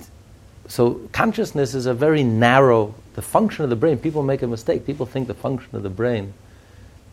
so 0.66 1.00
consciousness 1.12 1.74
is 1.74 1.86
a 1.86 1.94
very 1.94 2.22
narrow, 2.22 2.94
the 3.14 3.22
function 3.22 3.64
of 3.64 3.70
the 3.70 3.76
brain. 3.76 3.98
People 3.98 4.22
make 4.22 4.42
a 4.42 4.46
mistake. 4.46 4.86
People 4.86 5.06
think 5.06 5.28
the 5.28 5.34
function 5.34 5.76
of 5.76 5.82
the 5.82 5.90
brain 5.90 6.32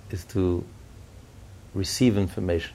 is 0.10 0.24
to 0.26 0.64
receive 1.74 2.18
information. 2.18 2.74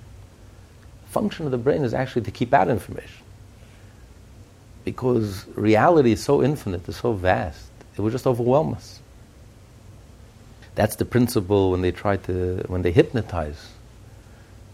The 1.06 1.12
function 1.12 1.44
of 1.46 1.52
the 1.52 1.58
brain 1.58 1.82
is 1.82 1.94
actually 1.94 2.22
to 2.22 2.30
keep 2.30 2.52
out 2.52 2.68
information. 2.68 3.24
Because 4.84 5.46
reality 5.54 6.12
is 6.12 6.22
so 6.22 6.42
infinite, 6.42 6.88
it's 6.88 7.00
so 7.00 7.12
vast, 7.12 7.70
it 7.96 8.00
would 8.00 8.12
just 8.12 8.26
overwhelm 8.26 8.74
us. 8.74 9.00
That's 10.76 10.96
the 10.96 11.04
principle 11.04 11.70
when 11.70 11.80
they 11.80 11.90
try 11.90 12.18
to, 12.18 12.62
when 12.68 12.82
they 12.82 12.92
hypnotize 12.92 13.70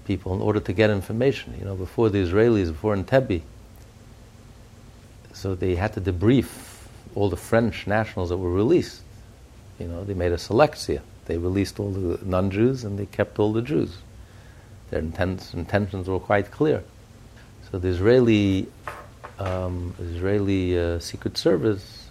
people 0.05 0.35
in 0.35 0.43
order 0.43 0.61
to 0.61 0.73
get 0.73 0.91
information. 0.91 1.55
You 1.59 1.65
know, 1.65 1.77
before 1.77 2.11
the 2.11 2.19
Israelis, 2.19 2.67
before 2.67 2.97
Entebbe, 2.97 3.43
so 5.43 5.57
they 5.57 5.75
had 5.75 5.93
to 5.95 6.01
debrief 6.01 6.47
all 7.17 7.29
the 7.29 7.37
French 7.37 7.89
nationals 7.89 8.29
that 8.29 8.37
were 8.37 8.53
released. 8.53 9.03
You 9.81 9.89
know, 9.89 10.05
they 10.05 10.15
made 10.15 10.31
a 10.31 10.37
selectia. 10.37 11.01
They 11.27 11.37
released 11.37 11.81
all 11.81 11.91
the 11.91 12.25
non-Jews 12.25 12.85
and 12.85 12.97
they 12.97 13.07
kept 13.07 13.41
all 13.41 13.53
the 13.53 13.61
Jews. 13.61 13.97
Their 14.91 15.01
intents, 15.01 15.53
intentions 15.53 16.07
were 16.07 16.21
quite 16.21 16.53
clear. 16.53 16.85
So 17.71 17.81
the 17.81 17.89
Israeli, 17.89 18.69
um, 19.41 19.95
Israeli 19.99 20.79
uh, 20.79 21.01
Secret 21.01 21.37
Service 21.37 22.09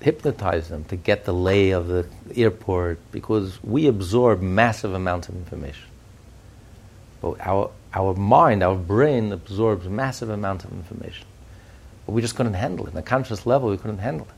hypnotized 0.00 0.70
them 0.70 0.82
to 0.86 0.96
get 0.96 1.24
the 1.24 1.34
lay 1.34 1.70
of 1.70 1.86
the 1.86 2.04
airport 2.34 2.98
because 3.12 3.62
we 3.62 3.86
absorb 3.86 4.42
massive 4.42 4.92
amounts 4.92 5.28
of 5.28 5.36
information. 5.36 5.86
But 7.20 7.36
our 7.46 7.70
our 7.94 8.14
mind, 8.14 8.62
our 8.62 8.74
brain 8.74 9.32
absorbs 9.32 9.88
massive 9.88 10.30
amounts 10.30 10.64
of 10.64 10.72
information. 10.72 11.26
But 12.06 12.12
we 12.12 12.22
just 12.22 12.34
couldn't 12.36 12.54
handle 12.54 12.86
it. 12.86 12.92
On 12.92 12.98
a 12.98 13.02
conscious 13.02 13.46
level, 13.46 13.70
we 13.70 13.76
couldn't 13.76 13.98
handle 13.98 14.26
it. 14.26 14.34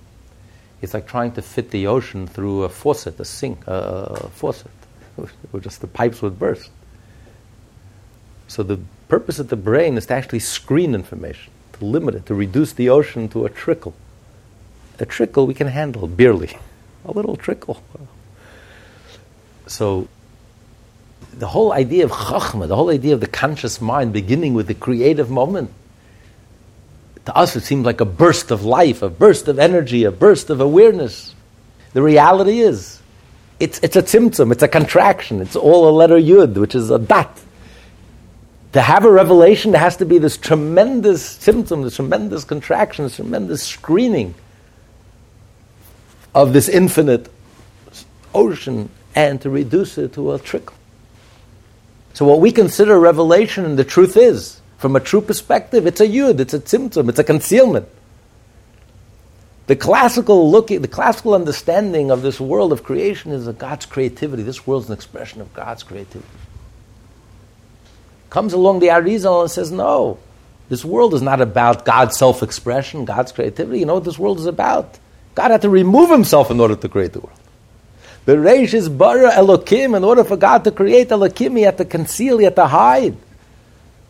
It's 0.82 0.92
like 0.92 1.07
trying 1.07 1.32
to 1.32 1.42
fit 1.42 1.70
the 1.70 1.86
ocean 1.86 2.26
through 2.26 2.64
a 2.64 2.68
faucet, 2.68 3.18
a 3.20 3.24
sink, 3.24 3.66
a 3.66 4.28
faucet. 4.30 4.70
Or 5.52 5.61
just 5.61 5.80
the 5.80 5.86
pipes 5.86 6.20
would 6.22 6.40
burst. 6.40 6.70
So 8.48 8.64
the 8.64 8.80
purpose 9.09 9.38
of 9.38 9.48
the 9.48 9.57
brain 9.57 9.96
is 9.96 10.07
to 10.07 10.14
actually 10.14 10.40
screen 10.40 10.92
information, 10.92 11.52
to 11.74 11.84
limit 11.84 12.16
it, 12.16 12.26
to 12.26 12.34
reduce 12.34 12.72
the 12.72 12.88
ocean 12.88 13.28
to 13.28 13.46
a 13.46 13.48
trickle. 13.48 13.94
A 14.98 15.07
trickle 15.07 15.46
we 15.46 15.55
can 15.55 15.68
handle, 15.68 16.07
barely. 16.09 16.59
A 17.07 17.12
little 17.12 17.36
trickle. 17.36 17.82
So 19.66 20.09
the 21.39 21.47
whole 21.47 21.72
idea 21.72 22.05
of 22.05 22.11
chachma, 22.11 22.68
the 22.68 22.76
whole 22.76 22.91
idea 22.91 23.14
of 23.14 23.20
the 23.20 23.26
conscious 23.26 23.80
mind 23.80 24.12
beginning 24.12 24.55
with 24.55 24.66
the 24.66 24.74
creative 24.74 25.30
moment, 25.30 25.70
to 27.24 27.35
us 27.35 27.57
it 27.57 27.62
seems 27.62 27.87
like 27.87 28.01
a 28.01 28.05
burst 28.05 28.51
of 28.51 28.64
life, 28.64 29.03
a 29.03 29.09
burst 29.09 29.49
of 29.49 29.59
energy, 29.59 30.05
a 30.05 30.11
burst 30.11 30.51
of 30.51 30.61
awareness. 30.61 31.35
The 31.93 32.03
reality 32.03 32.61
is, 32.61 33.01
it's, 33.61 33.78
it's 33.80 33.97
a 33.97 34.03
tzimtzum, 34.03 34.53
it's 34.53 34.62
a 34.62 34.68
contraction, 34.68 35.41
it's 35.41 35.57
all 35.57 35.89
a 35.89 35.93
letter 35.93 36.18
yud, 36.18 36.55
which 36.55 36.74
is 36.74 36.91
a 36.91 36.99
dot. 36.99 37.41
To 38.72 38.80
have 38.82 39.05
a 39.05 39.11
revelation, 39.11 39.72
there 39.72 39.80
has 39.80 39.97
to 39.99 40.05
be 40.05 40.18
this 40.18 40.37
tremendous 40.37 41.39
tzimtzum, 41.39 41.85
this 41.85 41.97
tremendous 41.97 42.45
contraction, 42.45 43.05
this 43.05 43.16
tremendous 43.16 43.62
screening 43.62 44.35
of 46.35 46.53
this 46.53 46.68
infinite 46.68 47.30
ocean, 48.35 48.91
and 49.14 49.41
to 49.41 49.49
reduce 49.49 49.97
it 49.97 50.12
to 50.14 50.32
a 50.32 50.39
trickle. 50.41 50.74
So 52.14 52.24
what 52.24 52.40
we 52.40 52.52
consider 52.52 52.98
revelation, 52.98 53.64
and 53.64 53.78
the 53.78 53.84
truth 53.84 54.16
is, 54.16 54.60
from 54.78 54.96
a 54.96 55.00
true 55.00 55.20
perspective, 55.20 55.86
it's 55.86 56.00
a 56.00 56.06
yud, 56.06 56.40
it's 56.40 56.54
a 56.54 56.60
tzimtzum, 56.60 57.08
it's 57.08 57.18
a 57.18 57.24
concealment. 57.24 57.88
The 59.66 59.76
classical 59.76 60.50
looking, 60.50 60.82
the 60.82 60.88
classical 60.88 61.34
understanding 61.34 62.10
of 62.10 62.22
this 62.22 62.38
world 62.38 62.72
of 62.72 62.84
creation 62.84 63.32
is 63.32 63.46
that 63.46 63.58
God's 63.58 63.86
creativity. 63.86 64.42
This 64.42 64.66
world 64.66 64.84
is 64.84 64.90
an 64.90 64.94
expression 64.94 65.40
of 65.40 65.52
God's 65.54 65.82
creativity. 65.82 66.28
Comes 68.30 68.52
along 68.52 68.80
the 68.80 68.88
Arizal 68.88 69.42
and 69.42 69.50
says, 69.50 69.72
no, 69.72 70.18
this 70.68 70.84
world 70.84 71.14
is 71.14 71.22
not 71.22 71.40
about 71.40 71.84
God's 71.84 72.18
self-expression, 72.18 73.06
God's 73.06 73.32
creativity. 73.32 73.80
You 73.80 73.86
know 73.86 73.94
what 73.94 74.04
this 74.04 74.18
world 74.18 74.38
is 74.38 74.46
about? 74.46 74.98
God 75.34 75.50
had 75.50 75.62
to 75.62 75.70
remove 75.70 76.10
himself 76.10 76.50
in 76.50 76.60
order 76.60 76.76
to 76.76 76.88
create 76.88 77.12
the 77.12 77.20
world. 77.20 77.38
Bereishis 78.27 78.97
bara 78.97 79.31
Elokim. 79.33 79.97
In 79.97 80.05
order 80.05 80.25
for 80.25 80.37
God 80.37 80.64
to 80.64 80.70
create 80.70 81.09
Elokim, 81.09 81.57
he 81.57 81.62
had 81.62 81.79
to 81.79 81.85
conceal, 81.85 82.39
he 82.39 82.45
had 82.45 82.57
to 82.57 82.66
hide. 82.66 83.16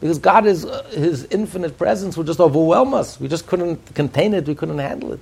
Because 0.01 0.19
God 0.19 0.47
is, 0.47 0.65
uh, 0.65 0.83
his 0.91 1.25
infinite 1.27 1.79
presence 1.79 2.17
would 2.17 2.27
just 2.27 2.41
overwhelm 2.41 2.95
us. 2.95 3.19
We 3.19 3.27
just 3.27 3.47
couldn't 3.47 3.95
contain 3.95 4.35
it, 4.35 4.47
we 4.47 4.55
couldn't 4.55 4.79
handle 4.79 5.15
it. 5.15 5.21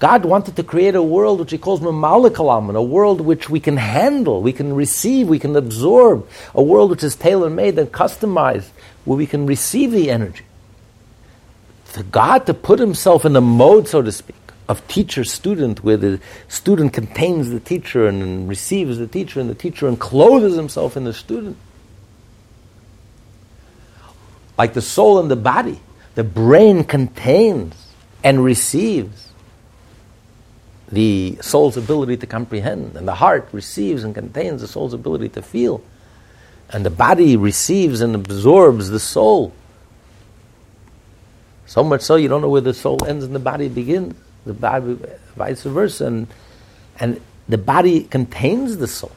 God 0.00 0.24
wanted 0.24 0.56
to 0.56 0.62
create 0.62 0.94
a 0.96 1.02
world 1.02 1.38
which 1.38 1.52
he 1.52 1.58
calls 1.58 1.80
Mamalikalam, 1.80 2.74
a 2.74 2.82
world 2.82 3.20
which 3.20 3.48
we 3.48 3.60
can 3.60 3.76
handle, 3.76 4.42
we 4.42 4.52
can 4.52 4.74
receive, 4.74 5.28
we 5.28 5.38
can 5.38 5.54
absorb, 5.54 6.28
a 6.54 6.62
world 6.62 6.90
which 6.90 7.04
is 7.04 7.14
tailor 7.14 7.48
made 7.48 7.78
and 7.78 7.90
customized, 7.92 8.70
where 9.04 9.16
we 9.16 9.26
can 9.26 9.46
receive 9.46 9.92
the 9.92 10.10
energy. 10.10 10.44
For 11.84 12.02
God 12.02 12.46
to 12.46 12.54
put 12.54 12.80
himself 12.80 13.24
in 13.24 13.36
a 13.36 13.40
mode, 13.40 13.86
so 13.86 14.02
to 14.02 14.10
speak, 14.10 14.36
of 14.68 14.86
teacher 14.88 15.24
student, 15.24 15.84
where 15.84 15.96
the 15.96 16.20
student 16.48 16.92
contains 16.92 17.50
the 17.50 17.60
teacher 17.60 18.06
and 18.06 18.48
receives 18.48 18.98
the 18.98 19.06
teacher, 19.06 19.40
and 19.40 19.50
the 19.50 19.54
teacher 19.54 19.88
encloses 19.88 20.56
himself 20.56 20.96
in 20.96 21.04
the 21.04 21.12
student. 21.12 21.56
Like 24.56 24.74
the 24.74 24.82
soul 24.82 25.18
and 25.18 25.30
the 25.30 25.36
body, 25.36 25.80
the 26.14 26.24
brain 26.24 26.84
contains 26.84 27.88
and 28.22 28.42
receives 28.42 29.30
the 30.90 31.36
soul's 31.40 31.76
ability 31.76 32.16
to 32.18 32.26
comprehend, 32.26 32.96
and 32.96 33.06
the 33.06 33.14
heart 33.14 33.48
receives 33.52 34.04
and 34.04 34.14
contains 34.14 34.60
the 34.60 34.68
soul's 34.68 34.94
ability 34.94 35.28
to 35.30 35.42
feel, 35.42 35.82
and 36.70 36.86
the 36.86 36.90
body 36.90 37.36
receives 37.36 38.00
and 38.00 38.14
absorbs 38.14 38.90
the 38.90 39.00
soul. 39.00 39.52
So 41.66 41.82
much 41.82 42.02
so 42.02 42.16
you 42.16 42.28
don't 42.28 42.40
know 42.40 42.48
where 42.48 42.60
the 42.60 42.74
soul 42.74 43.04
ends 43.04 43.24
and 43.24 43.34
the 43.34 43.40
body 43.40 43.68
begins. 43.68 44.14
The 44.46 44.54
body, 44.54 44.98
vice 45.36 45.62
versa, 45.62 46.06
and 46.06 46.26
and 46.98 47.20
the 47.48 47.58
body 47.58 48.04
contains 48.04 48.76
the 48.76 48.86
soul, 48.86 49.12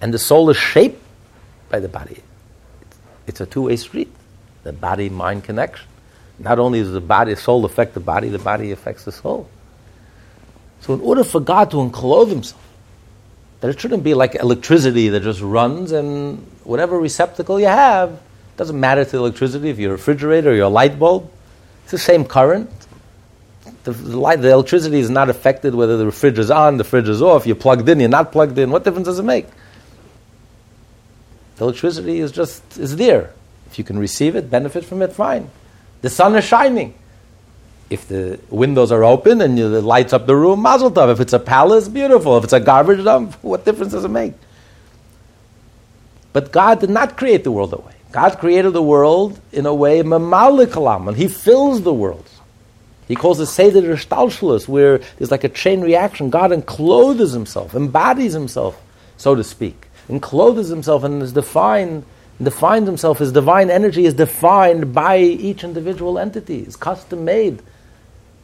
and 0.00 0.12
the 0.12 0.18
soul 0.18 0.50
is 0.50 0.56
shaped 0.56 1.02
by 1.70 1.80
the 1.80 1.88
body. 1.88 2.22
It's, 3.26 3.40
a 3.40 3.46
two-way 3.46 3.76
street. 3.76 4.12
The 4.62 4.72
body-mind 4.72 5.44
connection. 5.44 5.86
Not 6.38 6.58
only 6.58 6.80
does 6.80 6.92
the 6.92 7.00
body, 7.00 7.34
soul 7.34 7.64
affect 7.64 7.94
the 7.94 8.00
body, 8.00 8.28
the 8.28 8.38
body 8.38 8.72
affects 8.72 9.04
the 9.04 9.12
soul. 9.12 9.48
So, 10.80 10.94
in 10.94 11.00
order 11.00 11.24
for 11.24 11.40
God 11.40 11.70
to 11.70 11.80
enclose 11.80 12.30
Himself, 12.30 12.62
that 13.60 13.70
it 13.70 13.80
shouldn't 13.80 14.02
be 14.02 14.14
like 14.14 14.34
electricity 14.34 15.08
that 15.08 15.22
just 15.22 15.40
runs 15.40 15.92
and 15.92 16.38
whatever 16.64 16.98
receptacle 16.98 17.60
you 17.60 17.66
have, 17.66 18.20
doesn't 18.56 18.78
matter 18.78 19.04
to 19.04 19.16
electricity 19.16 19.70
if 19.70 19.78
you're 19.78 19.92
a 19.92 19.96
refrigerator 19.96 20.50
or 20.50 20.54
your 20.54 20.68
light 20.68 20.98
bulb, 20.98 21.30
it's 21.84 21.92
the 21.92 21.98
same 21.98 22.24
current. 22.24 22.70
The, 23.84 23.92
the, 23.92 24.16
light, 24.16 24.40
the 24.40 24.50
electricity 24.50 25.00
is 25.00 25.10
not 25.10 25.28
affected 25.28 25.74
whether 25.74 25.96
the 25.96 26.12
fridge 26.12 26.38
is 26.38 26.50
on, 26.50 26.76
the 26.76 26.84
fridge 26.84 27.08
is 27.08 27.20
off, 27.20 27.46
you're 27.46 27.56
plugged 27.56 27.88
in, 27.88 27.98
you're 27.98 28.08
not 28.08 28.30
plugged 28.30 28.56
in. 28.58 28.70
What 28.70 28.84
difference 28.84 29.06
does 29.06 29.18
it 29.18 29.24
make? 29.24 29.46
The 31.56 31.64
electricity 31.64 32.20
is 32.20 32.30
just 32.30 32.78
is 32.78 32.96
there. 32.96 33.32
If 33.66 33.78
you 33.78 33.84
can 33.84 33.98
receive 33.98 34.36
it, 34.36 34.50
benefit 34.50 34.84
from 34.84 35.02
it, 35.02 35.12
fine. 35.12 35.50
The 36.02 36.10
sun 36.10 36.36
is 36.36 36.44
shining. 36.44 36.94
If 37.90 38.08
the 38.08 38.40
windows 38.50 38.92
are 38.92 39.04
open 39.04 39.40
and 39.40 39.58
you, 39.58 39.68
lights 39.68 40.12
up 40.12 40.26
the 40.26 40.36
room, 40.36 40.62
mazel 40.62 40.90
tov. 40.90 41.12
If 41.12 41.20
it's 41.20 41.32
a 41.32 41.38
palace, 41.38 41.88
beautiful. 41.88 42.38
If 42.38 42.44
it's 42.44 42.52
a 42.52 42.60
garbage 42.60 43.04
dump, 43.04 43.34
what 43.42 43.64
difference 43.64 43.92
does 43.92 44.04
it 44.04 44.10
make? 44.10 44.34
But 46.32 46.52
God 46.52 46.80
did 46.80 46.90
not 46.90 47.16
create 47.16 47.44
the 47.44 47.52
world 47.52 47.72
that 47.72 47.84
way. 47.84 47.94
God 48.12 48.38
created 48.38 48.70
the 48.70 48.82
world 48.82 49.40
in 49.52 49.66
a 49.66 49.74
way, 49.74 50.02
mamalikalam, 50.02 51.08
and 51.08 51.16
He 51.16 51.28
fills 51.28 51.82
the 51.82 51.92
world. 51.92 52.28
He 53.08 53.16
calls 53.16 53.40
it 53.40 53.46
Seder 53.46 53.82
Shtalshlus, 53.96 54.68
where 54.68 54.98
there's 55.18 55.30
like 55.30 55.44
a 55.44 55.48
chain 55.48 55.80
reaction. 55.80 56.30
God 56.30 56.52
encloses 56.52 57.32
Himself, 57.32 57.74
embodies 57.74 58.32
Himself, 58.32 58.80
so 59.16 59.34
to 59.34 59.44
speak, 59.44 59.88
encloses 60.08 60.68
Himself 60.68 61.04
and 61.04 61.22
is 61.22 61.32
defined 61.32 62.04
defines 62.42 62.88
himself, 62.88 63.18
his 63.18 63.32
divine 63.32 63.70
energy 63.70 64.04
is 64.04 64.14
defined 64.14 64.92
by 64.94 65.18
each 65.18 65.64
individual 65.64 66.18
entity, 66.18 66.60
it's 66.60 66.76
custom 66.76 67.24
made. 67.24 67.62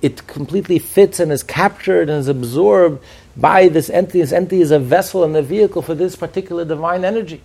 It 0.01 0.27
completely 0.29 0.79
fits 0.79 1.19
and 1.19 1.33
is 1.33 1.43
captured 1.43 2.09
and 2.09 2.21
is 2.21 2.29
absorbed 2.29 3.03
by 3.37 3.67
this 3.67 3.91
entity. 3.91 4.21
This 4.21 4.33
entity 4.33 4.61
is 4.61 4.71
a 4.71 4.79
vessel 4.79 5.25
and 5.25 5.37
a 5.37 5.43
vehicle 5.43 5.83
for 5.83 5.95
this 5.95 6.15
particular 6.15 6.65
divine 6.65 7.05
energy. 7.05 7.41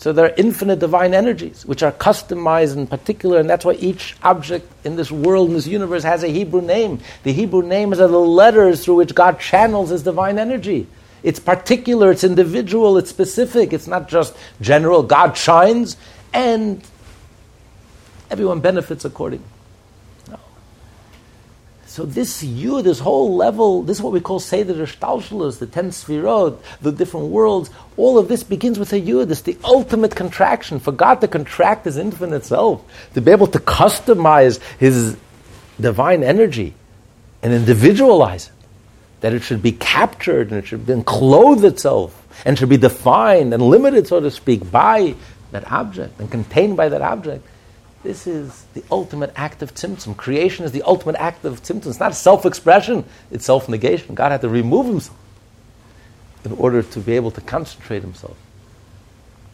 So 0.00 0.14
there 0.14 0.24
are 0.24 0.34
infinite 0.38 0.78
divine 0.78 1.12
energies 1.12 1.66
which 1.66 1.82
are 1.82 1.92
customized 1.92 2.74
and 2.74 2.88
particular, 2.88 3.38
and 3.38 3.50
that's 3.50 3.66
why 3.66 3.74
each 3.74 4.16
object 4.22 4.66
in 4.82 4.96
this 4.96 5.12
world, 5.12 5.48
in 5.50 5.54
this 5.54 5.66
universe, 5.66 6.02
has 6.04 6.22
a 6.22 6.28
Hebrew 6.28 6.62
name. 6.62 7.00
The 7.22 7.34
Hebrew 7.34 7.60
names 7.60 8.00
are 8.00 8.08
the 8.08 8.18
letters 8.18 8.82
through 8.82 8.94
which 8.94 9.14
God 9.14 9.38
channels 9.38 9.90
his 9.90 10.02
divine 10.02 10.38
energy. 10.38 10.86
It's 11.22 11.38
particular, 11.38 12.10
it's 12.10 12.24
individual, 12.24 12.96
it's 12.96 13.10
specific, 13.10 13.74
it's 13.74 13.86
not 13.86 14.08
just 14.08 14.34
general. 14.62 15.02
God 15.02 15.36
shines 15.36 15.98
and 16.32 16.82
everyone 18.30 18.60
benefits 18.60 19.04
accordingly. 19.04 19.44
So 21.90 22.04
this 22.04 22.44
you, 22.44 22.82
this 22.82 23.00
whole 23.00 23.34
level, 23.34 23.82
this 23.82 23.96
is 23.96 24.02
what 24.02 24.12
we 24.12 24.20
call 24.20 24.38
Seder 24.38 24.74
Shtalshalas, 24.74 25.58
the 25.58 25.66
ten 25.66 25.90
Sfirot, 25.90 26.56
the 26.80 26.92
different 26.92 27.26
worlds, 27.26 27.68
all 27.96 28.16
of 28.16 28.28
this 28.28 28.44
begins 28.44 28.78
with 28.78 28.92
a 28.92 29.00
yud. 29.00 29.28
It's 29.28 29.40
the 29.40 29.58
ultimate 29.64 30.14
contraction. 30.14 30.78
For 30.78 30.92
God 30.92 31.20
to 31.20 31.26
contract 31.26 31.86
His 31.86 31.96
infinite 31.96 32.44
self, 32.44 32.84
to 33.14 33.20
be 33.20 33.32
able 33.32 33.48
to 33.48 33.58
customize 33.58 34.60
His 34.78 35.16
divine 35.80 36.22
energy 36.22 36.74
and 37.42 37.52
individualize 37.52 38.46
it 38.46 38.52
that 39.22 39.34
it 39.34 39.42
should 39.42 39.60
be 39.60 39.72
captured 39.72 40.52
and 40.52 40.58
it 40.58 40.68
should 40.68 40.88
enclose 40.88 41.64
itself 41.64 42.24
and 42.46 42.56
should 42.56 42.68
be 42.68 42.76
defined 42.76 43.52
and 43.52 43.64
limited, 43.64 44.06
so 44.06 44.20
to 44.20 44.30
speak, 44.30 44.70
by 44.70 45.16
that 45.50 45.68
object 45.72 46.20
and 46.20 46.30
contained 46.30 46.76
by 46.76 46.88
that 46.88 47.02
object. 47.02 47.44
This 48.02 48.26
is 48.26 48.64
the 48.72 48.82
ultimate 48.90 49.32
act 49.36 49.62
of 49.62 49.74
tzimtzum. 49.74 50.16
Creation 50.16 50.64
is 50.64 50.72
the 50.72 50.82
ultimate 50.82 51.16
act 51.16 51.44
of 51.44 51.62
tzimtzum. 51.62 51.86
It's 51.86 52.00
not 52.00 52.14
self-expression; 52.14 53.04
it's 53.30 53.44
self-negation. 53.44 54.14
God 54.14 54.32
had 54.32 54.40
to 54.40 54.48
remove 54.48 54.86
Himself 54.86 55.18
in 56.44 56.52
order 56.52 56.82
to 56.82 57.00
be 57.00 57.16
able 57.16 57.30
to 57.32 57.40
concentrate 57.42 58.02
Himself 58.02 58.36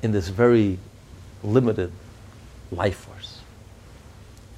in 0.02 0.12
this 0.12 0.28
very 0.28 0.78
limited 1.42 1.90
life 2.70 2.96
force. 2.96 3.40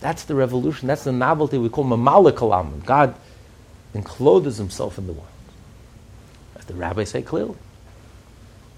That's 0.01 0.25
the 0.25 0.35
revolution. 0.35 0.89
That's 0.89 1.05
the 1.05 1.13
novelty 1.13 1.59
we 1.59 1.69
call 1.69 1.85
mamalikalam. 1.85 2.85
God 2.85 3.15
encloses 3.95 4.59
himself 4.59 4.99
in 4.99 5.07
the 5.07 5.13
world. 5.13 5.27
As 6.57 6.65
the 6.67 6.75
rabbis 6.75 7.11
say 7.11 7.23
clearly. 7.23 7.57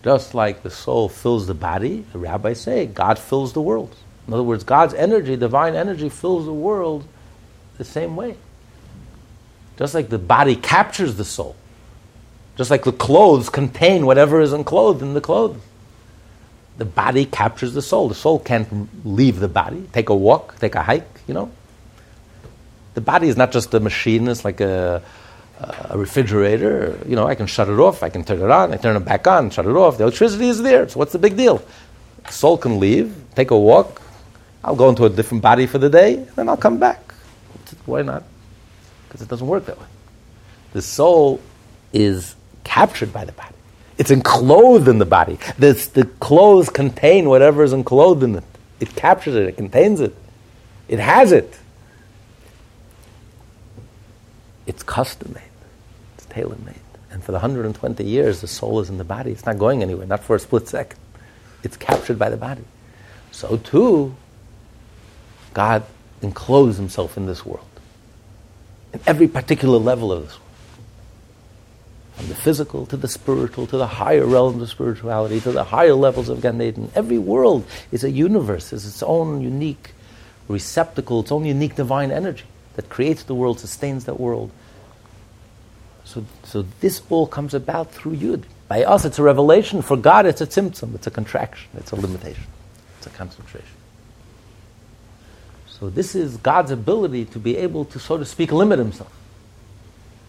Just 0.03 0.35
like 0.35 0.63
the 0.63 0.71
soul 0.71 1.09
fills 1.09 1.47
the 1.47 1.55
body, 1.55 2.07
the 2.13 2.19
rabbis 2.19 2.61
say 2.61 2.87
God 2.87 3.19
fills 3.19 3.53
the 3.53 3.61
world. 3.61 3.95
In 4.27 4.35
other 4.35 4.43
words, 4.43 4.65
God's 4.65 4.95
energy, 4.95 5.37
divine 5.37 5.75
energy, 5.75 6.09
fills 6.09 6.45
the 6.45 6.53
world 6.53 7.07
the 7.79 7.85
same 7.85 8.17
way. 8.17 8.37
Just 9.77 9.95
like 9.95 10.09
the 10.09 10.19
body 10.19 10.57
captures 10.57 11.17
the 11.17 11.25
soul. 11.25 11.57
Just 12.57 12.71
like 12.71 12.85
the 12.85 12.93
clothes 12.93 13.49
contain 13.49 14.05
whatever 14.05 14.41
is 14.41 14.53
enclosed 14.53 15.01
in 15.01 15.15
the 15.15 15.21
clothes. 15.21 15.59
The 16.77 16.85
body 16.85 17.25
captures 17.25 17.73
the 17.73 17.83
soul. 17.83 18.09
The 18.09 18.15
soul 18.15 18.39
can't 18.39 18.89
leave 19.05 19.41
the 19.41 19.49
body, 19.49 19.89
take 19.93 20.11
a 20.11 20.15
walk, 20.15 20.59
take 20.59 20.75
a 20.75 20.83
hike, 20.83 21.21
you 21.27 21.35
know. 21.35 21.51
The 22.95 23.01
body 23.01 23.29
is 23.29 23.37
not 23.37 23.53
just 23.53 23.73
a 23.73 23.81
machine, 23.81 24.29
it's 24.29 24.45
like 24.45 24.61
a, 24.61 25.03
a 25.59 25.97
refrigerator. 25.97 26.99
You 27.07 27.17
know, 27.17 27.27
I 27.27 27.35
can 27.35 27.47
shut 27.47 27.69
it 27.69 27.79
off, 27.79 28.03
I 28.03 28.11
can 28.11 28.25
turn 28.25 28.43
it 28.43 28.51
on, 28.51 28.73
I 28.73 28.77
turn 28.77 28.97
it 28.97 29.05
back 29.05 29.27
on, 29.27 29.51
shut 29.51 29.67
it 29.67 29.77
off. 29.77 29.97
The 29.97 30.05
electricity 30.05 30.49
is 30.49 30.63
there, 30.63 30.89
so 30.89 30.99
what's 30.99 31.13
the 31.13 31.19
big 31.19 31.37
deal? 31.37 31.63
The 32.27 32.33
soul 32.33 32.59
can 32.59 32.79
leave, 32.79 33.15
take 33.35 33.51
a 33.51 33.59
walk, 33.59 34.03
I'll 34.63 34.77
go 34.77 34.89
into 34.89 35.05
a 35.05 35.11
different 35.11 35.43
body 35.43 35.67
for 35.67 35.79
the 35.79 35.89
day, 35.89 36.15
and 36.17 36.29
then 36.37 36.49
I'll 36.49 36.57
come 36.57 36.79
back. 36.79 37.15
Why 37.87 38.03
not? 38.03 38.25
Because 39.07 39.23
it 39.23 39.29
doesn't 39.29 39.47
work 39.47 39.67
that 39.67 39.79
way. 39.79 39.87
The 40.73 40.83
soul 40.83 41.41
is 41.93 42.37
captured 42.65 43.13
by 43.13 43.25
the 43.25 43.33
body. 43.33 43.55
It's 43.99 44.11
enclosed 44.11 44.89
in 44.89 44.99
the 44.99 45.07
body. 45.07 45.39
This, 45.59 45.89
the 45.89 46.05
clothes 46.05 46.69
contain 46.71 47.29
whatever 47.29 47.63
is 47.63 47.73
enclosed 47.73 48.23
in 48.23 48.37
it. 48.37 48.45
It 48.81 48.95
captures 48.95 49.35
it, 49.35 49.47
it 49.47 49.57
contains 49.57 50.01
it. 50.01 50.15
It 50.89 50.99
has 50.99 51.33
it. 51.33 51.59
It's 54.67 54.83
custom 54.83 55.33
made, 55.35 55.43
it's 56.17 56.27
tailor 56.27 56.57
made. 56.65 56.77
And 57.11 57.25
for 57.25 57.33
the 57.33 57.39
120 57.39 58.05
years, 58.05 58.41
the 58.41 58.47
soul 58.47 58.81
is 58.81 58.89
in 58.89 58.99
the 58.99 59.05
body. 59.05 59.33
It's 59.33 59.45
not 59.45 59.59
going 59.59 59.83
anywhere, 59.83 60.07
not 60.07 60.23
for 60.23 60.37
a 60.37 60.39
split 60.39 60.69
second. 60.69 60.99
It's 61.63 61.77
captured 61.77 62.19
by 62.19 62.31
the 62.31 62.37
body. 62.37 62.65
So, 63.33 63.57
too, 63.57 64.15
God 65.55 65.85
encloses 66.23 66.77
himself 66.77 67.17
in 67.17 67.27
this 67.27 67.45
world, 67.45 67.67
in 68.93 69.01
every 69.07 69.29
particular 69.29 69.79
level 69.79 70.13
of 70.13 70.23
this 70.23 70.33
world. 70.33 70.47
From 72.17 72.29
the 72.29 72.35
physical 72.35 72.87
to 72.87 72.97
the 72.97 73.09
spiritual 73.09 73.67
to 73.67 73.79
the 73.79 73.87
higher 73.87 74.27
realms 74.27 74.63
of 74.63 74.69
spirituality 74.69 75.41
to 75.41 75.53
the 75.53 75.65
higher 75.65 75.95
levels 75.95 76.29
of 76.29 76.43
Gan 76.43 76.61
Eden. 76.61 76.91
Every 76.95 77.17
world 77.17 77.67
is 77.91 78.05
a 78.05 78.11
universe, 78.11 78.73
is 78.73 78.87
its 78.87 79.03
own 79.03 79.41
unique 79.41 79.93
receptacle, 80.47 81.21
its 81.21 81.33
own 81.33 81.47
unique 81.47 81.77
divine 81.77 82.11
energy 82.11 82.45
that 82.75 82.91
creates 82.91 83.23
the 83.23 83.35
world, 83.35 83.59
sustains 83.59 84.05
that 84.05 84.21
world, 84.21 84.51
so, 86.11 86.25
so 86.43 86.63
this 86.81 87.03
all 87.09 87.29
comes 87.29 87.55
about 87.55 87.93
through 87.93 88.17
Yud. 88.17 88.43
By 88.67 88.83
us, 88.83 89.05
it's 89.05 89.21
a 89.21 89.23
revelation. 89.23 89.81
For 89.81 89.97
God, 89.97 90.27
it's 90.27 90.41
a 90.41 90.47
tzimtzum, 90.47 90.97
It's 90.97 91.07
a 91.07 91.11
contraction. 91.11 91.71
It's 91.77 91.93
a 91.93 91.97
limitation. 91.97 92.47
It's 92.99 93.07
a 93.07 93.11
concentration. 93.11 93.80
So 95.81 95.91
this 95.91 96.15
is 96.15 96.37
God's 96.37 96.71
ability 96.71 97.25
to 97.27 97.39
be 97.39 97.57
able 97.57 97.87
to, 97.87 97.99
so 97.99 98.19
to 98.19 98.25
speak, 98.25 98.53
limit 98.53 98.79
Himself. 98.79 99.13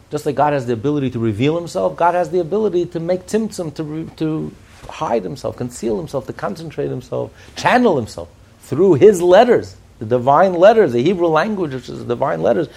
Just 0.10 0.26
like 0.26 0.36
God 0.36 0.54
has 0.54 0.66
the 0.66 0.74
ability 0.74 1.12
to 1.12 1.20
reveal 1.20 1.58
Himself, 1.58 1.96
God 1.96 2.16
has 2.16 2.32
the 2.32 2.40
ability 2.40 2.86
to 2.88 3.00
make 3.00 3.28
tzimtzum, 3.28 3.76
to, 3.76 4.10
to 4.16 4.56
hide 4.90 5.24
Himself, 5.24 5.58
conceal 5.58 5.98
Himself, 5.98 6.26
to 6.28 6.34
concentrate 6.34 6.90
Himself, 6.90 7.32
channel 7.56 7.98
Himself 7.98 8.30
through 8.62 8.96
His 8.96 9.22
letters, 9.22 9.76
the 10.00 10.06
divine 10.06 10.54
letters, 10.54 10.94
the 10.94 11.04
Hebrew 11.04 11.28
language, 11.28 11.74
which 11.74 11.90
is 11.90 12.00
the 12.00 12.06
divine 12.06 12.42
letters. 12.42 12.68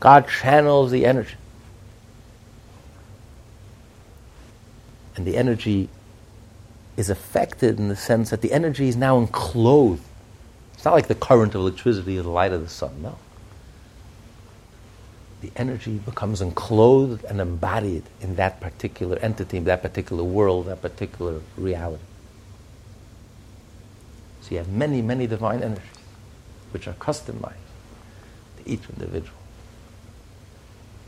God 0.00 0.28
channels 0.28 0.90
the 0.90 1.06
energy. 1.06 1.36
and 5.16 5.26
the 5.26 5.36
energy 5.36 5.88
is 6.96 7.10
affected 7.10 7.78
in 7.78 7.88
the 7.88 7.96
sense 7.96 8.30
that 8.30 8.40
the 8.40 8.52
energy 8.52 8.88
is 8.88 8.96
now 8.96 9.18
enclosed. 9.18 10.02
It's 10.84 10.86
not 10.86 10.96
like 10.96 11.08
the 11.08 11.14
current 11.14 11.54
of 11.54 11.62
electricity 11.62 12.18
or 12.18 12.22
the 12.24 12.28
light 12.28 12.52
of 12.52 12.60
the 12.60 12.68
sun, 12.68 13.00
no. 13.00 13.16
The 15.40 15.50
energy 15.56 15.96
becomes 15.96 16.42
enclosed 16.42 17.24
and 17.24 17.40
embodied 17.40 18.02
in 18.20 18.36
that 18.36 18.60
particular 18.60 19.16
entity, 19.20 19.60
that 19.60 19.80
particular 19.80 20.22
world, 20.22 20.66
that 20.66 20.82
particular 20.82 21.40
reality. 21.56 22.04
So 24.42 24.50
you 24.50 24.58
have 24.58 24.68
many, 24.68 25.00
many 25.00 25.26
divine 25.26 25.62
energies 25.62 25.88
which 26.70 26.86
are 26.86 26.92
customized 26.92 27.54
to 28.58 28.70
each 28.70 28.82
individual. 28.90 29.38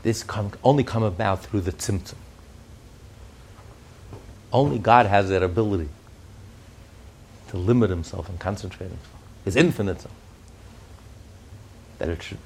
This 0.01 0.23
can 0.23 0.53
only 0.63 0.83
come 0.83 1.03
about 1.03 1.43
through 1.43 1.61
the 1.61 1.71
tzimtzum. 1.71 2.15
Only 4.51 4.79
God 4.79 5.05
has 5.05 5.29
that 5.29 5.43
ability 5.43 5.89
to 7.49 7.57
limit 7.57 7.91
himself 7.91 8.27
and 8.27 8.39
concentrate 8.39 8.87
himself. 8.87 9.11
His 9.47 9.55
infinite. 9.55 10.05
That 11.99 12.09
it 12.09 12.21
should 12.21 12.37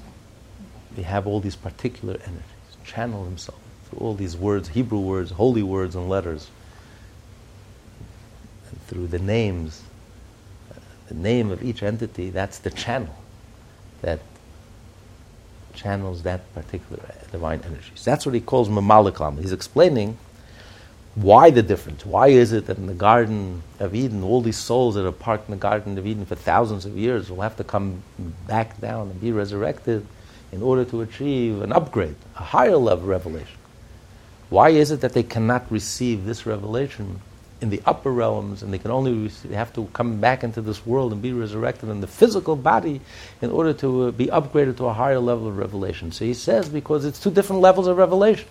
we 0.95 1.01
have 1.01 1.25
all 1.25 1.39
these 1.39 1.55
particular 1.55 2.13
energies, 2.13 2.77
channel 2.83 3.23
himself 3.25 3.57
through 3.85 3.97
all 3.97 4.13
these 4.13 4.37
words, 4.37 4.69
Hebrew 4.69 4.99
words, 4.99 5.31
holy 5.31 5.63
words 5.63 5.95
and 5.95 6.07
letters, 6.07 6.51
and 8.69 8.79
through 8.83 9.07
the 9.07 9.17
names, 9.17 9.81
uh, 10.69 10.75
the 11.07 11.15
name 11.15 11.49
of 11.49 11.63
each 11.63 11.81
entity, 11.81 12.29
that's 12.29 12.59
the 12.59 12.69
channel 12.69 13.15
that 14.03 14.19
channels 15.73 16.21
that 16.21 16.53
particular 16.53 17.01
uh, 17.03 17.31
divine 17.31 17.61
energy. 17.65 17.93
So 17.95 18.11
that's 18.11 18.27
what 18.27 18.35
he 18.35 18.41
calls 18.41 18.69
Mamalakam. 18.69 19.39
He's 19.39 19.53
explaining 19.53 20.19
why 21.15 21.49
the 21.49 21.61
difference? 21.61 22.05
Why 22.05 22.27
is 22.27 22.53
it 22.53 22.67
that 22.67 22.77
in 22.77 22.87
the 22.87 22.93
Garden 22.93 23.63
of 23.79 23.93
Eden, 23.93 24.23
all 24.23 24.41
these 24.41 24.57
souls 24.57 24.95
that 24.95 25.05
are 25.05 25.11
parked 25.11 25.49
in 25.49 25.51
the 25.51 25.59
Garden 25.59 25.97
of 25.97 26.07
Eden 26.07 26.25
for 26.25 26.35
thousands 26.35 26.85
of 26.85 26.97
years 26.97 27.29
will 27.29 27.41
have 27.41 27.57
to 27.57 27.65
come 27.65 28.01
back 28.47 28.79
down 28.79 29.09
and 29.09 29.19
be 29.19 29.33
resurrected 29.33 30.05
in 30.53 30.61
order 30.61 30.85
to 30.85 31.01
achieve 31.01 31.61
an 31.61 31.73
upgrade, 31.73 32.15
a 32.37 32.43
higher 32.43 32.77
level 32.77 33.07
revelation? 33.07 33.57
Why 34.49 34.69
is 34.69 34.91
it 34.91 35.01
that 35.01 35.13
they 35.13 35.23
cannot 35.23 35.69
receive 35.69 36.25
this 36.25 36.45
revelation 36.45 37.21
in 37.59 37.69
the 37.69 37.81
upper 37.85 38.11
realms 38.11 38.63
and 38.63 38.73
they 38.73 38.79
can 38.79 38.91
only 38.91 39.13
receive, 39.13 39.51
they 39.51 39.57
have 39.57 39.73
to 39.73 39.87
come 39.93 40.19
back 40.19 40.43
into 40.43 40.61
this 40.61 40.85
world 40.85 41.11
and 41.11 41.21
be 41.21 41.33
resurrected 41.33 41.89
in 41.89 42.01
the 42.01 42.07
physical 42.07 42.55
body 42.55 43.01
in 43.41 43.51
order 43.51 43.73
to 43.73 44.07
uh, 44.07 44.11
be 44.11 44.27
upgraded 44.27 44.77
to 44.77 44.85
a 44.85 44.93
higher 44.93 45.19
level 45.19 45.47
of 45.47 45.57
revelation? 45.57 46.11
So 46.11 46.23
he 46.25 46.33
says 46.33 46.69
because 46.69 47.03
it's 47.03 47.19
two 47.19 47.31
different 47.31 47.61
levels 47.61 47.87
of 47.87 47.97
revelation 47.97 48.47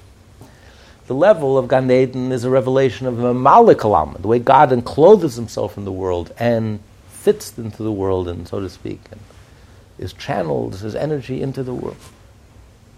the 1.07 1.15
level 1.15 1.59
of 1.59 1.69
Gan 1.69 1.91
Eden 1.91 2.33
is 2.33 2.45
a 2.45 2.51
revelation 2.51 3.07
of 3.07 3.23
a 3.23 3.35
Malik 3.35 3.81
the 3.81 4.29
way 4.29 4.39
God 4.39 4.73
encloses 4.73 5.35
himself 5.35 5.77
in 5.77 5.85
the 5.85 5.93
world 5.93 6.33
and 6.39 6.81
fits 7.09 7.57
into 7.59 7.83
the 7.83 7.93
world, 7.93 8.29
and 8.29 8.47
so 8.49 8.61
to 8.61 8.69
speak, 8.69 9.01
and 9.11 9.21
is 9.99 10.13
channeled 10.13 10.77
his 10.77 10.95
energy 10.95 11.43
into 11.43 11.63
the 11.63 11.75
world. 11.75 11.97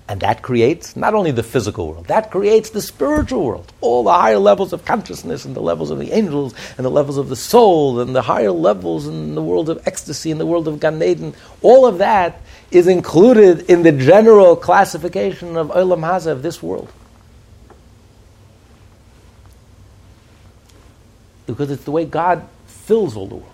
And 0.09 0.20
that 0.20 0.42
creates 0.42 0.96
not 0.96 1.14
only 1.14 1.30
the 1.30 1.42
physical 1.42 1.88
world, 1.88 2.07
that 2.09 2.30
creates 2.30 2.70
the 2.70 2.82
spiritual 2.82 3.44
world. 3.44 3.72
All 3.80 4.05
the 4.05 4.12
higher 4.12 4.38
levels 4.38 4.72
of 4.72 4.84
consciousness 4.84 5.44
and 5.44 5.57
the 5.57 5.62
levels 5.62 5.90
of 5.90 5.98
the 5.98 6.12
angels 6.12 6.55
and 6.76 6.84
the 6.84 6.90
levels 6.90 7.16
of 7.16 7.28
the 7.28 7.36
soul 7.36 8.00
and 8.00 8.14
the 8.14 8.22
higher 8.22 8.50
levels 8.50 9.07
in 9.07 9.34
the 9.34 9.42
world 9.42 9.70
of 9.70 9.86
ecstasy 9.86 10.30
and 10.30 10.40
the 10.40 10.46
world 10.46 10.68
of 10.68 10.80
Gan 10.80 11.03
Eden, 11.03 11.34
all 11.62 11.86
of 11.86 11.98
that 11.98 12.40
is 12.70 12.88
included 12.88 13.70
in 13.70 13.82
the 13.82 13.92
general 13.92 14.55
classification 14.55 15.57
of 15.57 15.68
Olam 15.68 16.00
Hazeh, 16.00 16.30
of 16.30 16.42
this 16.42 16.62
world. 16.62 16.92
Because 21.53 21.70
it's 21.70 21.84
the 21.84 21.90
way 21.90 22.05
God 22.05 22.46
fills 22.66 23.16
all 23.16 23.26
the 23.26 23.36
worlds. 23.36 23.48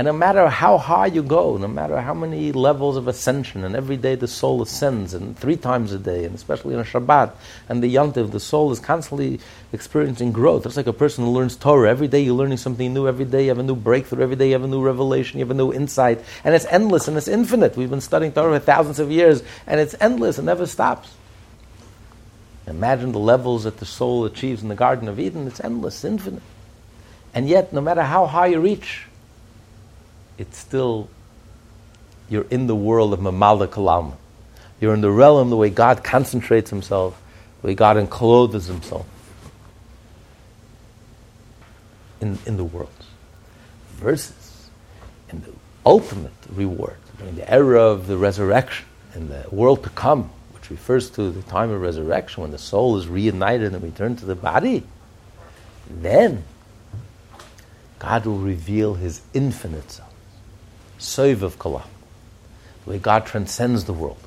And 0.00 0.06
no 0.06 0.14
matter 0.14 0.48
how 0.48 0.78
high 0.78 1.08
you 1.08 1.22
go, 1.22 1.58
no 1.58 1.68
matter 1.68 2.00
how 2.00 2.14
many 2.14 2.52
levels 2.52 2.96
of 2.96 3.06
ascension, 3.06 3.64
and 3.64 3.76
every 3.76 3.98
day 3.98 4.14
the 4.14 4.26
soul 4.26 4.62
ascends, 4.62 5.12
and 5.12 5.38
three 5.38 5.56
times 5.56 5.92
a 5.92 5.98
day, 5.98 6.24
and 6.24 6.34
especially 6.34 6.74
on 6.74 6.84
Shabbat 6.84 7.32
and 7.68 7.82
the 7.82 7.94
Yontiv, 7.94 8.30
the 8.30 8.40
soul 8.40 8.72
is 8.72 8.80
constantly 8.80 9.40
experiencing 9.74 10.32
growth. 10.32 10.64
It's 10.64 10.78
like 10.78 10.86
a 10.86 10.94
person 10.94 11.24
who 11.24 11.32
learns 11.32 11.54
Torah. 11.54 11.90
Every 11.90 12.08
day 12.08 12.22
you're 12.22 12.34
learning 12.34 12.56
something 12.56 12.94
new. 12.94 13.08
Every 13.08 13.26
day 13.26 13.42
you 13.42 13.48
have 13.50 13.58
a 13.58 13.62
new 13.62 13.76
breakthrough. 13.76 14.22
Every 14.22 14.36
day 14.36 14.46
you 14.46 14.52
have 14.54 14.64
a 14.64 14.68
new 14.68 14.80
revelation. 14.80 15.38
You 15.38 15.44
have 15.44 15.50
a 15.50 15.54
new 15.62 15.70
insight. 15.70 16.24
And 16.44 16.54
it's 16.54 16.64
endless 16.70 17.06
and 17.06 17.18
it's 17.18 17.28
infinite. 17.28 17.76
We've 17.76 17.90
been 17.90 18.00
studying 18.00 18.32
Torah 18.32 18.58
for 18.58 18.64
thousands 18.64 19.00
of 19.00 19.10
years, 19.10 19.42
and 19.66 19.80
it's 19.80 19.94
endless 20.00 20.38
and 20.38 20.46
never 20.46 20.64
stops. 20.64 21.10
Imagine 22.70 23.12
the 23.12 23.18
levels 23.18 23.64
that 23.64 23.78
the 23.78 23.84
soul 23.84 24.24
achieves 24.24 24.62
in 24.62 24.68
the 24.68 24.74
Garden 24.74 25.08
of 25.08 25.18
Eden. 25.18 25.46
It's 25.46 25.60
endless, 25.60 26.04
infinite. 26.04 26.42
And 27.34 27.48
yet, 27.48 27.72
no 27.72 27.80
matter 27.80 28.02
how 28.02 28.26
high 28.26 28.46
you 28.46 28.60
reach, 28.60 29.06
it's 30.38 30.56
still, 30.56 31.08
you're 32.28 32.46
in 32.50 32.66
the 32.66 32.74
world 32.76 33.12
of 33.12 33.20
Mamala 33.20 33.66
Kalam. 33.66 34.14
You're 34.80 34.94
in 34.94 35.00
the 35.00 35.10
realm 35.10 35.50
the 35.50 35.56
way 35.56 35.68
God 35.68 36.02
concentrates 36.02 36.70
himself, 36.70 37.20
the 37.60 37.68
way 37.68 37.74
God 37.74 37.96
encloses 37.96 38.66
himself 38.66 39.06
in, 42.20 42.38
in 42.46 42.56
the 42.56 42.64
world. 42.64 42.88
Versus 43.94 44.70
in 45.28 45.42
the 45.42 45.52
ultimate 45.84 46.32
reward, 46.54 46.96
during 47.18 47.36
the 47.36 47.50
era 47.52 47.82
of 47.82 48.06
the 48.06 48.16
resurrection, 48.16 48.86
in 49.14 49.28
the 49.28 49.44
world 49.50 49.82
to 49.84 49.90
come, 49.90 50.30
refers 50.70 51.10
to 51.10 51.30
the 51.30 51.42
time 51.42 51.70
of 51.70 51.80
resurrection 51.80 52.42
when 52.42 52.50
the 52.52 52.58
soul 52.58 52.96
is 52.96 53.08
reunited 53.08 53.74
and 53.74 53.82
returned 53.82 54.18
to 54.18 54.24
the 54.24 54.34
body, 54.34 54.84
then 55.88 56.44
God 57.98 58.24
will 58.24 58.38
reveal 58.38 58.94
His 58.94 59.20
infinite 59.34 59.90
self, 59.90 60.12
Soiv 60.98 61.42
of 61.42 61.58
Kalam, 61.58 61.86
the 62.84 62.90
way 62.90 62.98
God 62.98 63.26
transcends 63.26 63.84
the 63.84 63.92
world, 63.92 64.20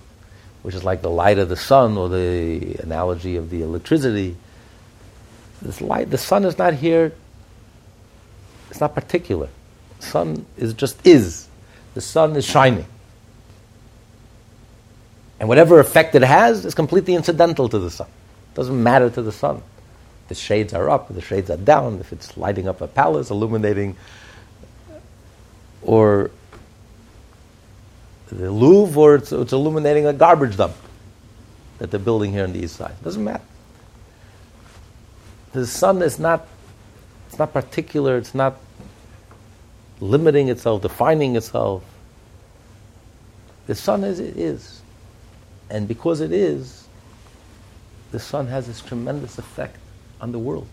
which 0.61 0.75
is 0.75 0.83
like 0.83 1.01
the 1.01 1.09
light 1.09 1.39
of 1.39 1.49
the 1.49 1.55
sun 1.55 1.97
or 1.97 2.09
the 2.09 2.75
analogy 2.75 3.35
of 3.37 3.49
the 3.49 3.61
electricity. 3.61 4.35
This 5.61 5.81
light, 5.81 6.09
the 6.09 6.17
sun 6.17 6.45
is 6.45 6.57
not 6.57 6.73
here, 6.73 7.13
it's 8.69 8.81
not 8.81 8.95
particular. 8.95 9.49
The 9.99 10.05
sun 10.05 10.45
is 10.57 10.73
just 10.73 11.05
is. 11.05 11.47
The 11.93 12.01
sun 12.01 12.35
is 12.35 12.43
shining. 12.43 12.87
And 15.39 15.49
whatever 15.49 15.79
effect 15.79 16.15
it 16.15 16.21
has 16.23 16.65
is 16.65 16.73
completely 16.73 17.15
incidental 17.15 17.67
to 17.69 17.79
the 17.79 17.89
sun. 17.89 18.07
It 18.07 18.55
doesn't 18.55 18.81
matter 18.81 19.09
to 19.09 19.21
the 19.21 19.31
sun. 19.31 19.61
The 20.27 20.35
shades 20.35 20.73
are 20.73 20.89
up, 20.89 21.13
the 21.13 21.21
shades 21.21 21.49
are 21.49 21.57
down, 21.57 21.99
if 21.99 22.13
it's 22.13 22.37
lighting 22.37 22.67
up 22.67 22.81
a 22.81 22.87
palace, 22.87 23.29
illuminating, 23.29 23.97
or 25.81 26.31
the 28.27 28.49
Louvre, 28.49 28.99
or 28.99 29.15
it's, 29.15 29.31
it's 29.31 29.53
illuminating 29.53 30.05
a 30.05 30.13
garbage 30.13 30.55
dump 30.55 30.75
that 31.79 31.91
they're 31.91 31.99
building 31.99 32.31
here 32.31 32.43
on 32.43 32.53
the 32.53 32.59
east 32.59 32.77
side. 32.77 32.91
It 32.91 33.03
doesn't 33.03 33.23
matter. 33.23 33.43
The 35.51 35.67
sun 35.67 36.01
is 36.01 36.19
not, 36.19 36.47
it's 37.27 37.37
not 37.37 37.53
particular, 37.53 38.17
it's 38.17 38.33
not 38.33 38.57
limiting 39.99 40.47
itself, 40.49 40.81
defining 40.81 41.35
itself. 41.35 41.83
The 43.67 43.75
sun 43.75 44.03
is, 44.03 44.19
it 44.19 44.37
is. 44.37 44.81
And 45.73 45.87
because 45.87 46.21
it 46.21 46.31
is, 46.31 46.87
the 48.11 48.19
sun 48.19 48.45
has 48.47 48.67
this 48.67 48.79
tremendous 48.79 49.39
effect 49.39 49.77
on 50.21 50.31
the 50.31 50.37
world. 50.37 50.67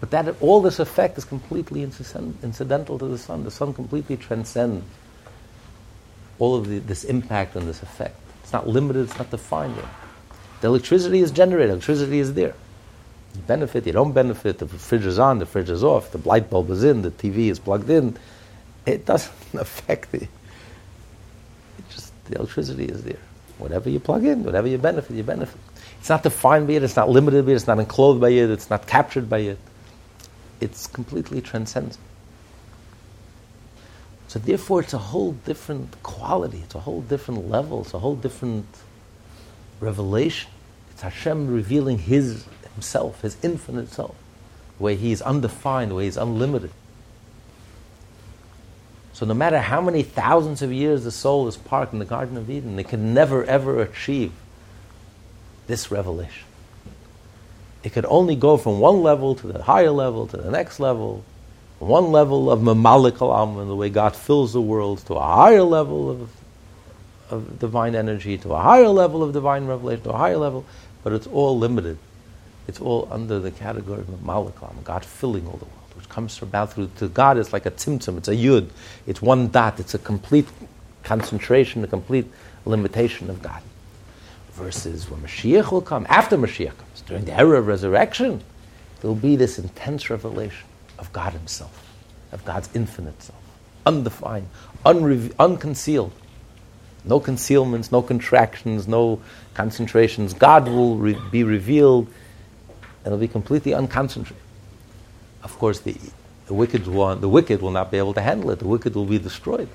But 0.00 0.10
that 0.10 0.34
all 0.42 0.60
this 0.60 0.80
effect 0.80 1.16
is 1.16 1.24
completely 1.24 1.84
incidental 1.84 2.98
to 2.98 3.06
the 3.06 3.16
sun. 3.16 3.44
The 3.44 3.52
sun 3.52 3.72
completely 3.72 4.16
transcends 4.16 4.84
all 6.40 6.56
of 6.56 6.68
the, 6.68 6.80
this 6.80 7.04
impact 7.04 7.54
and 7.54 7.68
this 7.68 7.80
effect. 7.80 8.16
It's 8.42 8.52
not 8.52 8.66
limited, 8.66 9.04
it's 9.04 9.16
not 9.16 9.30
defined 9.30 9.76
yet. 9.76 9.84
The 10.62 10.66
electricity 10.66 11.20
is 11.20 11.30
generated, 11.30 11.70
electricity 11.70 12.18
is 12.18 12.34
there. 12.34 12.54
You 13.36 13.40
benefit, 13.42 13.86
you 13.86 13.92
don't 13.92 14.12
benefit, 14.12 14.58
the 14.58 14.66
fridge 14.66 15.06
is 15.06 15.20
on, 15.20 15.38
the 15.38 15.46
fridge 15.46 15.70
is 15.70 15.84
off, 15.84 16.10
the 16.10 16.18
light 16.28 16.50
bulb 16.50 16.70
is 16.70 16.82
in, 16.82 17.02
the 17.02 17.12
TV 17.12 17.50
is 17.50 17.60
plugged 17.60 17.88
in. 17.88 18.18
It 18.84 19.06
doesn't 19.06 19.32
affect 19.54 20.12
it. 20.12 20.22
It 20.22 21.88
just, 21.90 22.12
the 22.24 22.38
electricity 22.38 22.86
is 22.86 23.04
there. 23.04 23.20
Whatever 23.58 23.90
you 23.90 24.00
plug 24.00 24.24
in, 24.24 24.44
whatever 24.44 24.66
you 24.66 24.78
benefit, 24.78 25.14
you 25.14 25.22
benefit. 25.22 25.60
It's 26.00 26.08
not 26.08 26.22
defined 26.22 26.66
by 26.66 26.74
it, 26.74 26.82
it's 26.82 26.96
not 26.96 27.08
limited 27.08 27.46
by 27.46 27.52
it, 27.52 27.54
it's 27.56 27.66
not 27.66 27.78
enclosed 27.78 28.20
by 28.20 28.30
it, 28.30 28.50
it's 28.50 28.70
not 28.70 28.86
captured 28.86 29.28
by 29.28 29.38
it. 29.38 29.58
It's 30.60 30.86
completely 30.86 31.40
transcendent. 31.40 31.98
So 34.28 34.38
therefore, 34.38 34.80
it's 34.80 34.94
a 34.94 34.98
whole 34.98 35.32
different 35.32 36.02
quality, 36.02 36.62
it's 36.64 36.74
a 36.74 36.80
whole 36.80 37.02
different 37.02 37.50
level, 37.50 37.82
it's 37.82 37.94
a 37.94 37.98
whole 37.98 38.16
different 38.16 38.66
revelation. 39.78 40.50
It's 40.90 41.02
Hashem 41.02 41.52
revealing 41.52 41.98
His 41.98 42.46
Himself, 42.74 43.20
His 43.20 43.36
infinite 43.42 43.90
self, 43.90 44.16
way 44.78 44.96
He 44.96 45.12
is 45.12 45.20
undefined, 45.22 45.94
way 45.94 46.04
He 46.04 46.08
is 46.08 46.16
unlimited. 46.16 46.70
So 49.12 49.26
no 49.26 49.34
matter 49.34 49.58
how 49.58 49.80
many 49.80 50.02
thousands 50.02 50.62
of 50.62 50.72
years 50.72 51.04
the 51.04 51.10
soul 51.10 51.46
is 51.46 51.56
parked 51.56 51.92
in 51.92 51.98
the 51.98 52.04
Garden 52.04 52.36
of 52.36 52.48
Eden, 52.48 52.78
it 52.78 52.88
can 52.88 53.12
never 53.12 53.44
ever 53.44 53.80
achieve 53.80 54.32
this 55.66 55.90
revelation. 55.90 56.46
It 57.82 57.92
could 57.92 58.06
only 58.06 58.36
go 58.36 58.56
from 58.56 58.80
one 58.80 59.02
level 59.02 59.34
to 59.34 59.46
the 59.46 59.62
higher 59.62 59.90
level 59.90 60.26
to 60.28 60.36
the 60.36 60.50
next 60.50 60.80
level, 60.80 61.24
one 61.78 62.12
level 62.12 62.50
of 62.50 62.60
Mamalik 62.60 63.20
al 63.20 63.66
the 63.66 63.76
way 63.76 63.90
God 63.90 64.16
fills 64.16 64.52
the 64.52 64.60
world, 64.60 65.04
to 65.06 65.14
a 65.14 65.20
higher 65.20 65.62
level 65.62 66.10
of, 66.10 66.30
of 67.30 67.58
divine 67.58 67.94
energy, 67.94 68.38
to 68.38 68.54
a 68.54 68.60
higher 68.60 68.88
level 68.88 69.22
of 69.22 69.32
divine 69.32 69.66
revelation, 69.66 70.04
to 70.04 70.10
a 70.10 70.16
higher 70.16 70.36
level, 70.36 70.64
but 71.02 71.12
it's 71.12 71.26
all 71.26 71.58
limited. 71.58 71.98
It's 72.68 72.80
all 72.80 73.08
under 73.10 73.40
the 73.40 73.50
category 73.50 74.00
of 74.00 74.06
Mamalik 74.06 74.84
God 74.84 75.04
filling 75.04 75.46
all 75.46 75.56
the 75.56 75.64
world 75.64 75.81
comes 76.12 76.40
about 76.42 76.72
through 76.74 76.90
to 76.96 77.08
God 77.08 77.38
is 77.38 77.52
like 77.52 77.66
a 77.66 77.70
tzimtzum, 77.70 78.18
it's 78.18 78.28
a 78.28 78.36
yud, 78.36 78.68
it's 79.06 79.20
one 79.20 79.48
dot, 79.48 79.80
it's 79.80 79.94
a 79.94 79.98
complete 79.98 80.46
concentration, 81.02 81.82
a 81.82 81.86
complete 81.86 82.26
limitation 82.64 83.30
of 83.30 83.42
God. 83.42 83.62
Versus 84.52 85.10
when 85.10 85.20
Mashiach 85.22 85.72
will 85.72 85.80
come, 85.80 86.06
after 86.08 86.36
Mashiach 86.36 86.76
comes, 86.76 87.00
during 87.06 87.24
the 87.24 87.32
era 87.32 87.58
of 87.58 87.66
resurrection, 87.66 88.42
there 89.00 89.08
will 89.08 89.16
be 89.16 89.34
this 89.34 89.58
intense 89.58 90.10
revelation 90.10 90.66
of 90.98 91.12
God 91.12 91.32
Himself, 91.32 91.82
of 92.30 92.44
God's 92.44 92.68
infinite 92.74 93.20
self, 93.22 93.42
undefined, 93.86 94.48
unre- 94.84 95.32
unconcealed. 95.38 96.12
No 97.04 97.18
concealments, 97.18 97.90
no 97.90 98.00
contractions, 98.02 98.86
no 98.86 99.20
concentrations. 99.54 100.34
God 100.34 100.68
will 100.68 100.96
re- 100.98 101.18
be 101.32 101.42
revealed 101.42 102.06
and 103.04 103.06
it'll 103.06 103.18
be 103.18 103.26
completely 103.26 103.72
unconcentrated. 103.72 104.41
Of 105.42 105.58
course, 105.58 105.80
the, 105.80 105.96
the 106.46 106.54
wicked 106.54 106.86
one, 106.86 107.20
the 107.20 107.28
wicked 107.28 107.62
will 107.62 107.70
not 107.70 107.90
be 107.90 107.98
able 107.98 108.14
to 108.14 108.20
handle 108.20 108.50
it. 108.50 108.58
The 108.58 108.68
wicked 108.68 108.94
will 108.94 109.06
be 109.06 109.18
destroyed. 109.18 109.68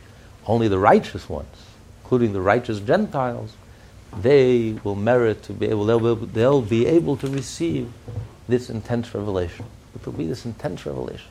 Only 0.46 0.68
the 0.68 0.80
righteous 0.80 1.30
ones, 1.30 1.54
including 2.04 2.34
the 2.34 2.42
righteous 2.42 2.80
Gentiles, 2.80 3.54
they 4.22 4.80
will 4.84 4.96
merit 4.96 5.44
to 5.44 5.54
be 5.54 5.68
able. 5.68 5.86
They'll 5.86 6.16
be, 6.16 6.26
they'll 6.28 6.62
be 6.62 6.86
able 6.86 7.18
to 7.18 7.28
receive 7.28 7.92
this 8.48 8.70
intense 8.70 9.14
revelation. 9.14 9.66
But 9.92 10.04
there'll 10.04 10.18
be 10.18 10.28
this 10.28 10.46
intense 10.46 10.86
revelation, 10.86 11.28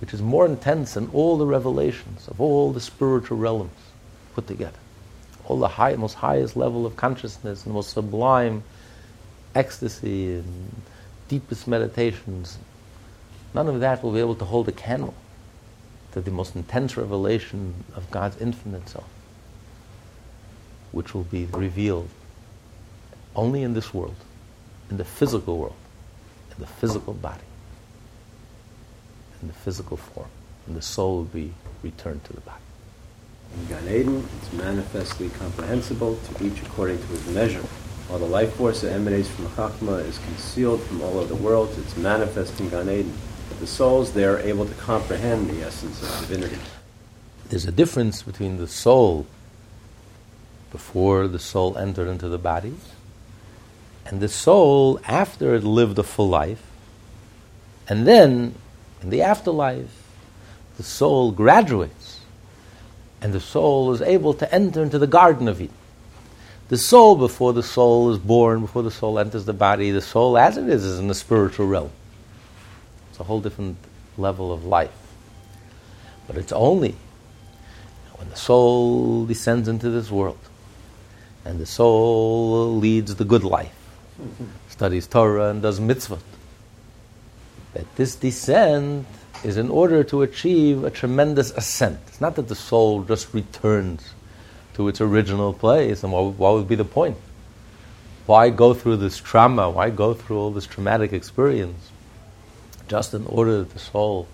which 0.00 0.12
is 0.12 0.20
more 0.20 0.44
intense 0.44 0.94
than 0.94 1.08
all 1.12 1.38
the 1.38 1.46
revelations 1.46 2.28
of 2.28 2.40
all 2.40 2.72
the 2.72 2.80
spiritual 2.80 3.38
realms 3.38 3.70
put 4.34 4.46
together. 4.46 4.78
All 5.46 5.58
the 5.58 5.68
high, 5.68 5.94
most 5.94 6.14
highest 6.14 6.56
level 6.56 6.84
of 6.84 6.96
consciousness 6.96 7.64
and 7.64 7.72
most 7.72 7.90
sublime 7.90 8.62
ecstasy 9.54 10.34
and 10.34 10.82
deepest 11.28 11.66
meditations, 11.66 12.58
none 13.56 13.68
of 13.68 13.80
that 13.80 14.02
will 14.02 14.12
be 14.12 14.20
able 14.20 14.34
to 14.34 14.44
hold 14.44 14.68
a 14.68 14.72
candle 14.72 15.14
to 16.12 16.20
the 16.20 16.30
most 16.30 16.54
intense 16.54 16.94
revelation 16.94 17.84
of 17.94 18.10
God's 18.10 18.36
infinite 18.36 18.86
self, 18.86 19.08
which 20.92 21.14
will 21.14 21.24
be 21.24 21.46
revealed 21.46 22.10
only 23.34 23.62
in 23.62 23.72
this 23.72 23.94
world, 23.94 24.16
in 24.90 24.98
the 24.98 25.06
physical 25.06 25.56
world, 25.56 25.80
in 26.54 26.60
the 26.60 26.66
physical 26.66 27.14
body, 27.14 27.48
in 29.40 29.48
the 29.48 29.54
physical 29.54 29.96
form, 29.96 30.28
and 30.66 30.76
the 30.76 30.82
soul 30.82 31.16
will 31.16 31.24
be 31.24 31.52
returned 31.82 32.22
to 32.24 32.34
the 32.34 32.40
body. 32.42 32.60
In 33.54 33.66
Gan 33.68 33.88
Eden, 33.88 34.28
it's 34.38 34.52
manifestly 34.52 35.30
comprehensible 35.30 36.18
to 36.26 36.44
each 36.44 36.60
according 36.60 36.98
to 36.98 37.06
his 37.06 37.26
measure. 37.28 37.64
While 38.08 38.18
the 38.18 38.26
life 38.26 38.52
force 38.54 38.82
that 38.82 38.92
emanates 38.92 39.28
from 39.30 39.46
Chachma 39.46 40.04
is 40.04 40.18
concealed 40.18 40.82
from 40.82 41.00
all 41.00 41.18
of 41.18 41.28
the 41.30 41.34
worlds, 41.36 41.78
it's 41.78 41.96
manifest 41.96 42.60
in 42.60 42.68
Gan 42.68 42.90
Eden. 42.90 43.12
The 43.60 43.66
souls 43.66 44.12
there 44.12 44.38
able 44.38 44.66
to 44.66 44.74
comprehend 44.74 45.48
the 45.48 45.62
essence 45.62 46.02
of 46.02 46.28
divinity. 46.28 46.58
There's 47.48 47.66
a 47.66 47.72
difference 47.72 48.22
between 48.22 48.58
the 48.58 48.66
soul 48.66 49.26
before 50.72 51.26
the 51.28 51.38
soul 51.38 51.78
entered 51.78 52.08
into 52.08 52.28
the 52.28 52.38
body 52.38 52.74
and 54.06 54.20
the 54.20 54.28
soul 54.28 55.00
after 55.06 55.54
it 55.54 55.64
lived 55.64 55.98
a 55.98 56.02
full 56.02 56.28
life. 56.28 56.62
And 57.88 58.06
then, 58.06 58.54
in 59.02 59.10
the 59.10 59.22
afterlife, 59.22 59.90
the 60.76 60.82
soul 60.82 61.32
graduates 61.32 62.20
and 63.20 63.32
the 63.32 63.40
soul 63.40 63.92
is 63.92 64.02
able 64.02 64.34
to 64.34 64.54
enter 64.54 64.82
into 64.82 64.98
the 64.98 65.06
Garden 65.06 65.48
of 65.48 65.60
Eden. 65.60 65.74
The 66.68 66.78
soul, 66.78 67.16
before 67.16 67.52
the 67.52 67.62
soul 67.62 68.10
is 68.12 68.18
born, 68.18 68.60
before 68.60 68.82
the 68.82 68.90
soul 68.90 69.18
enters 69.18 69.44
the 69.44 69.52
body, 69.52 69.90
the 69.90 70.00
soul 70.00 70.36
as 70.36 70.56
it 70.56 70.68
is, 70.68 70.84
is 70.84 70.98
in 70.98 71.08
the 71.08 71.14
spiritual 71.14 71.66
realm. 71.66 71.90
It's 73.16 73.20
a 73.22 73.24
whole 73.24 73.40
different 73.40 73.78
level 74.18 74.52
of 74.52 74.66
life. 74.66 74.92
But 76.26 76.36
it's 76.36 76.52
only 76.52 76.96
when 78.16 78.28
the 78.28 78.36
soul 78.36 79.24
descends 79.24 79.68
into 79.68 79.88
this 79.88 80.10
world 80.10 80.38
and 81.42 81.58
the 81.58 81.64
soul 81.64 82.76
leads 82.76 83.14
the 83.14 83.24
good 83.24 83.42
life, 83.42 83.72
studies 84.68 85.06
Torah 85.06 85.48
and 85.48 85.62
does 85.62 85.80
mitzvot, 85.80 86.20
that 87.72 87.96
this 87.96 88.16
descent 88.16 89.06
is 89.42 89.56
in 89.56 89.70
order 89.70 90.04
to 90.04 90.20
achieve 90.20 90.84
a 90.84 90.90
tremendous 90.90 91.52
ascent. 91.52 91.98
It's 92.08 92.20
not 92.20 92.34
that 92.34 92.48
the 92.48 92.54
soul 92.54 93.02
just 93.02 93.32
returns 93.32 94.12
to 94.74 94.88
its 94.88 95.00
original 95.00 95.54
place, 95.54 96.02
and 96.02 96.12
what, 96.12 96.34
what 96.34 96.52
would 96.52 96.68
be 96.68 96.74
the 96.74 96.84
point? 96.84 97.16
Why 98.26 98.50
go 98.50 98.74
through 98.74 98.98
this 98.98 99.16
trauma? 99.16 99.70
Why 99.70 99.88
go 99.88 100.12
through 100.12 100.36
all 100.38 100.50
this 100.50 100.66
traumatic 100.66 101.14
experience 101.14 101.92
just 102.88 103.14
in 103.14 103.26
order 103.26 103.58
that 103.58 103.70
the 103.70 103.78
soul 103.78 104.28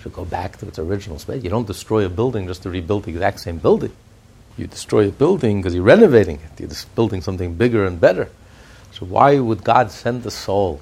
should 0.00 0.12
go 0.12 0.24
back 0.24 0.58
to 0.58 0.68
its 0.68 0.78
original 0.78 1.18
space? 1.18 1.42
You 1.42 1.50
don't 1.50 1.66
destroy 1.66 2.04
a 2.04 2.08
building 2.08 2.46
just 2.46 2.62
to 2.62 2.70
rebuild 2.70 3.04
the 3.04 3.10
exact 3.10 3.40
same 3.40 3.58
building. 3.58 3.92
You 4.56 4.66
destroy 4.66 5.08
a 5.08 5.12
building 5.12 5.60
because 5.60 5.74
you're 5.74 5.84
renovating 5.84 6.36
it. 6.36 6.60
You're 6.60 6.70
building 6.94 7.22
something 7.22 7.54
bigger 7.54 7.84
and 7.84 8.00
better. 8.00 8.28
So 8.92 9.06
why 9.06 9.38
would 9.38 9.64
God 9.64 9.90
send 9.90 10.22
the 10.22 10.30
soul 10.30 10.80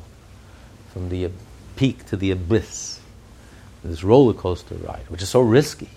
from 0.92 1.08
the 1.08 1.30
peak 1.76 2.04
to 2.06 2.16
the 2.16 2.30
abyss, 2.30 3.00
this 3.82 4.04
roller 4.04 4.34
coaster 4.34 4.74
ride, 4.74 5.08
which 5.08 5.22
is 5.22 5.30
so 5.30 5.40
risky 5.40 5.88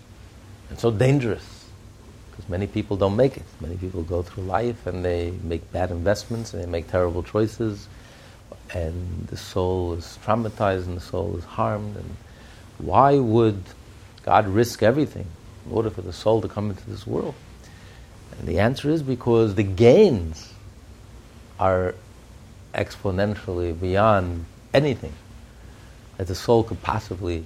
and 0.70 0.80
so 0.80 0.92
dangerous? 0.92 1.56
because 2.36 2.50
many 2.50 2.68
people 2.68 2.98
don't 2.98 3.16
make 3.16 3.38
it. 3.38 3.44
Many 3.62 3.78
people 3.78 4.04
go 4.04 4.22
through 4.22 4.44
life 4.44 4.88
and 4.88 5.06
they 5.06 5.32
make 5.44 5.72
bad 5.72 5.92
investments 5.92 6.54
and 6.54 6.62
they 6.62 6.68
make 6.68 6.90
terrible 6.90 7.24
choices, 7.24 7.88
and 8.74 9.28
the 9.28 9.38
soul 9.38 9.94
is 9.94 10.18
traumatized 10.26 10.86
and 10.86 10.98
the 10.98 11.02
soul 11.02 11.38
is 11.38 11.44
harmed. 11.44 11.96
And 11.96 12.16
why 12.78 13.18
would 13.18 13.62
God 14.24 14.48
risk 14.48 14.84
everything 14.84 15.28
in 15.66 15.72
order 15.72 15.90
for 15.90 16.02
the 16.02 16.14
soul 16.14 16.42
to 16.42 16.48
come 16.48 16.70
into 16.70 16.90
this 16.90 17.06
world? 17.06 17.36
And 18.38 18.48
the 18.48 18.60
answer 18.60 18.90
is 18.90 19.02
because 19.02 19.56
the 19.56 19.64
gains 19.64 20.54
are 21.60 21.96
exponentially 22.74 23.80
beyond 23.80 24.46
anything 24.74 25.14
that 26.18 26.28
the 26.28 26.36
soul 26.36 26.64
could 26.64 26.82
possibly 26.82 27.46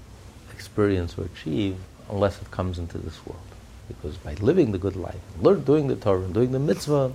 experience 0.51 1.17
or 1.17 1.25
achieve 1.25 1.77
unless 2.09 2.41
it 2.41 2.49
comes 2.51 2.79
into 2.79 2.97
this 2.97 3.25
world. 3.25 3.41
Because 3.87 4.17
by 4.17 4.33
living 4.35 4.71
the 4.71 4.77
good 4.77 4.95
life, 4.95 5.19
doing 5.65 5.87
the 5.87 5.95
Torah, 5.95 6.21
and 6.21 6.33
doing 6.33 6.51
the 6.51 6.59
mitzvah, 6.59 7.11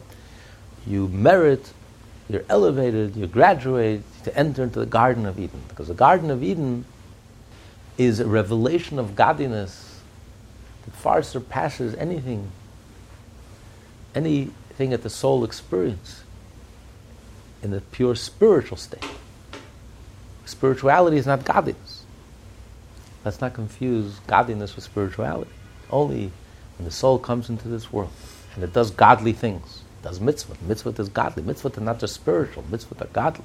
you 0.87 1.09
merit, 1.09 1.73
you're 2.29 2.45
elevated, 2.49 3.17
you 3.17 3.27
graduate 3.27 4.03
to 4.25 4.37
enter 4.37 4.63
into 4.63 4.79
the 4.79 4.87
Garden 4.87 5.27
of 5.27 5.39
Eden. 5.39 5.63
Because 5.69 5.89
the 5.89 5.95
Garden 5.95 6.31
of 6.31 6.43
Eden 6.43 6.85
is 7.99 8.21
a 8.21 8.27
revelation 8.27 8.99
of 8.99 9.15
godliness 9.15 10.01
that 10.85 10.95
far 10.95 11.23
surpasses 11.23 11.95
anything, 11.95 12.51
anything 14.15 14.91
that 14.91 15.03
the 15.03 15.11
soul 15.11 15.45
experiences 15.45 16.25
in 17.63 17.71
the 17.71 17.81
pure 17.81 18.15
spiritual 18.15 18.77
state. 18.77 19.05
Spirituality 20.45 21.17
is 21.17 21.27
not 21.27 21.45
godliness. 21.45 22.05
Let's 23.25 23.41
not 23.41 23.55
confuse 23.55 24.19
godliness 24.27 24.77
with 24.77 24.85
spirituality. 24.85 25.51
Only 25.91 26.31
when 26.77 26.85
the 26.85 26.91
soul 26.91 27.19
comes 27.19 27.49
into 27.49 27.69
this 27.69 27.93
world 27.93 28.13
and 28.55 28.63
it 28.63 28.73
does 28.73 28.91
godly 28.91 29.33
things, 29.33 29.84
does 30.05 30.21
mitzvah. 30.21 30.55
Mitzvah 30.69 31.01
is 31.01 31.09
godly. 31.09 31.43
Mitzvah 31.43 31.79
are 31.79 31.85
not 31.85 31.99
just 31.99 32.15
spiritual. 32.15 32.65
Mitzvah 32.71 33.05
are 33.05 33.09
godly. 33.09 33.45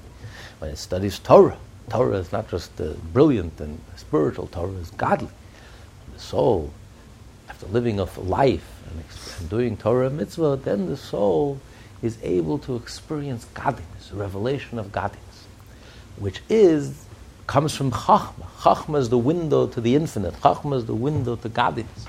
When 0.59 0.69
it 0.69 0.77
studies 0.77 1.17
Torah, 1.17 1.57
Torah 1.89 2.17
is 2.17 2.31
not 2.31 2.49
just 2.49 2.79
uh, 2.79 2.93
brilliant 3.13 3.59
and 3.59 3.81
spiritual. 3.95 4.47
Torah 4.47 4.73
is 4.73 4.91
godly. 4.91 5.29
The 6.13 6.19
soul, 6.19 6.71
after 7.49 7.65
living 7.67 7.99
a 7.99 8.03
life 8.19 8.69
and, 8.91 9.03
and 9.39 9.49
doing 9.49 9.77
Torah 9.77 10.07
and 10.07 10.17
mitzvah, 10.17 10.59
then 10.63 10.87
the 10.87 10.97
soul 10.97 11.59
is 12.01 12.17
able 12.21 12.59
to 12.59 12.75
experience 12.75 13.45
godliness, 13.53 14.11
revelation 14.11 14.77
of 14.77 14.91
godliness, 14.91 15.47
which 16.17 16.41
is 16.49 17.05
comes 17.47 17.73
from 17.73 17.89
Chachma. 17.89 18.45
Chachma 18.59 18.99
is 18.99 19.09
the 19.09 19.17
window 19.17 19.65
to 19.65 19.81
the 19.81 19.95
infinite. 19.95 20.35
Chachma 20.35 20.75
is 20.75 20.85
the 20.85 20.93
window 20.93 21.35
to 21.37 21.49
godliness 21.49 22.05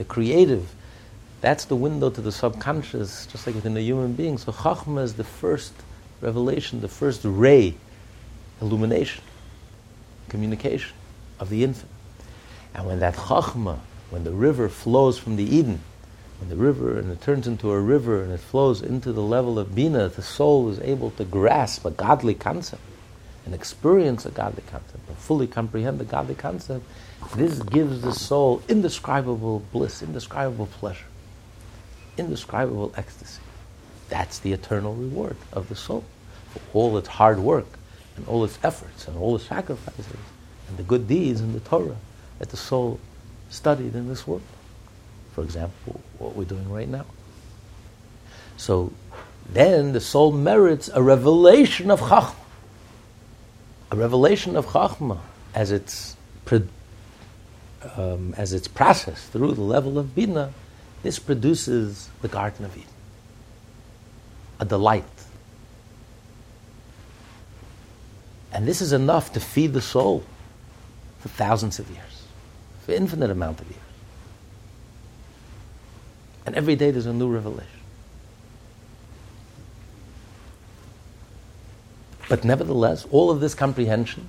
the 0.00 0.04
creative, 0.06 0.74
that's 1.40 1.64
the 1.66 1.76
window 1.76 2.10
to 2.10 2.20
the 2.20 2.32
subconscious, 2.32 3.26
just 3.26 3.46
like 3.46 3.54
within 3.54 3.76
a 3.76 3.80
human 3.80 4.12
being. 4.12 4.38
So 4.38 4.52
Chachma 4.52 5.02
is 5.02 5.14
the 5.14 5.24
first 5.24 5.72
revelation, 6.20 6.80
the 6.80 6.88
first 6.88 7.22
ray, 7.24 7.74
illumination, 8.60 9.22
communication 10.28 10.94
of 11.38 11.48
the 11.48 11.64
infinite. 11.64 11.90
And 12.74 12.86
when 12.86 13.00
that 13.00 13.14
Chachma, 13.14 13.78
when 14.10 14.24
the 14.24 14.32
river 14.32 14.68
flows 14.68 15.18
from 15.18 15.36
the 15.36 15.44
Eden, 15.44 15.80
when 16.38 16.48
the 16.48 16.56
river 16.56 16.98
and 16.98 17.10
it 17.10 17.20
turns 17.20 17.46
into 17.46 17.70
a 17.70 17.80
river 17.80 18.22
and 18.22 18.32
it 18.32 18.40
flows 18.40 18.82
into 18.82 19.12
the 19.12 19.22
level 19.22 19.58
of 19.58 19.74
Bina, 19.74 20.08
the 20.08 20.22
soul 20.22 20.70
is 20.70 20.78
able 20.80 21.10
to 21.12 21.24
grasp 21.24 21.84
a 21.84 21.90
godly 21.90 22.34
concept 22.34 22.82
and 23.44 23.54
experience 23.54 24.26
a 24.26 24.30
godly 24.30 24.62
concept, 24.70 25.08
and 25.08 25.16
fully 25.18 25.46
comprehend 25.46 25.98
the 25.98 26.04
godly 26.04 26.34
concept, 26.34 26.84
this 27.36 27.60
gives 27.60 28.02
the 28.02 28.12
soul 28.12 28.62
indescribable 28.68 29.60
bliss, 29.72 30.02
indescribable 30.02 30.66
pleasure, 30.66 31.06
indescribable 32.20 32.92
ecstasy. 32.96 33.40
That's 34.08 34.38
the 34.38 34.52
eternal 34.52 34.94
reward 34.94 35.36
of 35.52 35.68
the 35.68 35.76
soul 35.76 36.04
for 36.50 36.60
all 36.74 36.98
its 36.98 37.08
hard 37.08 37.38
work 37.38 37.66
and 38.16 38.26
all 38.28 38.44
its 38.44 38.58
efforts 38.62 39.08
and 39.08 39.16
all 39.16 39.36
its 39.36 39.46
sacrifices 39.46 40.06
and 40.68 40.76
the 40.76 40.82
good 40.82 41.08
deeds 41.08 41.40
in 41.40 41.52
the 41.52 41.60
Torah 41.60 41.96
that 42.38 42.50
the 42.50 42.56
soul 42.56 43.00
studied 43.48 43.94
in 43.94 44.08
this 44.08 44.26
world. 44.26 44.42
For 45.32 45.42
example, 45.42 46.00
what 46.18 46.36
we're 46.36 46.44
doing 46.44 46.70
right 46.70 46.88
now. 46.88 47.06
So 48.56 48.92
then 49.48 49.92
the 49.92 50.00
soul 50.00 50.32
merits 50.32 50.90
a 50.92 51.02
revelation 51.02 51.90
of 51.90 52.00
Chachma. 52.00 52.34
A 53.90 53.96
revelation 53.96 54.56
of 54.56 54.66
Chachma 54.66 55.18
as 55.54 55.72
it's, 55.72 56.16
um, 57.96 58.34
as 58.36 58.52
it's 58.52 58.68
processed 58.68 59.32
through 59.32 59.54
the 59.54 59.62
level 59.62 59.98
of 59.98 60.14
Bina, 60.14 60.52
this 61.02 61.18
produces 61.18 62.08
the 62.22 62.28
Garden 62.28 62.64
of 62.64 62.76
Eden. 62.76 62.88
A 64.60 64.64
delight. 64.64 65.04
And 68.52 68.66
this 68.66 68.80
is 68.80 68.92
enough 68.92 69.32
to 69.32 69.40
feed 69.40 69.72
the 69.72 69.80
soul 69.80 70.24
for 71.20 71.28
thousands 71.28 71.78
of 71.78 71.88
years, 71.90 72.24
for 72.84 72.92
infinite 72.92 73.30
amount 73.30 73.60
of 73.60 73.68
years. 73.70 73.80
And 76.46 76.54
every 76.54 76.76
day 76.76 76.90
there's 76.90 77.06
a 77.06 77.12
new 77.12 77.28
revelation. 77.28 77.66
But 82.28 82.44
nevertheless, 82.44 83.06
all 83.10 83.30
of 83.30 83.40
this 83.40 83.54
comprehension 83.54 84.28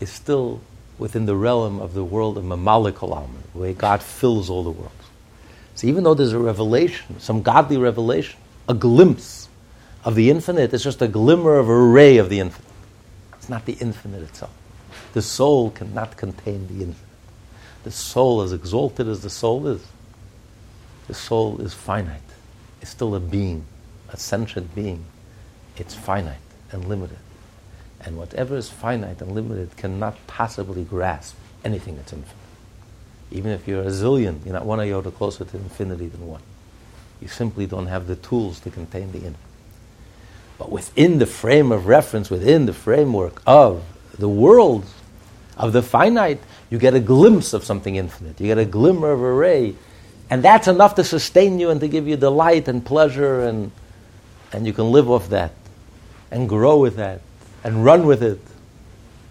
is 0.00 0.10
still 0.10 0.60
within 1.02 1.26
the 1.26 1.34
realm 1.34 1.80
of 1.80 1.94
the 1.94 2.04
world 2.04 2.38
of 2.38 2.44
Mamalik 2.44 3.02
Alman, 3.02 3.42
where 3.52 3.72
God 3.72 4.00
fills 4.00 4.48
all 4.48 4.62
the 4.62 4.70
worlds. 4.70 4.94
So 5.74 5.88
even 5.88 6.04
though 6.04 6.14
there's 6.14 6.32
a 6.32 6.38
revelation, 6.38 7.18
some 7.18 7.42
godly 7.42 7.76
revelation, 7.76 8.38
a 8.68 8.74
glimpse 8.74 9.48
of 10.04 10.14
the 10.14 10.30
infinite, 10.30 10.72
it's 10.72 10.84
just 10.84 11.02
a 11.02 11.08
glimmer 11.08 11.56
of 11.56 11.68
a 11.68 11.76
ray 11.76 12.18
of 12.18 12.28
the 12.28 12.38
infinite. 12.38 12.70
It's 13.34 13.48
not 13.48 13.66
the 13.66 13.72
infinite 13.74 14.22
itself. 14.22 14.52
The 15.12 15.22
soul 15.22 15.72
cannot 15.72 16.16
contain 16.16 16.68
the 16.68 16.84
infinite. 16.84 16.96
The 17.82 17.90
soul, 17.90 18.42
as 18.42 18.52
exalted 18.52 19.08
as 19.08 19.22
the 19.22 19.30
soul 19.30 19.66
is, 19.66 19.84
the 21.08 21.14
soul 21.14 21.60
is 21.60 21.74
finite. 21.74 22.20
It's 22.80 22.92
still 22.92 23.16
a 23.16 23.20
being, 23.20 23.64
a 24.08 24.16
sentient 24.16 24.72
being. 24.72 25.04
It's 25.76 25.96
finite 25.96 26.36
and 26.70 26.84
limited. 26.84 27.18
And 28.04 28.18
whatever 28.18 28.56
is 28.56 28.68
finite 28.68 29.20
and 29.20 29.32
limited 29.32 29.76
cannot 29.76 30.26
possibly 30.26 30.84
grasp 30.84 31.36
anything 31.64 31.96
that's 31.96 32.12
infinite. 32.12 32.36
Even 33.30 33.52
if 33.52 33.66
you're 33.66 33.82
a 33.82 33.86
zillion, 33.86 34.44
you're 34.44 34.54
not 34.54 34.66
one 34.66 34.80
iota 34.80 35.10
closer 35.10 35.44
to 35.44 35.56
infinity 35.56 36.08
than 36.08 36.26
one. 36.26 36.42
You 37.20 37.28
simply 37.28 37.66
don't 37.66 37.86
have 37.86 38.08
the 38.08 38.16
tools 38.16 38.60
to 38.60 38.70
contain 38.70 39.12
the 39.12 39.18
infinite. 39.18 39.36
But 40.58 40.70
within 40.70 41.18
the 41.18 41.26
frame 41.26 41.72
of 41.72 41.86
reference, 41.86 42.28
within 42.28 42.66
the 42.66 42.72
framework 42.72 43.40
of 43.46 43.84
the 44.18 44.28
world, 44.28 44.84
of 45.56 45.72
the 45.72 45.82
finite, 45.82 46.40
you 46.70 46.78
get 46.78 46.94
a 46.94 47.00
glimpse 47.00 47.52
of 47.52 47.64
something 47.64 47.96
infinite. 47.96 48.40
You 48.40 48.48
get 48.48 48.58
a 48.58 48.64
glimmer 48.64 49.12
of 49.12 49.20
a 49.22 49.32
ray. 49.32 49.76
And 50.28 50.42
that's 50.42 50.66
enough 50.66 50.96
to 50.96 51.04
sustain 51.04 51.58
you 51.58 51.70
and 51.70 51.80
to 51.80 51.88
give 51.88 52.08
you 52.08 52.16
delight 52.16 52.68
and 52.68 52.84
pleasure, 52.84 53.42
and, 53.42 53.70
and 54.52 54.66
you 54.66 54.72
can 54.72 54.90
live 54.90 55.10
off 55.10 55.28
that 55.28 55.52
and 56.30 56.48
grow 56.48 56.78
with 56.78 56.96
that 56.96 57.20
and 57.64 57.84
run 57.84 58.06
with 58.06 58.22
it 58.22 58.40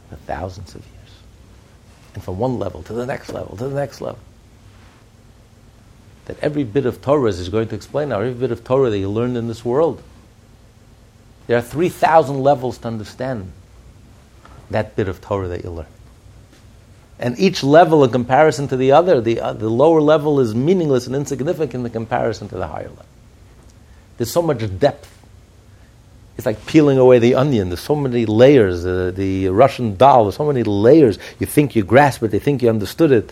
for 0.10 0.16
thousands 0.16 0.76
of 0.76 0.82
years. 0.82 1.10
And 2.14 2.24
from 2.24 2.38
one 2.38 2.60
level 2.60 2.84
to 2.84 2.94
the 2.94 3.06
next 3.06 3.32
level 3.32 3.56
to 3.58 3.68
the 3.68 3.76
next 3.76 4.02
level. 4.02 4.20
That 6.26 6.40
every 6.40 6.64
bit 6.64 6.86
of 6.86 7.02
Torah 7.02 7.30
is 7.30 7.50
going 7.50 7.70
to 7.70 7.76
explain 7.76 8.10
now, 8.10 8.20
every 8.20 8.34
bit 8.34 8.52
of 8.52 8.64
Torah 8.64 8.90
that 8.90 8.98
you 8.98 9.10
learned 9.10 9.38
in 9.38 9.48
this 9.48 9.66
world. 9.66 10.04
There 11.48 11.58
are 11.58 11.62
3,000 11.62 12.42
levels 12.42 12.78
to 12.80 12.88
understand 12.88 13.52
that 14.70 14.96
bit 14.96 15.08
of 15.08 15.22
Torah 15.22 15.48
that 15.50 15.64
you 15.64 15.72
learned. 15.72 15.90
And 17.20 17.38
each 17.40 17.64
level, 17.64 18.04
in 18.04 18.12
comparison 18.12 18.68
to 18.70 18.78
the 18.78 18.94
other, 18.94 19.22
the, 19.22 19.40
uh, 19.40 19.54
the 19.54 19.70
lower 19.70 20.02
level 20.02 20.40
is 20.40 20.56
meaningless 20.56 21.06
and 21.08 21.16
insignificant 21.16 21.86
in 21.86 21.92
comparison 21.92 22.48
to 22.50 22.56
the 22.56 22.68
higher 22.68 22.90
level. 22.90 23.06
There's 24.18 24.32
so 24.32 24.42
much 24.42 24.80
depth 24.80 25.21
it's 26.38 26.46
like 26.46 26.66
peeling 26.66 26.98
away 26.98 27.20
the 27.20 27.36
onion. 27.36 27.70
There's 27.70 27.82
so 27.82 27.96
many 27.96 28.26
layers. 28.26 28.86
Uh, 28.86 29.12
the 29.14 29.50
Russian 29.50 29.96
doll, 29.96 30.26
there's 30.26 30.38
so 30.38 30.46
many 30.46 30.64
layers. 30.64 31.20
You 31.40 31.46
think 31.46 31.76
you 31.76 31.84
grasp 31.84 32.24
it, 32.24 32.34
you 32.34 32.40
think 32.40 32.62
you 32.62 32.70
understood 32.70 33.12
it, 33.12 33.32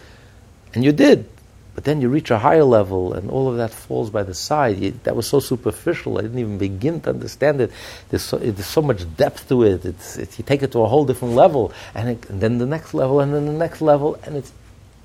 and 0.73 0.83
you 0.83 0.91
did. 0.91 1.27
But 1.75 1.85
then 1.85 2.01
you 2.01 2.09
reach 2.09 2.29
a 2.29 2.37
higher 2.37 2.65
level, 2.65 3.13
and 3.13 3.31
all 3.31 3.47
of 3.47 3.57
that 3.57 3.71
falls 3.71 4.09
by 4.09 4.23
the 4.23 4.33
side. 4.33 4.79
You, 4.79 4.99
that 5.03 5.15
was 5.15 5.27
so 5.27 5.39
superficial. 5.39 6.17
I 6.17 6.21
didn't 6.23 6.39
even 6.39 6.57
begin 6.57 6.99
to 7.01 7.11
understand 7.11 7.61
it. 7.61 7.71
There's 8.09 8.23
so, 8.23 8.37
there's 8.37 8.65
so 8.65 8.81
much 8.81 9.05
depth 9.15 9.47
to 9.47 9.63
it. 9.63 9.85
It's, 9.85 10.17
it's, 10.17 10.37
you 10.37 10.43
take 10.43 10.61
it 10.61 10.73
to 10.73 10.81
a 10.81 10.87
whole 10.87 11.05
different 11.05 11.35
level, 11.35 11.71
and, 11.95 12.09
it, 12.09 12.29
and, 12.29 12.41
then 12.41 12.57
the 12.57 12.65
next 12.65 12.93
level, 12.93 13.21
and 13.21 13.33
then 13.33 13.45
the 13.45 13.53
next 13.53 13.81
level, 13.81 14.19
and 14.25 14.35
it's 14.35 14.51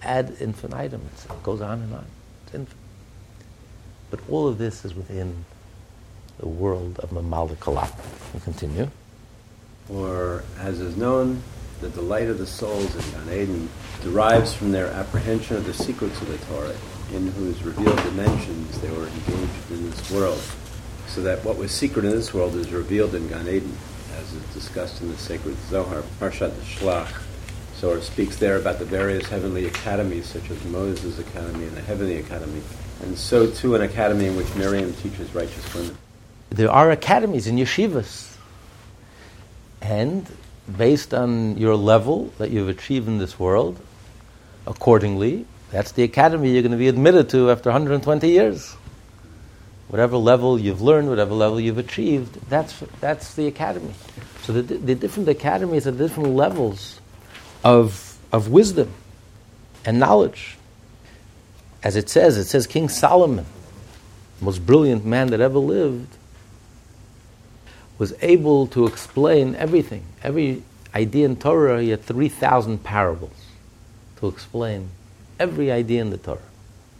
ad 0.03 0.37
infinitum. 0.41 1.03
It's, 1.13 1.27
it 1.27 1.43
goes 1.45 1.61
on 1.61 1.81
and 1.81 1.95
on. 1.95 2.07
It's 2.47 2.55
infinite. 2.55 2.77
But 4.11 4.21
all 4.29 4.49
of 4.49 4.59
this 4.59 4.85
is 4.85 4.95
within 4.95 5.45
the 6.39 6.49
world 6.49 6.99
of 7.01 7.11
Mamalik 7.11 7.57
Kalam. 7.57 7.91
We 8.32 8.41
continue. 8.41 8.91
Or, 9.89 10.45
as 10.59 10.80
is 10.80 10.97
known, 10.97 11.43
the 11.80 11.89
delight 11.91 12.28
of 12.28 12.39
the 12.39 12.47
souls 12.47 12.95
in 12.95 13.12
Gan 13.12 13.39
Eden 13.39 13.68
derives 14.03 14.55
from 14.55 14.72
their 14.72 14.89
apprehension 14.89 15.57
of 15.57 15.66
the 15.66 15.74
secrets 15.74 16.20
of 16.20 16.28
the 16.28 16.39
Torah, 16.47 16.74
in 17.12 17.28
whose 17.32 17.62
revealed 17.62 17.99
dimensions 17.99 18.80
they 18.80 18.91
were 18.91 19.07
engaged 19.07 19.70
in 19.70 19.91
this 19.91 20.11
world, 20.11 20.41
so 21.07 21.20
that 21.20 21.45
what 21.45 21.59
was 21.59 21.70
secret 21.70 22.05
in 22.05 22.11
this 22.12 22.32
world 22.32 22.55
is 22.57 22.70
revealed 22.72 23.14
in 23.14 23.28
Gan 23.28 23.47
Eden, 23.47 23.76
as 24.16 24.32
is 24.32 24.43
discussed 24.55 25.03
in 25.03 25.11
the 25.11 25.18
sacred 25.18 25.57
Zohar, 25.68 26.03
Parshat 26.18 26.53
Shlach. 26.62 27.22
So 27.76 27.93
it 27.93 28.03
speaks 28.03 28.37
there 28.37 28.57
about 28.57 28.78
the 28.78 28.85
various 28.85 29.28
heavenly 29.28 29.66
academies, 29.66 30.26
such 30.26 30.51
as 30.51 30.64
Moses' 30.64 31.18
Academy 31.18 31.66
and 31.66 31.76
the 31.76 31.82
Heavenly 31.82 32.16
Academy, 32.16 32.62
and 33.03 33.18
so 33.18 33.51
too 33.51 33.74
an 33.74 33.82
academy 33.82 34.26
in 34.26 34.37
which 34.37 34.53
Miriam 34.55 34.95
teaches 34.95 35.35
righteous 35.35 35.74
women 35.74 35.97
there 36.55 36.71
are 36.71 36.91
academies 36.93 37.49
in 37.49 37.57
yeshivas. 37.57 38.37
And 39.83 40.27
based 40.77 41.13
on 41.13 41.59
your 41.59 41.75
level 41.75 42.33
that 42.39 42.51
you've 42.51 42.69
achieved 42.69 43.09
in 43.09 43.19
this 43.19 43.39
world, 43.39 43.79
accordingly, 44.67 45.47
that's 45.73 45.93
the 45.93 46.05
academy 46.05 46.53
you're 46.53 46.63
going 46.63 46.73
to 46.73 46.79
be 46.79 46.89
admitted 46.89 47.29
to 47.31 47.51
after 47.51 47.71
120 47.71 48.29
years. 48.29 48.77
Whatever 49.89 50.17
level 50.17 50.59
you've 50.59 50.81
learned, 50.81 51.09
whatever 51.09 51.35
level 51.35 51.61
you've 51.61 51.79
achieved, 51.79 52.39
that's, 52.49 52.83
that's 53.01 53.35
the 53.35 53.49
academy. 53.49 53.93
So 54.43 54.53
the, 54.53 54.63
the 54.63 54.95
different 54.95 55.29
academies 55.29 55.89
are 55.89 55.93
different 55.93 56.31
levels 56.31 57.01
of, 57.65 58.17
of 58.33 58.49
wisdom 58.49 58.93
and 59.85 59.99
knowledge. 59.99 60.57
As 61.83 61.97
it 61.97 62.09
says, 62.09 62.39
it 62.39 62.45
says 62.45 62.69
King 62.69 62.89
Solomon, 62.89 63.45
most 64.41 64.65
brilliant 64.65 65.05
man 65.05 65.29
that 65.29 65.41
ever 65.41 65.59
lived, 65.59 66.17
was 67.99 68.15
able 68.23 68.67
to 68.69 68.87
explain 68.87 69.55
everything. 69.57 70.05
Every 70.23 70.63
idea 70.95 71.27
in 71.27 71.37
Torah, 71.37 71.81
he 71.83 71.91
had 71.91 72.03
3,000 72.03 72.83
parables 72.83 73.47
to 74.17 74.29
explain 74.29 74.89
every 75.39 75.71
idea 75.71 76.01
in 76.01 76.11
the 76.11 76.19
Torah. 76.19 76.39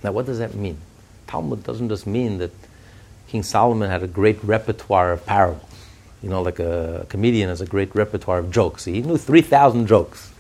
Now, 0.03 0.13
what 0.13 0.27
does 0.27 0.39
that 0.39 0.55
mean? 0.55 0.79
Talmud 1.27 1.65
doesn't 1.65 1.89
just 1.89 2.07
mean 2.07 2.39
that 2.39 2.51
King 3.29 3.43
Solomon 3.43 3.91
had 3.91 4.03
a 4.03 4.07
great 4.07 4.43
repertoire 4.45 5.13
of 5.13 5.25
parables. 5.27 5.71
You 6.23 6.31
know, 6.31 6.43
like 6.43 6.59
a 6.59 7.07
comedian 7.09 7.49
has 7.49 7.61
a 7.61 7.67
great 7.67 7.95
repertoire 7.95 8.39
of 8.39 8.51
jokes. 8.51 8.85
He 8.85 9.03
knew 9.03 9.17
3,000 9.17 9.87
jokes. 9.87 10.33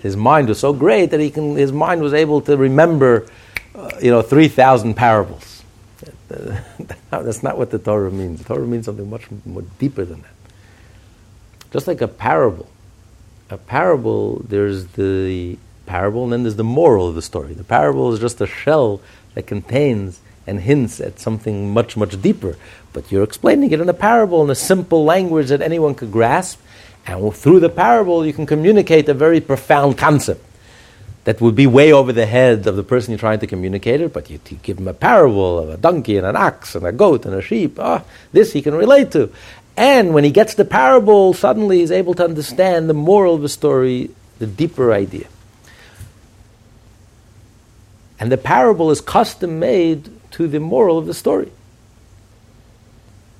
His 0.00 0.16
mind 0.16 0.48
was 0.48 0.58
so 0.58 0.72
great 0.72 1.10
that 1.10 1.20
he 1.20 1.30
can, 1.30 1.56
his 1.56 1.72
mind 1.72 2.02
was 2.02 2.14
able 2.14 2.40
to 2.42 2.56
remember, 2.56 3.26
uh, 3.74 3.90
you 4.00 4.10
know, 4.10 4.22
3,000 4.22 4.94
parables. 4.94 5.51
That's 7.10 7.42
not 7.42 7.58
what 7.58 7.70
the 7.70 7.78
Torah 7.78 8.10
means. 8.10 8.42
The 8.42 8.54
Torah 8.54 8.66
means 8.66 8.86
something 8.86 9.08
much 9.08 9.26
more 9.44 9.62
deeper 9.78 10.04
than 10.04 10.22
that. 10.22 10.34
Just 11.70 11.86
like 11.86 12.00
a 12.00 12.08
parable. 12.08 12.68
A 13.50 13.58
parable, 13.58 14.40
there's 14.48 14.86
the 14.88 15.58
parable 15.86 16.24
and 16.24 16.32
then 16.32 16.42
there's 16.42 16.56
the 16.56 16.64
moral 16.64 17.08
of 17.08 17.14
the 17.14 17.22
story. 17.22 17.54
The 17.54 17.64
parable 17.64 18.12
is 18.12 18.20
just 18.20 18.40
a 18.40 18.46
shell 18.46 19.00
that 19.34 19.46
contains 19.46 20.20
and 20.46 20.60
hints 20.60 21.00
at 21.00 21.20
something 21.20 21.72
much, 21.72 21.96
much 21.96 22.20
deeper. 22.20 22.56
But 22.92 23.10
you're 23.12 23.22
explaining 23.22 23.70
it 23.72 23.80
in 23.80 23.88
a 23.88 23.94
parable 23.94 24.42
in 24.42 24.50
a 24.50 24.54
simple 24.54 25.04
language 25.04 25.48
that 25.48 25.60
anyone 25.60 25.94
could 25.94 26.12
grasp. 26.12 26.60
And 27.06 27.34
through 27.34 27.60
the 27.60 27.68
parable, 27.68 28.24
you 28.24 28.32
can 28.32 28.46
communicate 28.46 29.08
a 29.08 29.14
very 29.14 29.40
profound 29.40 29.98
concept 29.98 30.44
that 31.24 31.40
would 31.40 31.54
be 31.54 31.66
way 31.66 31.92
over 31.92 32.12
the 32.12 32.26
head 32.26 32.66
of 32.66 32.76
the 32.76 32.82
person 32.82 33.12
you're 33.12 33.18
trying 33.18 33.38
to 33.40 33.46
communicate 33.46 34.00
it, 34.00 34.12
but 34.12 34.28
you, 34.28 34.40
you 34.50 34.58
give 34.62 34.78
him 34.78 34.88
a 34.88 34.94
parable 34.94 35.58
of 35.58 35.68
a 35.70 35.76
donkey 35.76 36.16
and 36.16 36.26
an 36.26 36.36
ox 36.36 36.74
and 36.74 36.84
a 36.84 36.92
goat 36.92 37.24
and 37.24 37.34
a 37.34 37.42
sheep. 37.42 37.78
Ah, 37.78 38.02
this 38.32 38.52
he 38.52 38.62
can 38.62 38.74
relate 38.74 39.12
to. 39.12 39.32
And 39.76 40.12
when 40.12 40.24
he 40.24 40.30
gets 40.30 40.54
the 40.54 40.64
parable, 40.64 41.32
suddenly 41.32 41.78
he's 41.78 41.92
able 41.92 42.14
to 42.14 42.24
understand 42.24 42.90
the 42.90 42.94
moral 42.94 43.36
of 43.36 43.42
the 43.42 43.48
story, 43.48 44.10
the 44.38 44.46
deeper 44.46 44.92
idea. 44.92 45.28
And 48.18 48.30
the 48.30 48.36
parable 48.36 48.90
is 48.90 49.00
custom 49.00 49.58
made 49.58 50.10
to 50.32 50.46
the 50.48 50.60
moral 50.60 50.98
of 50.98 51.06
the 51.06 51.14
story. 51.14 51.50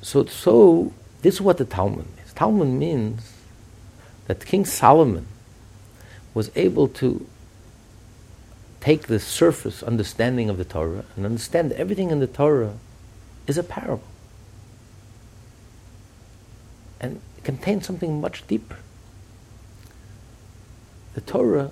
So, 0.01 0.25
so 0.25 0.93
this 1.23 1.35
is 1.35 1.41
what 1.41 1.59
the 1.59 1.65
Talmud 1.65 2.07
means. 2.17 2.33
Talmud 2.33 2.69
means 2.69 3.33
that 4.27 4.45
King 4.45 4.65
Solomon 4.65 5.27
was 6.35 6.51
able 6.57 6.89
to 6.89 7.27
take 8.83 9.07
the 9.07 9.21
surface 9.21 9.83
understanding 9.83 10.51
of 10.51 10.59
the 10.59 10.65
Torah 10.65 11.05
and 11.17 11.25
understand 11.25 11.71
that 11.71 11.79
everything 11.79 12.11
in 12.11 12.19
the 12.19 12.27
Torah 12.27 12.75
is 13.47 13.57
a 13.57 13.63
parable. 13.63 14.03
And 17.01 17.21
contains 17.45 17.87
something 17.87 18.21
much 18.21 18.47
deeper. 18.47 18.77
The 21.15 21.21
Torah 21.21 21.71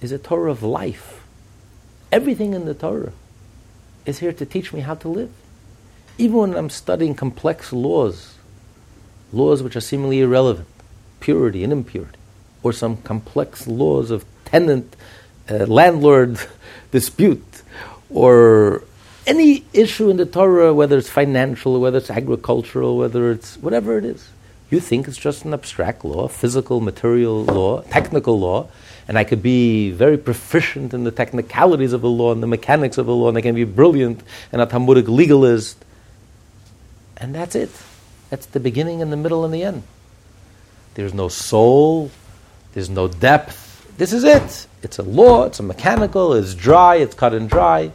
is 0.00 0.10
a 0.10 0.18
Torah 0.18 0.50
of 0.50 0.62
life. 0.62 1.24
Everything 2.10 2.52
in 2.52 2.64
the 2.64 2.74
Torah 2.74 3.12
is 4.04 4.18
here 4.18 4.32
to 4.32 4.44
teach 4.44 4.72
me 4.72 4.80
how 4.80 4.96
to 4.96 5.08
live. 5.08 5.30
Even 6.18 6.36
when 6.36 6.56
I'm 6.56 6.70
studying 6.70 7.14
complex 7.14 7.72
laws, 7.72 8.34
laws 9.32 9.62
which 9.62 9.76
are 9.76 9.80
seemingly 9.80 10.20
irrelevant, 10.20 10.68
purity 11.20 11.62
and 11.62 11.72
impurity, 11.72 12.18
or 12.62 12.72
some 12.72 12.96
complex 12.98 13.66
laws 13.68 14.10
of 14.10 14.24
tenant 14.44 14.96
landlord 15.48 16.38
dispute, 16.90 17.62
or 18.10 18.84
any 19.26 19.64
issue 19.72 20.10
in 20.10 20.16
the 20.16 20.26
Torah, 20.26 20.74
whether 20.74 20.98
it's 20.98 21.08
financial, 21.08 21.80
whether 21.80 21.98
it's 21.98 22.10
agricultural, 22.10 22.96
whether 22.96 23.30
it's 23.30 23.56
whatever 23.56 23.98
it 23.98 24.04
is. 24.04 24.28
You 24.70 24.80
think 24.80 25.06
it's 25.06 25.18
just 25.18 25.44
an 25.44 25.52
abstract 25.52 26.04
law, 26.04 26.28
physical, 26.28 26.80
material 26.80 27.44
law, 27.44 27.82
technical 27.82 28.38
law, 28.40 28.68
and 29.06 29.18
I 29.18 29.24
could 29.24 29.42
be 29.42 29.90
very 29.90 30.16
proficient 30.16 30.94
in 30.94 31.04
the 31.04 31.10
technicalities 31.10 31.92
of 31.92 32.00
the 32.00 32.08
law 32.08 32.32
and 32.32 32.42
the 32.42 32.46
mechanics 32.46 32.98
of 32.98 33.06
the 33.06 33.14
law, 33.14 33.28
and 33.28 33.36
I 33.36 33.42
can 33.42 33.54
be 33.54 33.64
brilliant 33.64 34.22
and 34.50 34.62
a 34.62 34.66
Talmudic 34.66 35.08
legalist. 35.08 35.84
And 37.16 37.34
that's 37.34 37.54
it. 37.54 37.70
That's 38.30 38.46
the 38.46 38.60
beginning 38.60 39.02
and 39.02 39.12
the 39.12 39.16
middle 39.16 39.44
and 39.44 39.52
the 39.52 39.62
end. 39.62 39.82
There's 40.94 41.12
no 41.12 41.28
soul, 41.28 42.10
there's 42.72 42.88
no 42.88 43.08
depth. 43.08 43.71
This 43.98 44.12
is 44.12 44.24
it. 44.24 44.66
It's 44.82 44.98
a 44.98 45.02
law, 45.02 45.44
it's 45.44 45.60
a 45.60 45.62
mechanical, 45.62 46.32
it's 46.32 46.54
dry, 46.54 46.96
it's 46.96 47.14
cut 47.14 47.34
and 47.34 47.48
dry. 47.48 47.92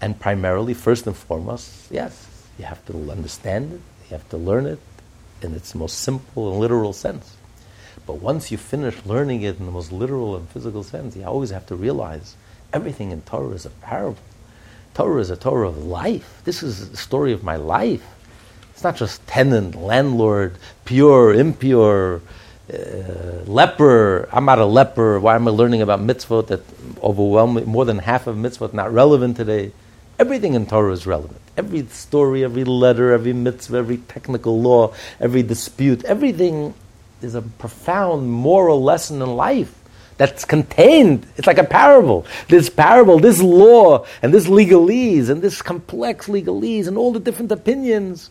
And 0.00 0.18
primarily, 0.18 0.74
first 0.74 1.06
and 1.06 1.16
foremost, 1.16 1.90
yes, 1.90 2.28
you 2.58 2.64
have 2.64 2.84
to 2.86 3.10
understand 3.10 3.72
it, 3.72 3.80
you 4.08 4.16
have 4.16 4.28
to 4.30 4.36
learn 4.36 4.66
it, 4.66 4.78
in 5.42 5.54
its 5.54 5.74
most 5.74 5.98
simple 5.98 6.50
and 6.50 6.60
literal 6.60 6.92
sense. 6.92 7.36
But 8.06 8.14
once 8.14 8.50
you 8.50 8.58
finish 8.58 8.94
learning 9.04 9.42
it 9.42 9.58
in 9.58 9.66
the 9.66 9.72
most 9.72 9.92
literal 9.92 10.36
and 10.36 10.48
physical 10.48 10.82
sense, 10.82 11.16
you 11.16 11.24
always 11.24 11.50
have 11.50 11.66
to 11.66 11.76
realize 11.76 12.36
everything 12.72 13.10
in 13.10 13.22
Torah 13.22 13.54
is 13.54 13.66
a 13.66 13.70
parable. 13.70 14.18
Torah 14.94 15.20
is 15.20 15.30
a 15.30 15.36
Torah 15.36 15.68
of 15.68 15.84
life. 15.84 16.40
This 16.44 16.62
is 16.62 16.90
the 16.90 16.96
story 16.96 17.32
of 17.32 17.42
my 17.42 17.56
life. 17.56 18.06
It's 18.72 18.84
not 18.84 18.96
just 18.96 19.26
tenant, 19.26 19.74
landlord, 19.74 20.56
pure, 20.84 21.32
impure, 21.32 22.20
uh, 22.72 23.44
leper. 23.46 24.28
I'm 24.32 24.44
not 24.44 24.58
a 24.58 24.64
leper. 24.64 25.20
Why 25.20 25.34
am 25.34 25.46
I 25.48 25.50
learning 25.50 25.82
about 25.82 26.00
mitzvot 26.00 26.46
that 26.48 26.62
overwhelming 27.02 27.66
more 27.66 27.84
than 27.84 27.98
half 27.98 28.26
of 28.26 28.36
mitzvot 28.36 28.72
not 28.72 28.92
relevant 28.92 29.36
today? 29.36 29.72
Everything 30.18 30.54
in 30.54 30.66
Torah 30.66 30.92
is 30.92 31.06
relevant. 31.06 31.40
Every 31.56 31.86
story, 31.86 32.44
every 32.44 32.64
letter, 32.64 33.12
every 33.12 33.32
mitzvah, 33.32 33.76
every 33.78 33.98
technical 33.98 34.60
law, 34.60 34.94
every 35.20 35.42
dispute, 35.42 36.04
everything 36.04 36.74
is 37.20 37.34
a 37.34 37.42
profound 37.42 38.30
moral 38.30 38.82
lesson 38.82 39.20
in 39.22 39.36
life 39.36 39.74
that's 40.16 40.44
contained. 40.44 41.26
It's 41.36 41.46
like 41.46 41.58
a 41.58 41.64
parable. 41.64 42.26
This 42.48 42.70
parable, 42.70 43.18
this 43.18 43.42
law, 43.42 44.06
and 44.22 44.32
this 44.32 44.46
legalese, 44.46 45.28
and 45.28 45.42
this 45.42 45.60
complex 45.60 46.28
legalese, 46.28 46.86
and 46.86 46.96
all 46.96 47.12
the 47.12 47.20
different 47.20 47.50
opinions. 47.50 48.30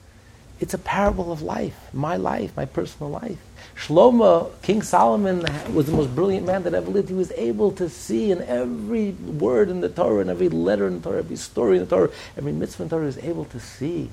It's 0.60 0.74
a 0.74 0.78
parable 0.78 1.32
of 1.32 1.42
life, 1.42 1.76
my 1.94 2.16
life, 2.16 2.56
my 2.56 2.66
personal 2.66 3.12
life. 3.12 3.38
Shlomo, 3.76 4.52
King 4.62 4.82
Solomon, 4.82 5.46
was 5.74 5.88
the 5.88 5.92
most 5.92 6.14
brilliant 6.16 6.46
man 6.46 6.64
that 6.64 6.74
ever 6.74 6.90
lived. 6.90 7.10
He 7.10 7.16
was 7.16 7.32
able 7.34 7.72
to 7.74 7.90
see 7.90 8.32
in 8.32 8.42
every 8.44 9.12
word 9.12 9.70
in 9.70 9.82
the 9.82 9.90
Torah, 9.90 10.22
and 10.22 10.30
every 10.30 10.50
letter 10.50 10.88
in 10.88 11.02
the 11.02 11.10
Torah, 11.10 11.20
every 11.20 11.36
story 11.36 11.78
in 11.78 11.86
the 11.86 11.90
Torah, 11.90 12.12
every 12.38 12.52
mitzvah 12.52 12.84
in 12.84 12.90
the 12.90 12.96
Torah, 12.96 13.04
he 13.04 13.08
was 13.08 13.18
able 13.18 13.46
to 13.46 13.60
see 13.60 14.10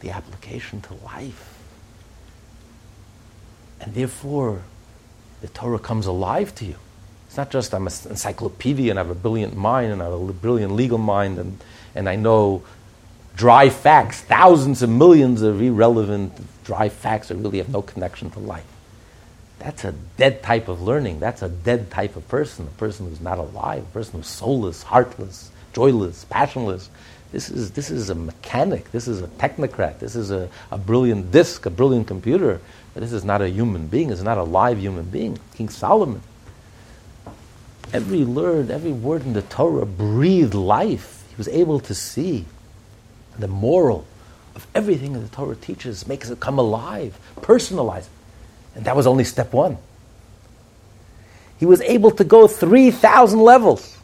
the 0.00 0.10
application 0.10 0.82
to 0.82 0.94
life. 1.04 1.54
And 3.80 3.94
therefore, 3.94 4.62
the 5.40 5.48
Torah 5.48 5.78
comes 5.78 6.06
alive 6.06 6.54
to 6.56 6.64
you. 6.64 6.76
It's 7.26 7.36
not 7.36 7.50
just 7.50 7.74
I'm 7.74 7.86
an 7.86 7.92
encyclopedia 8.08 8.90
and 8.90 8.98
I 8.98 9.02
have 9.02 9.10
a 9.10 9.14
brilliant 9.14 9.56
mind 9.56 9.92
and 9.92 10.00
I 10.00 10.06
have 10.06 10.14
a 10.14 10.32
brilliant 10.32 10.72
legal 10.72 10.98
mind 10.98 11.38
and, 11.38 11.58
and 11.94 12.08
I 12.08 12.16
know 12.16 12.62
dry 13.36 13.68
facts, 13.68 14.22
thousands 14.22 14.82
and 14.82 14.98
millions 14.98 15.42
of 15.42 15.60
irrelevant 15.60 16.32
dry 16.64 16.88
facts 16.88 17.28
that 17.28 17.36
really 17.36 17.58
have 17.58 17.68
no 17.68 17.82
connection 17.82 18.30
to 18.30 18.40
life. 18.40 18.64
That's 19.58 19.84
a 19.84 19.92
dead 20.16 20.42
type 20.42 20.68
of 20.68 20.82
learning. 20.82 21.20
That's 21.20 21.42
a 21.42 21.48
dead 21.48 21.90
type 21.90 22.16
of 22.16 22.26
person, 22.28 22.66
a 22.66 22.78
person 22.78 23.08
who's 23.08 23.20
not 23.20 23.38
alive, 23.38 23.82
a 23.82 23.92
person 23.92 24.14
who's 24.14 24.26
soulless, 24.26 24.82
heartless, 24.82 25.50
joyless, 25.72 26.24
passionless. 26.24 26.90
This 27.32 27.50
is, 27.50 27.72
this 27.72 27.90
is 27.90 28.08
a 28.10 28.14
mechanic. 28.14 28.90
This 28.92 29.08
is 29.08 29.20
a 29.20 29.26
technocrat. 29.26 29.98
This 29.98 30.14
is 30.16 30.30
a, 30.30 30.48
a 30.70 30.78
brilliant 30.78 31.30
disk, 31.32 31.66
a 31.66 31.70
brilliant 31.70 32.06
computer. 32.06 32.60
But 32.94 33.02
this 33.02 33.12
is 33.12 33.24
not 33.24 33.42
a 33.42 33.48
human 33.48 33.86
being. 33.88 34.10
It's 34.10 34.22
not 34.22 34.38
a 34.38 34.42
live 34.42 34.78
human 34.78 35.04
being. 35.04 35.38
King 35.54 35.68
Solomon. 35.68 36.22
Every 37.92 38.24
word, 38.24 38.70
every 38.70 38.92
word 38.92 39.22
in 39.22 39.32
the 39.32 39.42
Torah 39.42 39.86
breathed 39.86 40.54
life. 40.54 41.24
He 41.28 41.36
was 41.36 41.48
able 41.48 41.80
to 41.80 41.94
see 41.94 42.46
the 43.38 43.48
moral 43.48 44.06
of 44.54 44.66
everything 44.74 45.12
that 45.12 45.20
the 45.20 45.28
Torah 45.28 45.56
teaches, 45.56 46.06
makes 46.06 46.30
it 46.30 46.40
come 46.40 46.58
alive, 46.58 47.18
personalize 47.36 48.00
it. 48.00 48.08
And 48.74 48.84
that 48.86 48.96
was 48.96 49.06
only 49.06 49.24
step 49.24 49.52
one. 49.52 49.78
He 51.58 51.66
was 51.66 51.80
able 51.82 52.10
to 52.12 52.24
go 52.24 52.46
3,000 52.46 53.38
levels. 53.38 53.96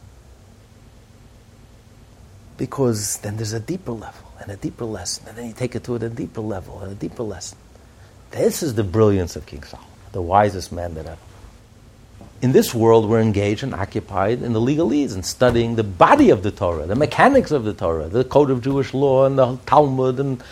Because 2.56 3.18
then 3.18 3.36
there's 3.36 3.52
a 3.52 3.60
deeper 3.60 3.92
level 3.92 4.32
and 4.40 4.50
a 4.50 4.56
deeper 4.56 4.84
lesson. 4.84 5.26
And 5.28 5.36
then 5.36 5.46
you 5.46 5.52
take 5.52 5.74
it 5.74 5.84
to 5.84 5.96
a 5.96 6.08
deeper 6.08 6.40
level 6.40 6.80
and 6.80 6.92
a 6.92 6.94
deeper 6.94 7.22
lesson. 7.22 7.58
This 8.30 8.62
is 8.62 8.74
the 8.74 8.84
brilliance 8.84 9.36
of 9.36 9.46
King 9.46 9.62
Solomon, 9.62 9.90
the 10.12 10.22
wisest 10.22 10.72
man 10.72 10.94
that 10.94 11.06
ever 11.06 11.18
in 12.42 12.50
this 12.50 12.74
world, 12.74 13.08
we're 13.08 13.20
engaged 13.20 13.62
and 13.62 13.72
occupied 13.72 14.42
in 14.42 14.52
the 14.52 14.60
legalese 14.60 15.14
and 15.14 15.24
studying 15.24 15.76
the 15.76 15.84
body 15.84 16.30
of 16.30 16.42
the 16.42 16.50
Torah, 16.50 16.86
the 16.86 16.96
mechanics 16.96 17.52
of 17.52 17.62
the 17.62 17.72
Torah, 17.72 18.08
the 18.08 18.24
code 18.24 18.50
of 18.50 18.62
Jewish 18.62 18.92
law 18.92 19.24
and 19.24 19.38
the 19.38 19.56
Talmud, 19.64 20.18
and, 20.18 20.42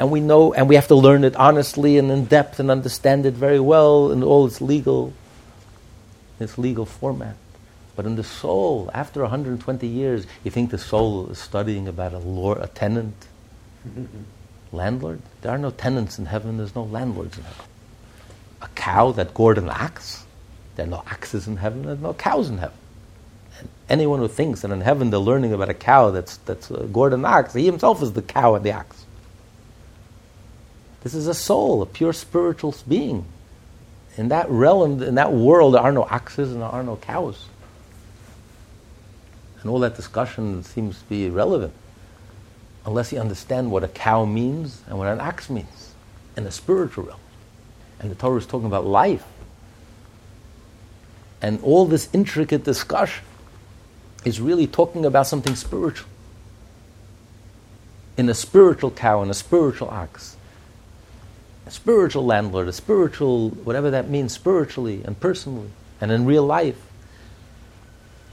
and 0.00 0.10
we 0.10 0.20
know, 0.20 0.54
and 0.54 0.66
we 0.66 0.76
have 0.76 0.88
to 0.88 0.94
learn 0.94 1.24
it 1.24 1.36
honestly 1.36 1.98
and 1.98 2.10
in 2.10 2.24
depth 2.24 2.58
and 2.58 2.70
understand 2.70 3.26
it 3.26 3.34
very 3.34 3.60
well 3.60 4.10
in 4.10 4.22
all 4.22 4.46
its 4.46 4.62
legal, 4.62 5.12
its 6.40 6.56
legal 6.56 6.86
format. 6.86 7.36
But 7.96 8.06
in 8.06 8.16
the 8.16 8.24
soul, 8.24 8.90
after 8.94 9.20
120 9.20 9.86
years, 9.86 10.26
you 10.42 10.50
think 10.50 10.70
the 10.70 10.78
soul 10.78 11.28
is 11.28 11.38
studying 11.38 11.86
about 11.86 12.14
a, 12.14 12.18
lord, 12.18 12.58
a 12.62 12.66
tenant, 12.66 13.26
landlord? 14.72 15.20
There 15.42 15.52
are 15.52 15.58
no 15.58 15.70
tenants 15.70 16.18
in 16.18 16.26
heaven. 16.26 16.56
There's 16.56 16.74
no 16.74 16.84
landlords 16.84 17.36
in 17.36 17.44
heaven. 17.44 17.64
A 18.62 18.68
cow 18.68 19.12
that 19.12 19.34
gored 19.34 19.58
an? 19.58 19.70
There 20.76 20.86
are 20.86 20.88
no 20.88 21.02
oxes 21.10 21.48
in 21.48 21.56
heaven, 21.56 21.82
there 21.82 21.94
are 21.94 21.96
no 21.96 22.14
cows 22.14 22.48
in 22.48 22.58
heaven. 22.58 22.76
And 23.58 23.68
anyone 23.88 24.20
who 24.20 24.28
thinks 24.28 24.60
that 24.60 24.70
in 24.70 24.82
heaven 24.82 25.10
they're 25.10 25.18
learning 25.18 25.52
about 25.52 25.70
a 25.70 25.74
cow 25.74 26.10
that's, 26.10 26.36
that's 26.38 26.70
a 26.70 26.84
Gordon 26.84 27.24
ox, 27.24 27.54
he 27.54 27.64
himself 27.64 28.02
is 28.02 28.12
the 28.12 28.22
cow 28.22 28.54
and 28.54 28.64
the 28.64 28.72
ox. 28.72 29.04
This 31.02 31.14
is 31.14 31.26
a 31.26 31.34
soul, 31.34 31.82
a 31.82 31.86
pure 31.86 32.12
spiritual 32.12 32.74
being. 32.86 33.24
In 34.16 34.28
that 34.28 34.50
realm, 34.50 35.02
in 35.02 35.14
that 35.16 35.32
world, 35.32 35.74
there 35.74 35.82
are 35.82 35.92
no 35.92 36.02
oxes 36.04 36.52
and 36.52 36.60
there 36.60 36.68
are 36.68 36.82
no 36.82 36.96
cows. 36.96 37.46
And 39.60 39.70
all 39.70 39.78
that 39.80 39.96
discussion 39.96 40.62
seems 40.62 40.98
to 40.98 41.04
be 41.06 41.26
irrelevant 41.26 41.72
unless 42.84 43.12
you 43.12 43.18
understand 43.18 43.70
what 43.70 43.82
a 43.82 43.88
cow 43.88 44.24
means 44.24 44.82
and 44.86 44.98
what 44.98 45.08
an 45.08 45.20
ox 45.20 45.48
means 45.50 45.94
in 46.36 46.44
the 46.44 46.50
spiritual 46.50 47.04
realm. 47.04 47.20
And 47.98 48.10
the 48.10 48.14
Torah 48.14 48.38
is 48.38 48.46
talking 48.46 48.66
about 48.66 48.86
life 48.86 49.24
and 51.42 51.60
all 51.62 51.86
this 51.86 52.08
intricate 52.12 52.64
discussion 52.64 53.24
is 54.24 54.40
really 54.40 54.66
talking 54.66 55.04
about 55.04 55.26
something 55.26 55.54
spiritual. 55.54 56.08
In 58.16 58.28
a 58.28 58.34
spiritual 58.34 58.90
cow 58.90 59.22
and 59.22 59.30
a 59.30 59.34
spiritual 59.34 59.88
ox, 59.88 60.36
a 61.66 61.70
spiritual 61.70 62.24
landlord, 62.24 62.68
a 62.68 62.72
spiritual, 62.72 63.50
whatever 63.50 63.90
that 63.90 64.08
means, 64.08 64.32
spiritually 64.32 65.02
and 65.04 65.18
personally, 65.20 65.68
and 66.00 66.10
in 66.10 66.24
real 66.24 66.44
life, 66.44 66.80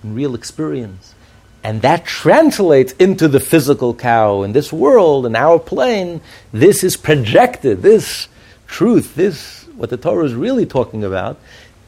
in 0.04 0.16
real 0.16 0.36
experience. 0.36 1.16
And 1.64 1.82
that 1.82 2.06
translates 2.06 2.91
into 2.93 3.28
the 3.28 3.39
physical 3.39 3.93
cow 3.93 4.43
in 4.43 4.51
this 4.51 4.74
world, 4.74 5.26
in 5.26 5.36
our 5.36 5.60
plane. 5.60 6.22
This 6.51 6.84
is 6.84 6.97
projected, 6.97 7.82
this 7.82 8.28
truth, 8.68 9.16
this, 9.16 9.64
what 9.76 9.89
the 9.89 9.97
Torah 9.97 10.26
is 10.26 10.34
really 10.34 10.66
talking 10.66 11.04
about, 11.04 11.39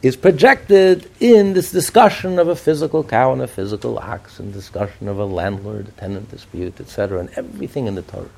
is 0.06 0.16
projected 0.16 1.10
in 1.20 1.54
this 1.54 1.72
discussion 1.72 2.38
of 2.38 2.48
a 2.48 2.56
physical 2.56 3.04
cow 3.04 3.34
and 3.34 3.42
a 3.42 3.48
physical 3.48 3.98
ox, 3.98 4.40
and 4.40 4.54
discussion 4.54 5.08
of 5.08 5.18
a 5.18 5.26
landlord 5.26 5.92
tenant 5.98 6.30
dispute, 6.30 6.80
etc., 6.80 7.20
and 7.20 7.30
everything 7.36 7.88
in 7.88 7.96
the 7.96 8.04
Torah. 8.04 8.30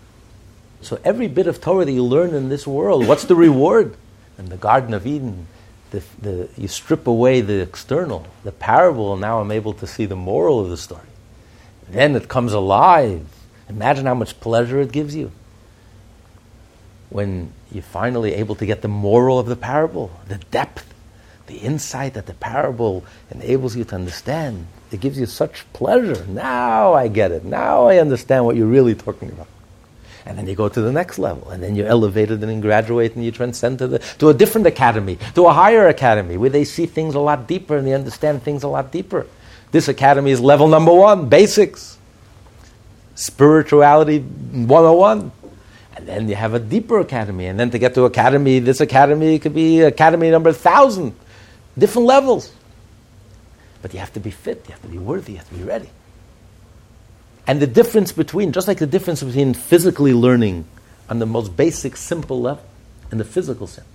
So 0.81 0.97
every 1.03 1.27
bit 1.27 1.45
of 1.45 1.59
Torah 1.59 1.83
that 1.83 1.91
you 1.91 2.05
learn 2.05 2.33
in 2.33 2.47
this 2.47 2.65
world, 2.65 3.05
what's 3.05 3.25
the 3.25 3.35
reward? 3.35 3.97
In 4.37 4.45
the 4.45 4.55
Garden 4.55 4.93
of 4.93 5.05
Eden, 5.05 5.47
the, 5.91 6.01
the, 6.21 6.49
you 6.55 6.69
strip 6.69 7.05
away 7.05 7.41
the 7.41 7.61
external, 7.61 8.25
the 8.45 8.53
parable, 8.53 9.11
and 9.11 9.19
now 9.19 9.41
I'm 9.41 9.51
able 9.51 9.73
to 9.73 9.87
see 9.87 10.05
the 10.05 10.15
moral 10.15 10.61
of 10.61 10.69
the 10.69 10.77
story. 10.77 11.01
Then 11.89 12.15
it 12.15 12.29
comes 12.29 12.53
alive. 12.53 13.27
Imagine 13.67 14.05
how 14.05 14.13
much 14.13 14.39
pleasure 14.39 14.79
it 14.79 14.93
gives 14.93 15.15
you 15.15 15.33
when 17.09 17.51
you're 17.71 17.83
finally 17.83 18.35
able 18.35 18.55
to 18.55 18.65
get 18.65 18.81
the 18.81 18.87
moral 18.87 19.37
of 19.37 19.47
the 19.47 19.55
parable, 19.57 20.11
the 20.29 20.37
depth, 20.37 20.86
the 21.47 21.57
insight 21.57 22.13
that 22.13 22.25
the 22.25 22.33
parable 22.33 23.03
enables 23.31 23.75
you 23.75 23.83
to 23.85 23.95
understand. 23.95 24.67
It 24.91 24.99
gives 24.99 25.19
you 25.19 25.25
such 25.25 25.65
pleasure. 25.73 26.25
Now 26.27 26.93
I 26.93 27.07
get 27.07 27.31
it. 27.31 27.43
Now 27.43 27.87
I 27.87 27.97
understand 27.97 28.45
what 28.45 28.55
you're 28.55 28.67
really 28.67 28.95
talking 28.95 29.29
about. 29.29 29.47
And 30.25 30.37
then 30.37 30.45
you 30.45 30.55
go 30.55 30.67
to 30.67 30.81
the 30.81 30.91
next 30.91 31.19
level, 31.19 31.49
and 31.49 31.63
then 31.63 31.77
you're 31.77 31.87
elevated 31.87 32.43
and 32.43 32.53
you 32.53 32.61
graduate 32.61 33.15
and 33.15 33.23
you 33.23 33.31
transcend 33.31 33.79
to, 33.79 33.87
the, 33.87 33.99
to 34.19 34.27
a 34.27 34.33
different 34.33 34.67
academy, 34.67 35.17
to 35.35 35.47
a 35.47 35.53
higher 35.53 35.87
academy, 35.87 36.35
where 36.35 36.49
they 36.49 36.65
see 36.65 36.85
things 36.85 37.15
a 37.15 37.19
lot 37.19 37.47
deeper 37.47 37.77
and 37.77 37.87
they 37.87 37.93
understand 37.93 38.43
things 38.43 38.63
a 38.63 38.67
lot 38.67 38.91
deeper. 38.91 39.25
This 39.71 39.87
academy 39.87 40.31
is 40.31 40.41
level 40.41 40.67
number 40.67 40.93
one, 40.93 41.29
basics. 41.29 41.97
Spirituality 43.15 44.19
101. 44.19 45.31
And 45.95 46.07
then 46.07 46.29
you 46.29 46.35
have 46.35 46.53
a 46.53 46.59
deeper 46.59 46.99
academy. 46.99 47.47
And 47.47 47.59
then 47.59 47.71
to 47.71 47.79
get 47.79 47.95
to 47.95 48.03
academy, 48.03 48.59
this 48.59 48.81
academy 48.81 49.39
could 49.39 49.55
be 49.55 49.81
academy 49.81 50.29
number 50.29 50.51
1,000. 50.51 51.15
Different 51.77 52.07
levels. 52.07 52.51
But 53.81 53.93
you 53.93 53.99
have 53.99 54.13
to 54.13 54.19
be 54.19 54.31
fit, 54.31 54.63
you 54.67 54.71
have 54.71 54.81
to 54.81 54.87
be 54.87 54.97
worthy, 54.97 55.33
you 55.33 55.37
have 55.37 55.49
to 55.49 55.55
be 55.55 55.63
ready. 55.63 55.89
And 57.45 57.61
the 57.61 57.67
difference 57.67 58.11
between, 58.11 58.51
just 58.51 58.67
like 58.67 58.79
the 58.79 58.87
difference 58.87 59.23
between 59.23 59.53
physically 59.53 60.13
learning 60.13 60.65
on 61.09 61.19
the 61.19 61.25
most 61.25 61.55
basic, 61.55 61.95
simple 61.95 62.41
level, 62.41 62.63
in 63.11 63.17
the 63.17 63.23
physical 63.23 63.67
sense, 63.67 63.87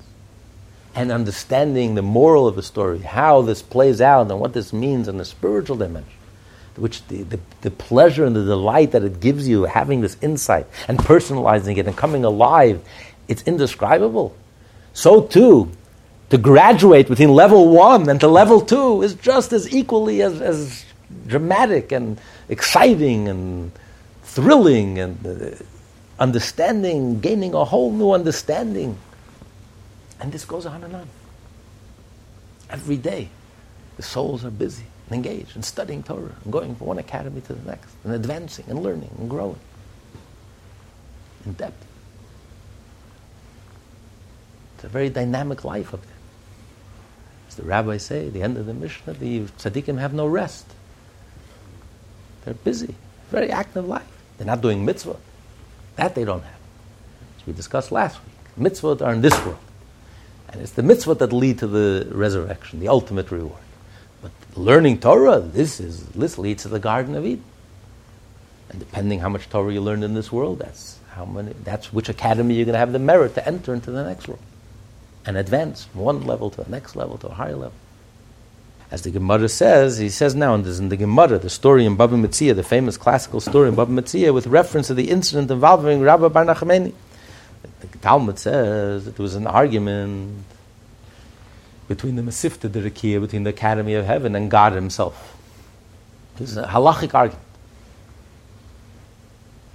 and 0.95 1.13
understanding 1.13 1.95
the 1.95 2.03
moral 2.03 2.47
of 2.47 2.57
the 2.57 2.63
story, 2.63 3.01
how 3.01 3.43
this 3.43 3.61
plays 3.61 4.01
out 4.01 4.31
and 4.31 4.41
what 4.41 4.55
this 4.55 4.73
means 4.73 5.09
in 5.09 5.19
the 5.19 5.25
spiritual 5.25 5.77
dimension, 5.77 6.13
which 6.77 7.07
the, 7.09 7.25
the, 7.25 7.41
the 7.61 7.71
pleasure 7.71 8.25
and 8.25 8.35
the 8.35 8.45
delight 8.45 8.93
that 8.93 9.05
it 9.05 9.21
gives 9.21 9.47
you 9.47 9.65
having 9.65 10.01
this 10.01 10.17
insight 10.23 10.67
and 10.89 10.99
personalizing 10.99 11.77
it 11.77 11.87
and 11.87 11.97
coming 11.97 12.25
alive, 12.25 12.83
it's 13.29 13.43
indescribable. 13.43 14.35
So 14.95 15.23
too, 15.23 15.71
to 16.33 16.39
graduate 16.39 17.09
between 17.09 17.29
level 17.29 17.69
one 17.69 18.09
and 18.09 18.19
to 18.19 18.27
level 18.27 18.63
two 18.63 19.03
is 19.03 19.13
just 19.13 19.53
as 19.53 19.71
equally 19.71 20.23
as, 20.23 20.41
as 20.41 20.83
dramatic 21.27 21.93
and 21.93 22.19
exciting 22.49 23.29
and 23.29 23.71
thrilling 24.23 24.99
and 24.99 25.27
uh, 25.27 25.55
understanding, 26.19 27.21
gaining 27.21 27.53
a 27.53 27.67
whole 27.67 27.93
new 27.93 28.13
understanding. 28.13 28.97
And 30.23 30.33
this 30.33 30.47
goes 30.47 30.65
on 30.65 30.83
and 30.83 30.97
on. 30.97 31.07
Every 32.71 32.97
day, 32.97 33.29
the 33.99 34.03
souls 34.03 34.43
are 34.47 34.51
busy 34.51 34.87
and 35.09 35.15
engaged 35.15 35.55
and 35.55 35.63
studying 35.63 36.03
Torah 36.03 36.35
and 36.45 36.51
going 36.51 36.75
from 36.77 36.87
one 36.87 36.99
academy 36.99 37.43
to 37.43 37.53
the 37.53 37.71
next 37.71 37.93
and 38.05 38.15
advancing 38.15 38.65
and 38.69 38.83
learning 38.83 39.11
and 39.19 39.29
growing 39.29 39.61
in 41.45 41.53
depth. 41.53 41.85
It's 44.77 44.85
a 44.85 44.89
very 44.89 45.11
dynamic 45.11 45.63
life 45.63 45.93
up 45.93 46.01
there. 46.01 46.22
As 47.53 47.57
the 47.57 47.65
rabbis 47.65 48.03
say, 48.03 48.29
at 48.29 48.33
the 48.33 48.41
end 48.41 48.57
of 48.57 48.65
the 48.65 48.73
Mishnah, 48.73 49.13
the 49.13 49.41
tzaddikim 49.41 49.99
have 49.99 50.15
no 50.15 50.27
rest. 50.27 50.65
They're 52.47 52.55
busy, 52.55 52.95
very 53.31 53.51
active 53.51 53.87
life. 53.87 54.09
They're 54.39 54.47
not 54.47 54.63
doing 54.63 54.87
mitzvah. 54.87 55.19
That 55.97 56.15
they 56.15 56.25
don't 56.25 56.43
have. 56.43 56.61
As 57.39 57.47
we 57.47 57.53
discussed 57.53 57.93
last 57.93 58.19
week, 58.25 58.73
mitzvot 58.73 59.03
are 59.03 59.13
in 59.13 59.21
this 59.21 59.39
world. 59.45 59.59
And 60.49 60.63
it's 60.63 60.73
the 60.73 60.81
mitzvot 60.81 61.19
that 61.19 61.31
lead 61.31 61.59
to 61.59 61.67
the 61.67 62.09
resurrection, 62.11 62.81
the 62.81 62.89
ultimate 62.89 63.31
reward. 63.31 63.61
But 64.23 64.31
learning 64.55 65.01
Torah, 65.01 65.41
this 65.41 65.79
is 65.79 66.07
this 66.07 66.39
leads 66.39 66.63
to 66.63 66.71
the 66.71 66.79
Garden 66.79 67.15
of 67.15 67.27
Eden. 67.27 67.45
And 68.71 68.79
depending 68.79 69.21
how 69.21 69.29
much 69.29 69.51
Torah 69.51 69.75
you 69.75 69.83
learned 69.83 70.05
in 70.05 70.15
this 70.15 70.33
world, 70.33 70.61
that's 70.61 70.99
how 71.11 71.27
many 71.27 71.53
that's 71.65 71.93
which 71.93 72.09
academy 72.09 72.55
you're 72.55 72.65
going 72.65 72.73
to 72.73 72.79
have 72.79 72.93
the 72.93 72.99
merit 72.99 73.35
to 73.35 73.47
enter 73.47 73.75
into 73.75 73.91
the 73.91 74.05
next 74.05 74.27
world. 74.27 74.41
And 75.25 75.37
advance 75.37 75.85
from 75.85 76.01
one 76.01 76.27
level 76.27 76.51
to 76.51 76.65
the 76.65 76.71
next 76.71 76.97
level 76.97 77.17
to 77.19 77.29
a 77.29 77.35
higher 77.35 77.55
level. 77.55 77.75
As 78.91 79.03
the 79.03 79.11
Gemara 79.11 79.49
says, 79.49 79.97
he 79.97 80.11
says 80.11 80.35
now 80.35 80.55
and 80.55 80.67
in, 80.67 80.75
in 80.75 80.89
the 80.91 80.99
Gemara, 80.99 81.39
the 81.39 81.49
story 81.49 81.87
in 81.87 81.97
Baba 81.97 82.15
Metzia, 82.17 82.55
the 82.55 82.63
famous 82.63 82.99
classical 82.99 83.41
story 83.41 83.69
in 83.69 83.75
Baba 83.75 83.91
Metzia, 83.91 84.35
with 84.35 84.47
reference 84.47 84.89
to 84.89 84.95
the 84.95 85.09
incident 85.09 85.51
involving 85.51 86.03
Rabbi 86.03 86.29
Bar 86.29 86.45
Nachmani. 86.45 86.93
The, 87.81 87.99
Talmud 87.99 88.39
says 88.39 89.07
it 89.07 89.19
was 89.19 89.35
an 89.35 89.47
argument 89.47 90.45
between 91.89 92.17
the 92.17 92.23
Mesivta 92.23 92.69
Derakia, 92.69 93.21
between 93.21 93.45
the 93.45 93.51
Academy 93.51 93.95
of 93.95 94.05
Heaven 94.05 94.37
and 94.37 94.51
God 94.51 94.75
Himself. 94.75 95.39
This 96.37 96.51
is 96.51 96.57
a 96.59 96.65
halachic 96.65 97.15
argument. 97.15 97.45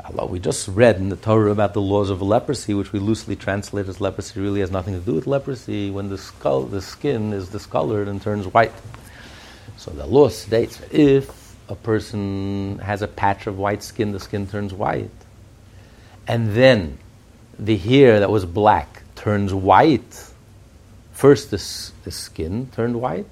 Allah, 0.10 0.26
we 0.26 0.40
just 0.40 0.70
read 0.70 0.98
in 0.98 1.10
the 1.10 1.18
Torah 1.18 1.52
about 1.52 1.74
the 1.74 1.82
laws 1.82 2.10
of 2.10 2.22
leprosy, 2.22 2.74
which 2.74 2.94
we 2.94 3.00
loosely 3.00 3.36
translate 3.36 3.90
as 3.90 4.00
leprosy 4.00 4.40
really 4.40 4.62
has 4.62 4.72
nothing 4.72 4.94
to 4.94 5.02
do 5.02 5.14
with 5.14 5.28
leprosy 5.28 5.92
when 5.92 6.08
the 6.08 6.18
skull, 6.18 6.64
the 6.64 6.82
skin 6.82 7.34
is 7.34 7.50
discolored 7.50 8.08
and 8.08 8.22
turns 8.22 8.48
white. 8.48 8.72
So 9.76 9.92
the 9.92 10.06
law 10.06 10.30
states 10.30 10.80
if 10.92 11.58
a 11.68 11.76
person 11.76 12.80
has 12.80 13.02
a 13.02 13.08
patch 13.08 13.48
of 13.48 13.58
white 13.58 13.84
skin, 13.84 14.14
the 14.14 14.20
skin 14.22 14.48
turns 14.48 14.74
white. 14.74 15.12
And 16.26 16.54
then 16.54 17.00
the 17.60 17.76
hair 17.76 18.22
that 18.22 18.30
was 18.30 18.46
black 18.46 19.04
turns 19.16 19.54
white. 19.54 20.24
First, 21.12 21.52
the, 21.52 21.58
the 22.06 22.12
skin 22.12 22.70
turned 22.72 23.02
white, 23.02 23.28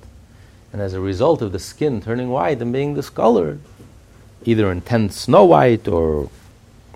and 0.73 0.81
as 0.81 0.93
a 0.93 0.99
result 0.99 1.41
of 1.41 1.53
the 1.53 1.59
skin 1.59 2.01
turning 2.01 2.29
white 2.29 2.61
and 2.61 2.73
being 2.73 2.95
discolored, 2.95 3.61
either 4.43 4.69
intense 4.69 5.21
snow 5.21 5.45
white 5.45 5.87
or, 5.87 6.29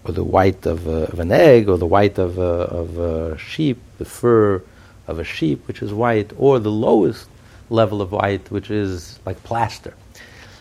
or 0.04 0.14
the 0.14 0.24
white 0.24 0.66
of, 0.66 0.88
of 0.88 1.20
an 1.20 1.32
egg 1.32 1.68
or 1.70 1.78
the 1.78 1.86
white 1.86 2.18
of 2.18 2.38
a, 2.38 2.42
of 2.42 2.98
a 2.98 3.38
sheep, 3.38 3.78
the 3.98 4.06
fur 4.06 4.64
of 5.08 5.20
a 5.20 5.24
sheep, 5.24 5.68
which 5.68 5.82
is 5.82 5.94
white, 5.94 6.32
or 6.38 6.60
the 6.60 6.72
lowest 6.72 7.28
level 7.70 8.02
of 8.02 8.12
white, 8.12 8.50
which 8.52 8.72
is 8.72 9.20
like 9.26 9.42
plaster. 9.44 9.94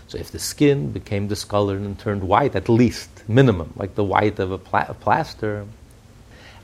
So 0.08 0.18
if 0.18 0.30
the 0.30 0.38
skin 0.38 0.90
became 0.90 1.28
discolored 1.28 1.80
and 1.80 1.98
turned 1.98 2.24
white, 2.24 2.56
at 2.56 2.68
least, 2.68 3.10
minimum, 3.28 3.74
like 3.76 3.94
the 3.94 4.04
white 4.04 4.38
of 4.38 4.50
a, 4.50 4.58
pla- 4.58 4.92
plaster, 4.94 5.66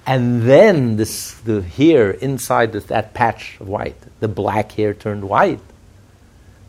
and 0.07 0.43
then 0.43 0.97
this, 0.97 1.35
the 1.41 1.63
hair 1.63 2.11
inside 2.11 2.73
that 2.73 3.15
patch 3.15 3.59
of 3.61 3.69
white, 3.69 3.97
the 4.21 4.29
black 4.29 4.73
hair 4.73 4.95
turned 4.95 5.25
white, 5.29 5.61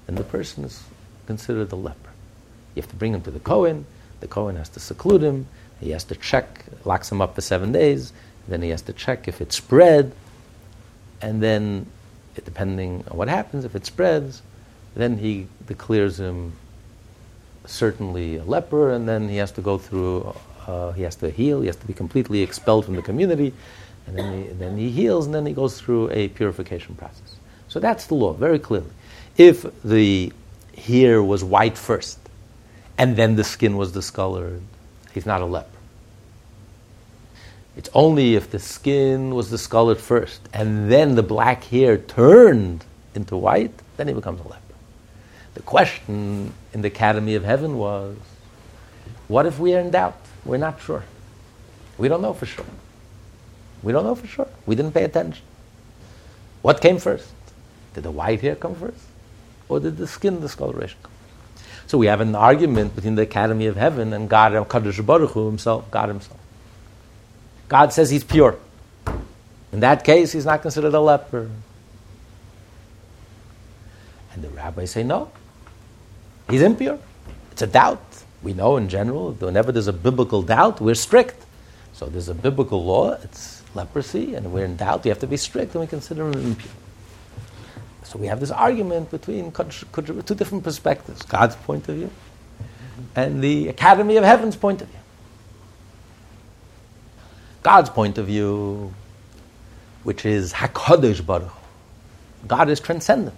then 0.06 0.16
the 0.16 0.24
person 0.24 0.64
is 0.66 0.84
considered 1.28 1.72
a 1.72 1.76
leper. 1.76 2.12
You 2.76 2.82
have 2.82 2.92
to 2.92 2.96
bring 2.96 3.14
him 3.14 3.22
to 3.22 3.32
the 3.32 3.40
Kohen. 3.40 3.86
The 4.20 4.28
Kohen 4.28 4.56
has 4.56 4.70
to 4.70 4.80
seclude 4.80 5.22
him. 5.22 5.48
He 5.80 5.92
has 5.92 6.04
to 6.06 6.16
check, 6.16 6.66
locks 6.86 7.12
him 7.12 7.22
up 7.22 7.36
for 7.36 7.42
seven 7.42 7.72
days. 7.72 8.14
Then 8.48 8.62
he 8.62 8.70
has 8.70 8.82
to 8.84 8.94
check 8.94 9.28
if 9.28 9.42
it 9.42 9.52
spread. 9.52 10.14
And 11.22 11.42
then 11.42 11.88
depending 12.44 13.04
on 13.10 13.18
what 13.18 13.28
happens, 13.28 13.66
if 13.66 13.76
it 13.76 13.86
spreads, 13.86 14.42
then 14.96 15.18
he 15.18 15.48
declares 15.68 16.20
him 16.20 16.54
certainly 17.66 18.38
a 18.38 18.44
leper, 18.44 18.92
and 18.92 19.08
then 19.08 19.30
he 19.30 19.38
has 19.38 19.52
to 19.54 19.62
go 19.62 19.78
through, 19.78 20.36
uh, 20.68 20.92
he 20.92 21.04
has 21.04 21.16
to 21.16 21.30
heal, 21.30 21.62
he 21.62 21.68
has 21.68 21.76
to 21.78 21.88
be 21.88 21.94
completely 21.94 22.42
expelled 22.42 22.86
from 22.86 22.96
the 22.96 23.02
community, 23.02 23.54
and 24.08 24.18
then 24.18 24.44
he, 24.44 24.50
then 24.50 24.78
he 24.78 24.92
heals, 24.92 25.26
and 25.26 25.34
then 25.34 25.46
he 25.46 25.54
goes 25.54 25.80
through 25.80 26.12
a 26.12 26.28
purification 26.30 26.96
process. 26.96 27.36
So 27.68 27.80
that's 27.80 28.06
the 28.08 28.16
law, 28.16 28.34
very 28.34 28.60
clearly. 28.60 28.92
If 29.38 29.66
the 29.84 30.32
hair 30.78 31.24
was 31.24 31.44
white 31.44 31.78
first, 31.78 32.20
and 32.98 33.16
then 33.16 33.36
the 33.36 33.44
skin 33.44 33.78
was 33.78 33.92
discolored, 33.92 34.62
he's 35.16 35.26
not 35.26 35.42
a 35.42 35.46
leper. 35.46 35.70
It's 37.76 37.90
only 37.94 38.36
if 38.36 38.52
the 38.52 38.60
skin 38.60 39.34
was 39.34 39.50
discolored 39.50 39.98
first 39.98 40.42
and 40.54 40.92
then 40.92 41.16
the 41.16 41.24
black 41.24 41.64
hair 41.66 41.98
turned 41.98 42.86
into 43.16 43.36
white, 43.36 43.74
then 43.98 44.08
he 44.08 44.14
becomes 44.14 44.40
a 44.42 44.44
leper. 44.44 44.62
The 45.56 45.62
question 45.62 46.54
in 46.74 46.82
the 46.82 46.88
Academy 46.90 47.36
of 47.36 47.44
Heaven 47.44 47.78
was 47.78 48.18
what 49.28 49.46
if 49.46 49.58
we 49.58 49.74
are 49.74 49.80
in 49.80 49.92
doubt? 49.92 50.18
We're 50.44 50.58
not 50.58 50.80
sure. 50.80 51.04
We 51.98 52.08
don't 52.08 52.22
know 52.22 52.34
for 52.34 52.46
sure. 52.46 52.66
We 53.82 53.92
don't 53.92 54.04
know 54.04 54.16
for 54.16 54.28
sure. 54.28 54.48
We 54.66 54.76
didn't 54.76 54.94
pay 54.94 55.04
attention. 55.04 55.44
What 56.62 56.82
came 56.82 57.00
first? 57.00 57.32
Did 57.94 58.04
the 58.04 58.12
white 58.12 58.42
hair 58.42 58.56
come 58.56 58.76
first? 58.76 59.02
Or 59.70 59.80
did 59.80 59.98
the 59.98 60.08
skin 60.08 60.42
discoloration 60.42 60.98
come? 61.02 61.12
So 61.88 61.98
we 61.98 62.08
have 62.08 62.22
an 62.22 62.36
argument 62.36 62.96
between 62.96 63.16
the 63.16 63.22
Academy 63.22 63.68
of 63.68 63.76
Heaven 63.76 64.14
and 64.14 64.28
God, 64.30 64.54
Kadosh 64.68 65.06
Baruch 65.06 65.32
Hu 65.32 65.46
himself, 65.48 65.90
God 65.92 66.10
himself. 66.10 66.40
God 67.68 67.94
says 67.94 68.10
he's 68.10 68.24
pure. 68.24 68.58
In 69.72 69.82
that 69.82 70.04
case, 70.04 70.32
he's 70.32 70.46
not 70.46 70.62
considered 70.62 70.94
a 70.94 71.00
leper. 71.00 71.50
And 74.34 74.44
the 74.44 74.50
rabbis 74.50 74.92
say, 74.92 75.04
no, 75.04 75.32
he's 76.50 76.62
impure. 76.62 77.00
It's 77.52 77.62
a 77.62 77.68
doubt. 77.68 78.02
We 78.44 78.54
know 78.54 78.78
in 78.78 78.90
general, 78.90 79.34
whenever 79.34 79.72
there's 79.72 79.88
a 79.88 79.94
biblical 79.94 80.42
doubt, 80.42 80.82
we're 80.82 80.96
strict. 80.96 81.46
So 81.94 82.08
there's 82.08 82.30
a 82.30 82.34
biblical 82.34 82.84
law, 82.84 83.14
it's 83.14 83.64
leprosy, 83.74 84.36
and 84.36 84.52
we're 84.52 84.66
in 84.66 84.76
doubt, 84.76 85.04
we 85.04 85.10
have 85.10 85.20
to 85.20 85.28
be 85.28 85.38
strict, 85.38 85.74
and 85.76 85.82
we 85.82 85.88
consider 85.88 86.28
him 86.28 86.34
impure. 86.34 86.72
So 88.06 88.20
we 88.20 88.28
have 88.28 88.40
this 88.40 88.52
argument 88.52 89.10
between 89.10 89.52
two 89.52 90.36
different 90.36 90.64
perspectives 90.64 91.24
God's 91.24 91.56
point 91.56 91.90
of 91.90 91.96
view 91.96 92.12
and 93.16 93.44
the 93.44 93.68
Academy 93.68 94.18
of 94.18 94.24
Heaven's 94.24 94.56
point 94.56 94.82
of 94.82 94.88
view. 94.88 95.00
God's 97.64 97.90
point 97.90 98.18
of 98.18 98.28
view, 98.28 98.94
which 100.04 100.26
is 100.26 100.54
HaKadosh 100.54 101.26
Baruch. 101.26 101.52
God 102.48 102.70
is 102.70 102.80
transcendent. 102.80 103.36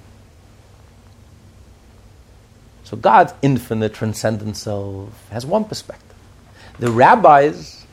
So 2.84 2.98
God's 2.98 3.34
infinite, 3.42 3.94
transcendent 3.94 4.58
self 4.58 5.30
has 5.30 5.46
one 5.46 5.64
perspective. 5.64 6.16
The 6.80 6.92
rabbis 6.92 7.86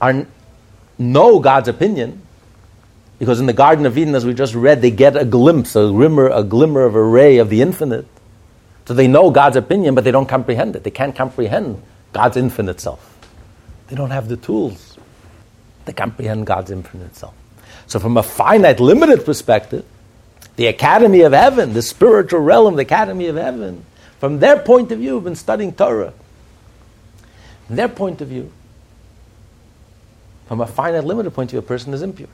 are, 0.00 0.26
know 0.98 1.40
God's 1.40 1.68
opinion 1.68 2.22
because 3.22 3.38
in 3.38 3.46
the 3.46 3.52
Garden 3.52 3.86
of 3.86 3.96
Eden, 3.96 4.16
as 4.16 4.26
we 4.26 4.34
just 4.34 4.52
read, 4.52 4.82
they 4.82 4.90
get 4.90 5.16
a 5.16 5.24
glimpse, 5.24 5.76
a 5.76 5.86
glimmer, 5.86 6.28
a 6.28 6.42
glimmer 6.42 6.82
of 6.82 6.96
a 6.96 7.02
ray 7.04 7.38
of 7.38 7.50
the 7.50 7.62
infinite. 7.62 8.04
So 8.84 8.94
they 8.94 9.06
know 9.06 9.30
God's 9.30 9.54
opinion, 9.54 9.94
but 9.94 10.02
they 10.02 10.10
don't 10.10 10.26
comprehend 10.26 10.74
it. 10.74 10.82
They 10.82 10.90
can't 10.90 11.14
comprehend 11.14 11.80
God's 12.12 12.36
infinite 12.36 12.80
self. 12.80 13.16
They 13.86 13.94
don't 13.94 14.10
have 14.10 14.26
the 14.26 14.36
tools 14.36 14.98
to 15.86 15.92
comprehend 15.92 16.48
God's 16.48 16.72
infinite 16.72 17.14
self. 17.14 17.32
So, 17.86 18.00
from 18.00 18.16
a 18.16 18.24
finite, 18.24 18.80
limited 18.80 19.24
perspective, 19.24 19.84
the 20.56 20.66
Academy 20.66 21.20
of 21.20 21.32
Heaven, 21.32 21.74
the 21.74 21.82
spiritual 21.82 22.40
realm, 22.40 22.74
the 22.74 22.82
Academy 22.82 23.28
of 23.28 23.36
Heaven, 23.36 23.84
from 24.18 24.40
their 24.40 24.58
point 24.58 24.90
of 24.90 24.98
view, 24.98 25.14
have 25.14 25.22
been 25.22 25.36
studying 25.36 25.72
Torah. 25.72 26.12
From 27.68 27.76
their 27.76 27.88
point 27.88 28.20
of 28.20 28.26
view, 28.26 28.50
from 30.48 30.60
a 30.60 30.66
finite, 30.66 31.04
limited 31.04 31.30
point 31.30 31.50
of 31.50 31.52
view, 31.52 31.58
a 31.60 31.62
person 31.62 31.94
is 31.94 32.02
impure. 32.02 32.28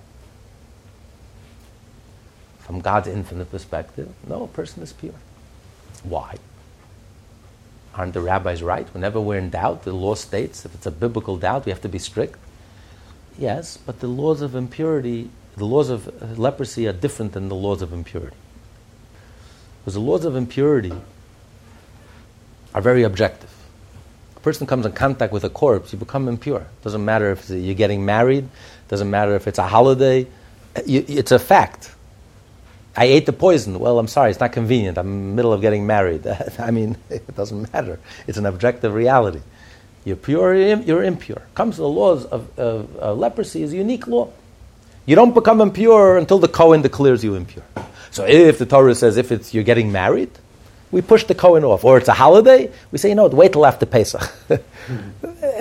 From 2.68 2.80
God's 2.82 3.08
infinite 3.08 3.50
perspective, 3.50 4.10
no, 4.28 4.42
a 4.42 4.46
person 4.46 4.82
is 4.82 4.92
pure. 4.92 5.14
Why? 6.02 6.36
Aren't 7.94 8.12
the 8.12 8.20
rabbis 8.20 8.62
right? 8.62 8.86
Whenever 8.92 9.22
we're 9.22 9.38
in 9.38 9.48
doubt, 9.48 9.84
the 9.84 9.94
law 9.94 10.14
states 10.14 10.66
if 10.66 10.74
it's 10.74 10.84
a 10.84 10.90
biblical 10.90 11.38
doubt, 11.38 11.64
we 11.64 11.72
have 11.72 11.80
to 11.80 11.88
be 11.88 11.98
strict. 11.98 12.38
Yes, 13.38 13.78
but 13.78 14.00
the 14.00 14.06
laws 14.06 14.42
of 14.42 14.54
impurity, 14.54 15.30
the 15.56 15.64
laws 15.64 15.88
of 15.88 16.38
leprosy 16.38 16.86
are 16.86 16.92
different 16.92 17.32
than 17.32 17.48
the 17.48 17.54
laws 17.54 17.80
of 17.80 17.94
impurity. 17.94 18.36
Because 19.80 19.94
the 19.94 20.00
laws 20.00 20.26
of 20.26 20.36
impurity 20.36 20.92
are 22.74 22.82
very 22.82 23.02
objective. 23.02 23.50
A 24.36 24.40
person 24.40 24.66
comes 24.66 24.84
in 24.84 24.92
contact 24.92 25.32
with 25.32 25.44
a 25.44 25.50
corpse, 25.50 25.90
you 25.94 25.98
become 25.98 26.28
impure. 26.28 26.66
Doesn't 26.84 27.02
matter 27.02 27.30
if 27.30 27.48
you're 27.48 27.74
getting 27.74 28.04
married, 28.04 28.46
doesn't 28.88 29.10
matter 29.10 29.34
if 29.34 29.48
it's 29.48 29.58
a 29.58 29.66
holiday, 29.66 30.26
it's 30.76 31.32
a 31.32 31.38
fact. 31.38 31.94
I 32.98 33.04
ate 33.04 33.26
the 33.26 33.32
poison. 33.32 33.78
Well, 33.78 34.00
I'm 34.00 34.08
sorry, 34.08 34.32
it's 34.32 34.40
not 34.40 34.50
convenient. 34.50 34.98
I'm 34.98 35.06
in 35.06 35.28
the 35.28 35.34
middle 35.36 35.52
of 35.52 35.60
getting 35.60 35.86
married. 35.86 36.26
I 36.58 36.72
mean, 36.72 36.96
it 37.08 37.36
doesn't 37.36 37.72
matter. 37.72 38.00
It's 38.26 38.38
an 38.38 38.44
objective 38.44 38.92
reality. 38.92 39.40
You're 40.04 40.16
pure, 40.16 40.52
you're 40.52 41.04
impure. 41.04 41.40
Comes 41.54 41.76
to 41.76 41.82
the 41.82 41.88
laws 41.88 42.24
of, 42.24 42.58
of 42.58 43.16
leprosy 43.16 43.62
is 43.62 43.72
a 43.72 43.76
unique 43.76 44.08
law. 44.08 44.32
You 45.06 45.14
don't 45.14 45.32
become 45.32 45.60
impure 45.60 46.18
until 46.18 46.40
the 46.40 46.48
Kohen 46.48 46.82
declares 46.82 47.22
you 47.22 47.36
impure. 47.36 47.64
So 48.10 48.24
if 48.24 48.58
the 48.58 48.66
Torah 48.66 48.96
says 48.96 49.16
if 49.16 49.30
it's 49.30 49.54
you're 49.54 49.62
getting 49.62 49.92
married, 49.92 50.32
we 50.90 51.02
push 51.02 51.24
the 51.24 51.34
Kohen 51.34 51.64
off. 51.64 51.84
Or 51.84 51.98
it's 51.98 52.08
a 52.08 52.14
holiday, 52.14 52.70
we 52.90 52.98
say, 52.98 53.10
you 53.10 53.14
know, 53.14 53.26
wait 53.26 53.52
till 53.52 53.66
after 53.66 53.86
Pesach. 53.86 54.22
Hmm. 54.86 55.10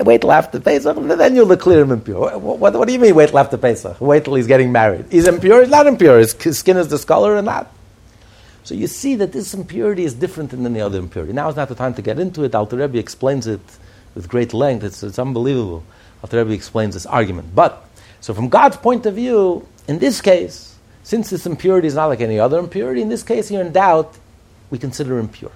wait 0.00 0.20
till 0.22 0.32
after 0.32 0.60
Pesach, 0.60 0.96
then 0.96 1.34
you'll 1.34 1.48
declare 1.48 1.82
him 1.82 1.92
impure. 1.92 2.38
What, 2.38 2.58
what, 2.58 2.72
what, 2.74 2.86
do 2.86 2.94
you 2.94 3.00
mean 3.00 3.14
wait 3.14 3.28
till 3.28 3.38
after 3.38 3.58
Pesach? 3.58 4.00
Wait 4.00 4.24
till 4.24 4.34
he's 4.34 4.46
getting 4.46 4.72
married. 4.72 5.06
He's 5.10 5.28
impure, 5.28 5.60
he's 5.60 5.70
not 5.70 5.86
impure. 5.86 6.18
His, 6.18 6.32
his 6.34 6.58
skin 6.58 6.76
is 6.76 6.88
discolored 6.88 7.36
or 7.36 7.42
not. 7.42 7.72
So 8.64 8.74
you 8.74 8.86
see 8.86 9.14
that 9.16 9.32
this 9.32 9.54
impurity 9.54 10.04
is 10.04 10.14
different 10.14 10.50
than 10.50 10.64
any 10.66 10.80
other 10.80 10.98
impurity. 10.98 11.32
Now 11.32 11.48
is 11.48 11.56
not 11.56 11.68
the 11.68 11.74
time 11.74 11.94
to 11.94 12.02
get 12.02 12.18
into 12.18 12.44
it. 12.44 12.54
Alter 12.54 12.76
Rebbe 12.76 12.98
explains 12.98 13.46
it 13.46 13.60
with 14.14 14.28
great 14.28 14.52
length. 14.52 14.84
It's, 14.84 15.02
it's 15.02 15.18
unbelievable. 15.18 15.84
Alter 16.22 16.38
Rebbe 16.38 16.52
explains 16.52 16.94
this 16.94 17.06
argument. 17.06 17.54
But, 17.54 17.82
so 18.20 18.34
from 18.34 18.48
God's 18.48 18.76
point 18.76 19.06
of 19.06 19.14
view, 19.14 19.66
in 19.86 19.98
this 19.98 20.20
case, 20.20 20.76
since 21.02 21.30
this 21.30 21.46
impurity 21.46 21.88
is 21.88 21.94
not 21.94 22.06
like 22.06 22.20
any 22.20 22.38
other 22.38 22.58
impurity, 22.58 23.00
in 23.00 23.08
this 23.08 23.22
case 23.22 23.50
you're 23.50 23.62
in 23.62 23.72
doubt, 23.72 24.14
we 24.70 24.78
consider 24.78 25.18
impure. 25.18 25.52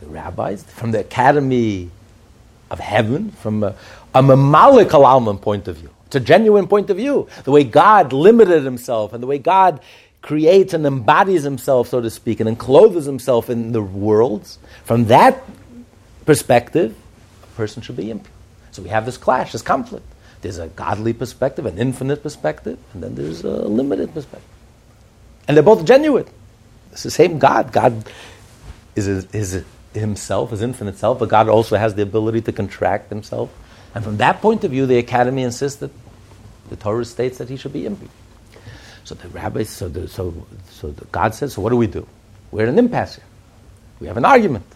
The 0.00 0.06
rabbis, 0.06 0.62
from 0.62 0.92
the 0.92 1.00
academy 1.00 1.90
of 2.70 2.78
heaven, 2.78 3.30
from 3.32 3.64
a, 3.64 3.74
a 4.14 4.22
mamalik 4.22 4.92
al 4.92 5.36
point 5.36 5.68
of 5.68 5.76
view, 5.76 5.90
it's 6.06 6.16
a 6.16 6.20
genuine 6.20 6.66
point 6.68 6.88
of 6.90 6.96
view. 6.96 7.28
The 7.44 7.50
way 7.50 7.64
God 7.64 8.12
limited 8.12 8.64
himself 8.64 9.12
and 9.12 9.22
the 9.22 9.26
way 9.26 9.38
God 9.38 9.80
creates 10.22 10.72
and 10.74 10.86
embodies 10.86 11.42
himself, 11.42 11.88
so 11.88 12.00
to 12.00 12.10
speak, 12.10 12.40
and 12.40 12.48
encloses 12.48 13.04
himself 13.04 13.50
in 13.50 13.72
the 13.72 13.82
worlds, 13.82 14.58
from 14.84 15.06
that 15.06 15.42
perspective, 16.24 16.96
a 17.42 17.46
person 17.56 17.82
should 17.82 17.96
be 17.96 18.10
impure. 18.10 18.32
So 18.70 18.82
we 18.82 18.88
have 18.88 19.06
this 19.06 19.16
clash, 19.16 19.52
this 19.52 19.62
conflict. 19.62 20.06
There's 20.40 20.58
a 20.58 20.68
godly 20.68 21.12
perspective, 21.12 21.66
an 21.66 21.78
infinite 21.78 22.22
perspective, 22.22 22.78
and 22.94 23.02
then 23.02 23.14
there's 23.14 23.42
a 23.42 23.50
limited 23.50 24.14
perspective. 24.14 24.48
And 25.46 25.56
they're 25.56 25.64
both 25.64 25.84
genuine. 25.84 26.26
It's 26.92 27.02
the 27.02 27.10
same 27.10 27.38
God. 27.38 27.72
God 27.72 28.10
is, 28.96 29.08
is 29.08 29.64
himself, 29.94 30.50
his 30.50 30.62
infinite 30.62 30.96
self, 30.96 31.18
but 31.18 31.28
God 31.28 31.48
also 31.48 31.76
has 31.76 31.94
the 31.94 32.02
ability 32.02 32.42
to 32.42 32.52
contract 32.52 33.08
himself. 33.08 33.50
And 33.94 34.04
from 34.04 34.18
that 34.18 34.40
point 34.40 34.64
of 34.64 34.70
view, 34.70 34.86
the 34.86 34.98
academy 34.98 35.42
insists 35.42 35.80
that 35.80 35.90
the 36.68 36.76
Torah 36.76 37.04
states 37.04 37.38
that 37.38 37.48
he 37.48 37.56
should 37.56 37.72
be 37.72 37.86
impure. 37.86 38.10
So 39.04 39.14
the 39.14 39.28
rabbis, 39.28 39.70
so, 39.70 39.88
the, 39.88 40.06
so, 40.08 40.34
so 40.70 40.90
the 40.90 41.04
God 41.06 41.34
says, 41.34 41.54
so 41.54 41.62
what 41.62 41.70
do 41.70 41.76
we 41.76 41.86
do? 41.86 42.06
We're 42.50 42.66
an 42.66 42.78
impasse 42.78 43.16
here. 43.16 43.24
We 44.00 44.06
have 44.06 44.16
an 44.16 44.24
argument. 44.24 44.66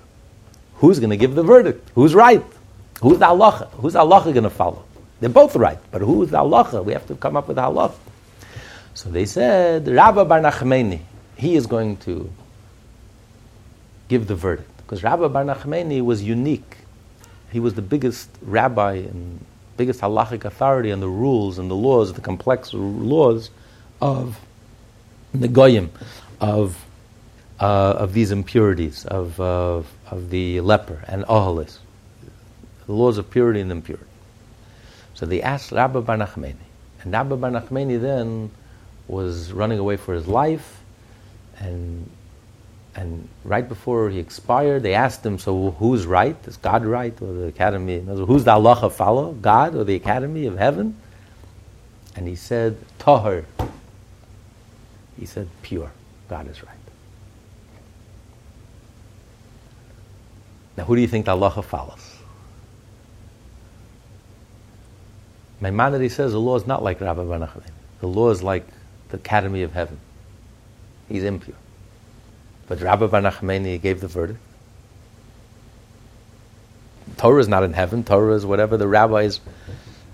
Who's 0.76 0.98
going 0.98 1.10
to 1.10 1.16
give 1.16 1.34
the 1.34 1.42
verdict? 1.42 1.90
Who's 1.94 2.14
right? 2.14 2.42
Who's 3.02 3.18
the 3.18 3.26
halacha? 3.26 3.70
Who's 3.72 3.92
the 3.92 4.00
halacha 4.00 4.32
going 4.32 4.44
to 4.44 4.50
follow? 4.50 4.84
They're 5.20 5.28
both 5.28 5.54
right, 5.54 5.78
but 5.90 6.00
who 6.00 6.22
is 6.22 6.30
the 6.30 6.38
halacha? 6.38 6.84
We 6.84 6.92
have 6.94 7.06
to 7.08 7.14
come 7.14 7.36
up 7.36 7.46
with 7.46 7.56
the 7.56 7.62
halacha. 7.62 7.94
So 8.94 9.10
they 9.10 9.26
said, 9.26 9.86
Rabbi 9.86 10.24
Bar 10.24 10.40
Nachmani, 10.40 11.00
he 11.42 11.56
is 11.56 11.66
going 11.66 11.96
to 11.98 12.30
give 14.08 14.26
the 14.26 14.34
verdict. 14.34 14.76
Because 14.78 15.02
Rabbi 15.02 15.28
Bar 15.28 15.44
Nachmani 15.44 16.02
was 16.02 16.22
unique. 16.22 16.76
He 17.50 17.60
was 17.60 17.74
the 17.74 17.82
biggest 17.82 18.28
rabbi 18.42 18.94
and 18.94 19.44
biggest 19.76 20.00
halachic 20.00 20.44
authority 20.44 20.92
on 20.92 21.00
the 21.00 21.08
rules 21.08 21.58
and 21.58 21.70
the 21.70 21.74
laws, 21.74 22.12
the 22.12 22.20
complex 22.20 22.72
laws 22.72 23.50
of 24.00 24.38
the 25.34 25.48
negaim, 25.48 25.88
of, 26.40 26.84
uh, 27.60 27.94
of 28.04 28.12
these 28.12 28.30
impurities, 28.30 29.04
of, 29.06 29.40
of, 29.40 29.90
of 30.10 30.30
the 30.30 30.60
leper 30.60 31.04
and 31.08 31.24
ohalos 31.24 31.78
the 32.86 32.92
laws 32.92 33.18
of 33.18 33.30
purity 33.30 33.60
and 33.60 33.70
impurity. 33.70 34.04
So 35.14 35.26
they 35.26 35.42
asked 35.42 35.72
Rabbi 35.72 36.00
Bar 36.00 36.16
Nachmani. 36.18 36.56
And 37.02 37.12
Rabbi 37.12 37.36
Bar 37.36 37.50
Nachmani 37.50 38.00
then 38.00 38.50
was 39.08 39.52
running 39.52 39.78
away 39.78 39.96
for 39.96 40.14
his 40.14 40.26
life, 40.26 40.81
and, 41.62 42.10
and 42.96 43.28
right 43.44 43.66
before 43.66 44.10
he 44.10 44.18
expired, 44.18 44.82
they 44.82 44.94
asked 44.94 45.24
him, 45.24 45.38
so 45.38 45.70
who's 45.78 46.06
right? 46.06 46.36
Is 46.46 46.56
God 46.56 46.84
right, 46.84 47.14
or 47.22 47.32
the 47.32 47.46
Academy? 47.46 48.00
Who's 48.00 48.44
the 48.44 48.50
halacha 48.50 48.90
follow, 48.90 49.32
God 49.32 49.76
or 49.76 49.84
the 49.84 49.94
Academy 49.94 50.46
of 50.46 50.58
Heaven? 50.58 50.96
And 52.16 52.26
he 52.28 52.34
said, 52.34 52.76
Tahor. 52.98 53.44
He 55.18 55.24
said, 55.24 55.48
pure. 55.62 55.92
God 56.28 56.48
is 56.48 56.62
right. 56.64 56.76
Now, 60.76 60.84
who 60.84 60.96
do 60.96 61.02
you 61.02 61.08
think 61.08 61.26
the 61.26 61.32
halacha 61.32 61.64
follows? 61.64 62.16
Maimonides 65.60 66.12
says 66.12 66.32
the 66.32 66.40
law 66.40 66.56
is 66.56 66.66
not 66.66 66.82
like 66.82 67.00
Rabbi 67.00 67.22
Bar 67.22 67.48
The 68.00 68.06
law 68.08 68.30
is 68.30 68.42
like 68.42 68.66
the 69.10 69.16
Academy 69.16 69.62
of 69.62 69.72
Heaven. 69.72 70.00
He's 71.12 71.24
impure. 71.24 71.56
But 72.68 72.80
Rabbi 72.80 73.06
Bar 73.06 73.78
gave 73.78 74.00
the 74.00 74.08
verdict. 74.08 74.40
Torah 77.18 77.40
is 77.40 77.48
not 77.48 77.64
in 77.64 77.74
heaven. 77.74 78.02
Torah 78.02 78.34
is 78.34 78.46
whatever 78.46 78.78
the 78.78 78.88
rabbis 78.88 79.40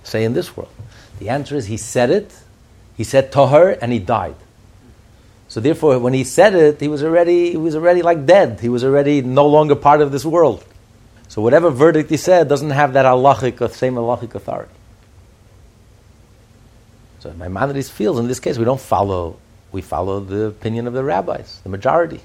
say 0.03 0.25
in 0.25 0.33
this 0.33 0.57
world. 0.57 0.73
The 1.21 1.29
answer 1.29 1.55
is 1.55 1.67
he 1.67 1.77
said 1.77 2.11
it. 2.11 2.35
He 2.97 3.05
said 3.05 3.31
Tahor 3.31 3.79
and 3.81 3.93
he 3.93 4.01
died. 4.01 4.35
So 5.47 5.61
therefore, 5.61 6.01
when 6.01 6.15
he 6.15 6.25
said 6.25 6.55
it, 6.55 6.81
he 6.81 6.89
was 6.89 7.05
already 7.05 7.53
he 7.53 7.57
was 7.57 7.77
already 7.77 8.03
like 8.03 8.27
dead. 8.27 8.59
He 8.59 8.69
was 8.69 8.83
already 8.83 9.23
no 9.23 9.47
longer 9.47 9.77
part 9.77 10.01
of 10.01 10.11
this 10.11 10.25
world. 10.25 10.65
So 11.29 11.41
whatever 11.41 11.71
verdict 11.71 12.11
he 12.11 12.17
said 12.17 12.49
doesn't 12.49 12.71
have 12.71 12.95
that 12.95 13.07
halachic, 13.07 13.71
same 13.71 13.95
halachic 13.95 14.35
authority. 14.35 14.73
So 17.21 17.33
Maimonides 17.35 17.89
feels 17.89 18.19
in 18.19 18.27
this 18.27 18.41
case 18.41 18.59
we 18.59 18.65
don't 18.65 18.81
follow, 18.81 19.39
we 19.73 19.83
follow 19.83 20.21
the 20.21 20.47
opinion 20.47 20.87
of 20.87 20.93
the 20.93 21.05
rabbis, 21.05 21.61
the 21.63 21.69
majority, 21.69 22.21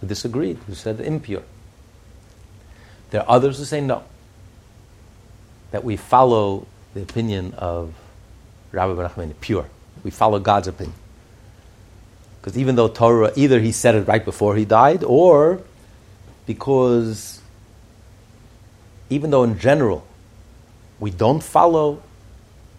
who 0.00 0.06
disagreed, 0.06 0.58
who 0.66 0.74
said 0.74 1.00
impure. 1.00 1.42
There 3.10 3.22
are 3.22 3.28
others 3.28 3.58
who 3.58 3.64
say 3.64 3.80
no, 3.80 4.04
that 5.70 5.84
we 5.84 5.96
follow 5.96 6.66
the 6.94 7.02
opinion 7.02 7.54
of 7.54 7.94
Rabbi 8.72 9.08
Ben 9.16 9.34
pure. 9.40 9.66
We 10.02 10.10
follow 10.10 10.38
God's 10.38 10.68
opinion. 10.68 10.96
Because 12.40 12.56
even 12.56 12.76
though 12.76 12.88
Torah, 12.88 13.32
either 13.36 13.60
he 13.60 13.72
said 13.72 13.94
it 13.94 14.06
right 14.06 14.24
before 14.24 14.56
he 14.56 14.64
died, 14.64 15.02
or 15.04 15.60
because 16.46 17.40
even 19.10 19.30
though 19.30 19.44
in 19.44 19.58
general 19.58 20.06
we 21.00 21.10
don't 21.10 21.42
follow 21.42 22.02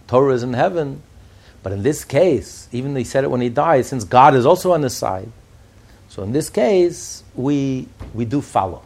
Torah 0.08 0.34
is 0.34 0.44
in 0.44 0.54
heaven, 0.54 1.04
but 1.62 1.72
in 1.72 1.84
this 1.84 2.06
case, 2.06 2.68
even 2.72 2.94
though 2.94 3.00
he 3.00 3.04
said 3.04 3.24
it 3.24 3.32
when 3.32 3.42
he 3.42 3.50
died, 3.50 3.86
since 3.86 4.04
God 4.04 4.36
is 4.36 4.46
also 4.46 4.72
on 4.72 4.82
his 4.82 4.96
side, 4.96 5.32
so 6.08 6.24
in 6.24 6.32
this 6.32 6.50
case, 6.50 7.24
we, 7.36 7.88
we 8.14 8.26
do 8.26 8.42
follow 8.42 8.82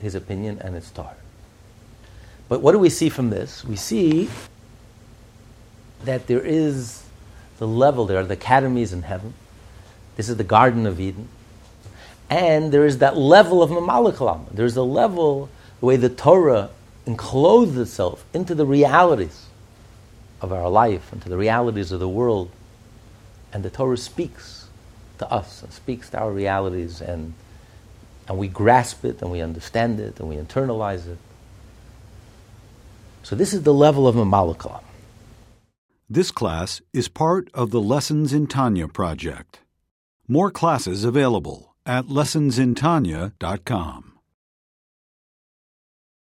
his 0.00 0.14
opinion 0.14 0.58
and 0.60 0.74
his 0.74 0.90
Torah. 0.90 1.14
But 2.48 2.62
what 2.62 2.72
do 2.72 2.78
we 2.78 2.90
see 2.90 3.08
from 3.08 3.30
this? 3.30 3.64
We 3.64 3.76
see 3.76 4.28
that 6.04 6.26
there 6.26 6.40
is 6.40 7.04
the 7.58 7.68
level, 7.68 8.06
there 8.06 8.18
are 8.18 8.24
the 8.24 8.34
academies 8.34 8.92
in 8.92 9.02
heaven. 9.02 9.34
This 10.16 10.28
is 10.28 10.36
the 10.36 10.44
Garden 10.44 10.86
of 10.86 10.98
Eden. 10.98 11.28
And 12.30 12.72
there 12.72 12.84
is 12.84 12.98
that 12.98 13.16
level 13.16 13.62
of 13.62 13.70
memale 13.70 14.14
kol 14.14 14.28
almin. 14.28 14.52
There's 14.52 14.76
a 14.76 14.82
level, 14.82 15.50
the 15.80 15.86
way 15.86 15.96
the 15.96 16.08
Torah 16.08 16.70
encloses 17.06 17.76
itself 17.76 18.24
into 18.32 18.54
the 18.54 18.66
realities 18.66 19.47
of 20.40 20.52
our 20.52 20.68
life, 20.68 21.12
into 21.12 21.28
the 21.28 21.36
realities 21.36 21.92
of 21.92 22.00
the 22.00 22.08
world. 22.08 22.50
And 23.52 23.62
the 23.62 23.70
Torah 23.70 23.96
speaks 23.96 24.68
to 25.18 25.30
us 25.30 25.62
and 25.62 25.72
speaks 25.72 26.10
to 26.10 26.18
our 26.18 26.30
realities, 26.30 27.00
and, 27.00 27.34
and 28.28 28.38
we 28.38 28.48
grasp 28.48 29.04
it, 29.04 29.22
and 29.22 29.30
we 29.30 29.40
understand 29.40 30.00
it, 30.00 30.20
and 30.20 30.28
we 30.28 30.36
internalize 30.36 31.06
it. 31.06 31.18
So, 33.22 33.36
this 33.36 33.52
is 33.52 33.62
the 33.62 33.74
level 33.74 34.08
of 34.08 34.14
memale 34.14 34.56
kol 34.56 34.72
almin. 34.72 34.84
This 36.08 36.30
class 36.30 36.80
is 36.94 37.08
part 37.08 37.50
of 37.52 37.70
the 37.70 37.80
Lessons 37.80 38.32
in 38.32 38.46
Tanya 38.46 38.88
project. 38.88 39.60
More 40.26 40.50
classes 40.50 41.04
available 41.04 41.74
at 41.84 42.06
lessonsintanya.com. 42.06 44.07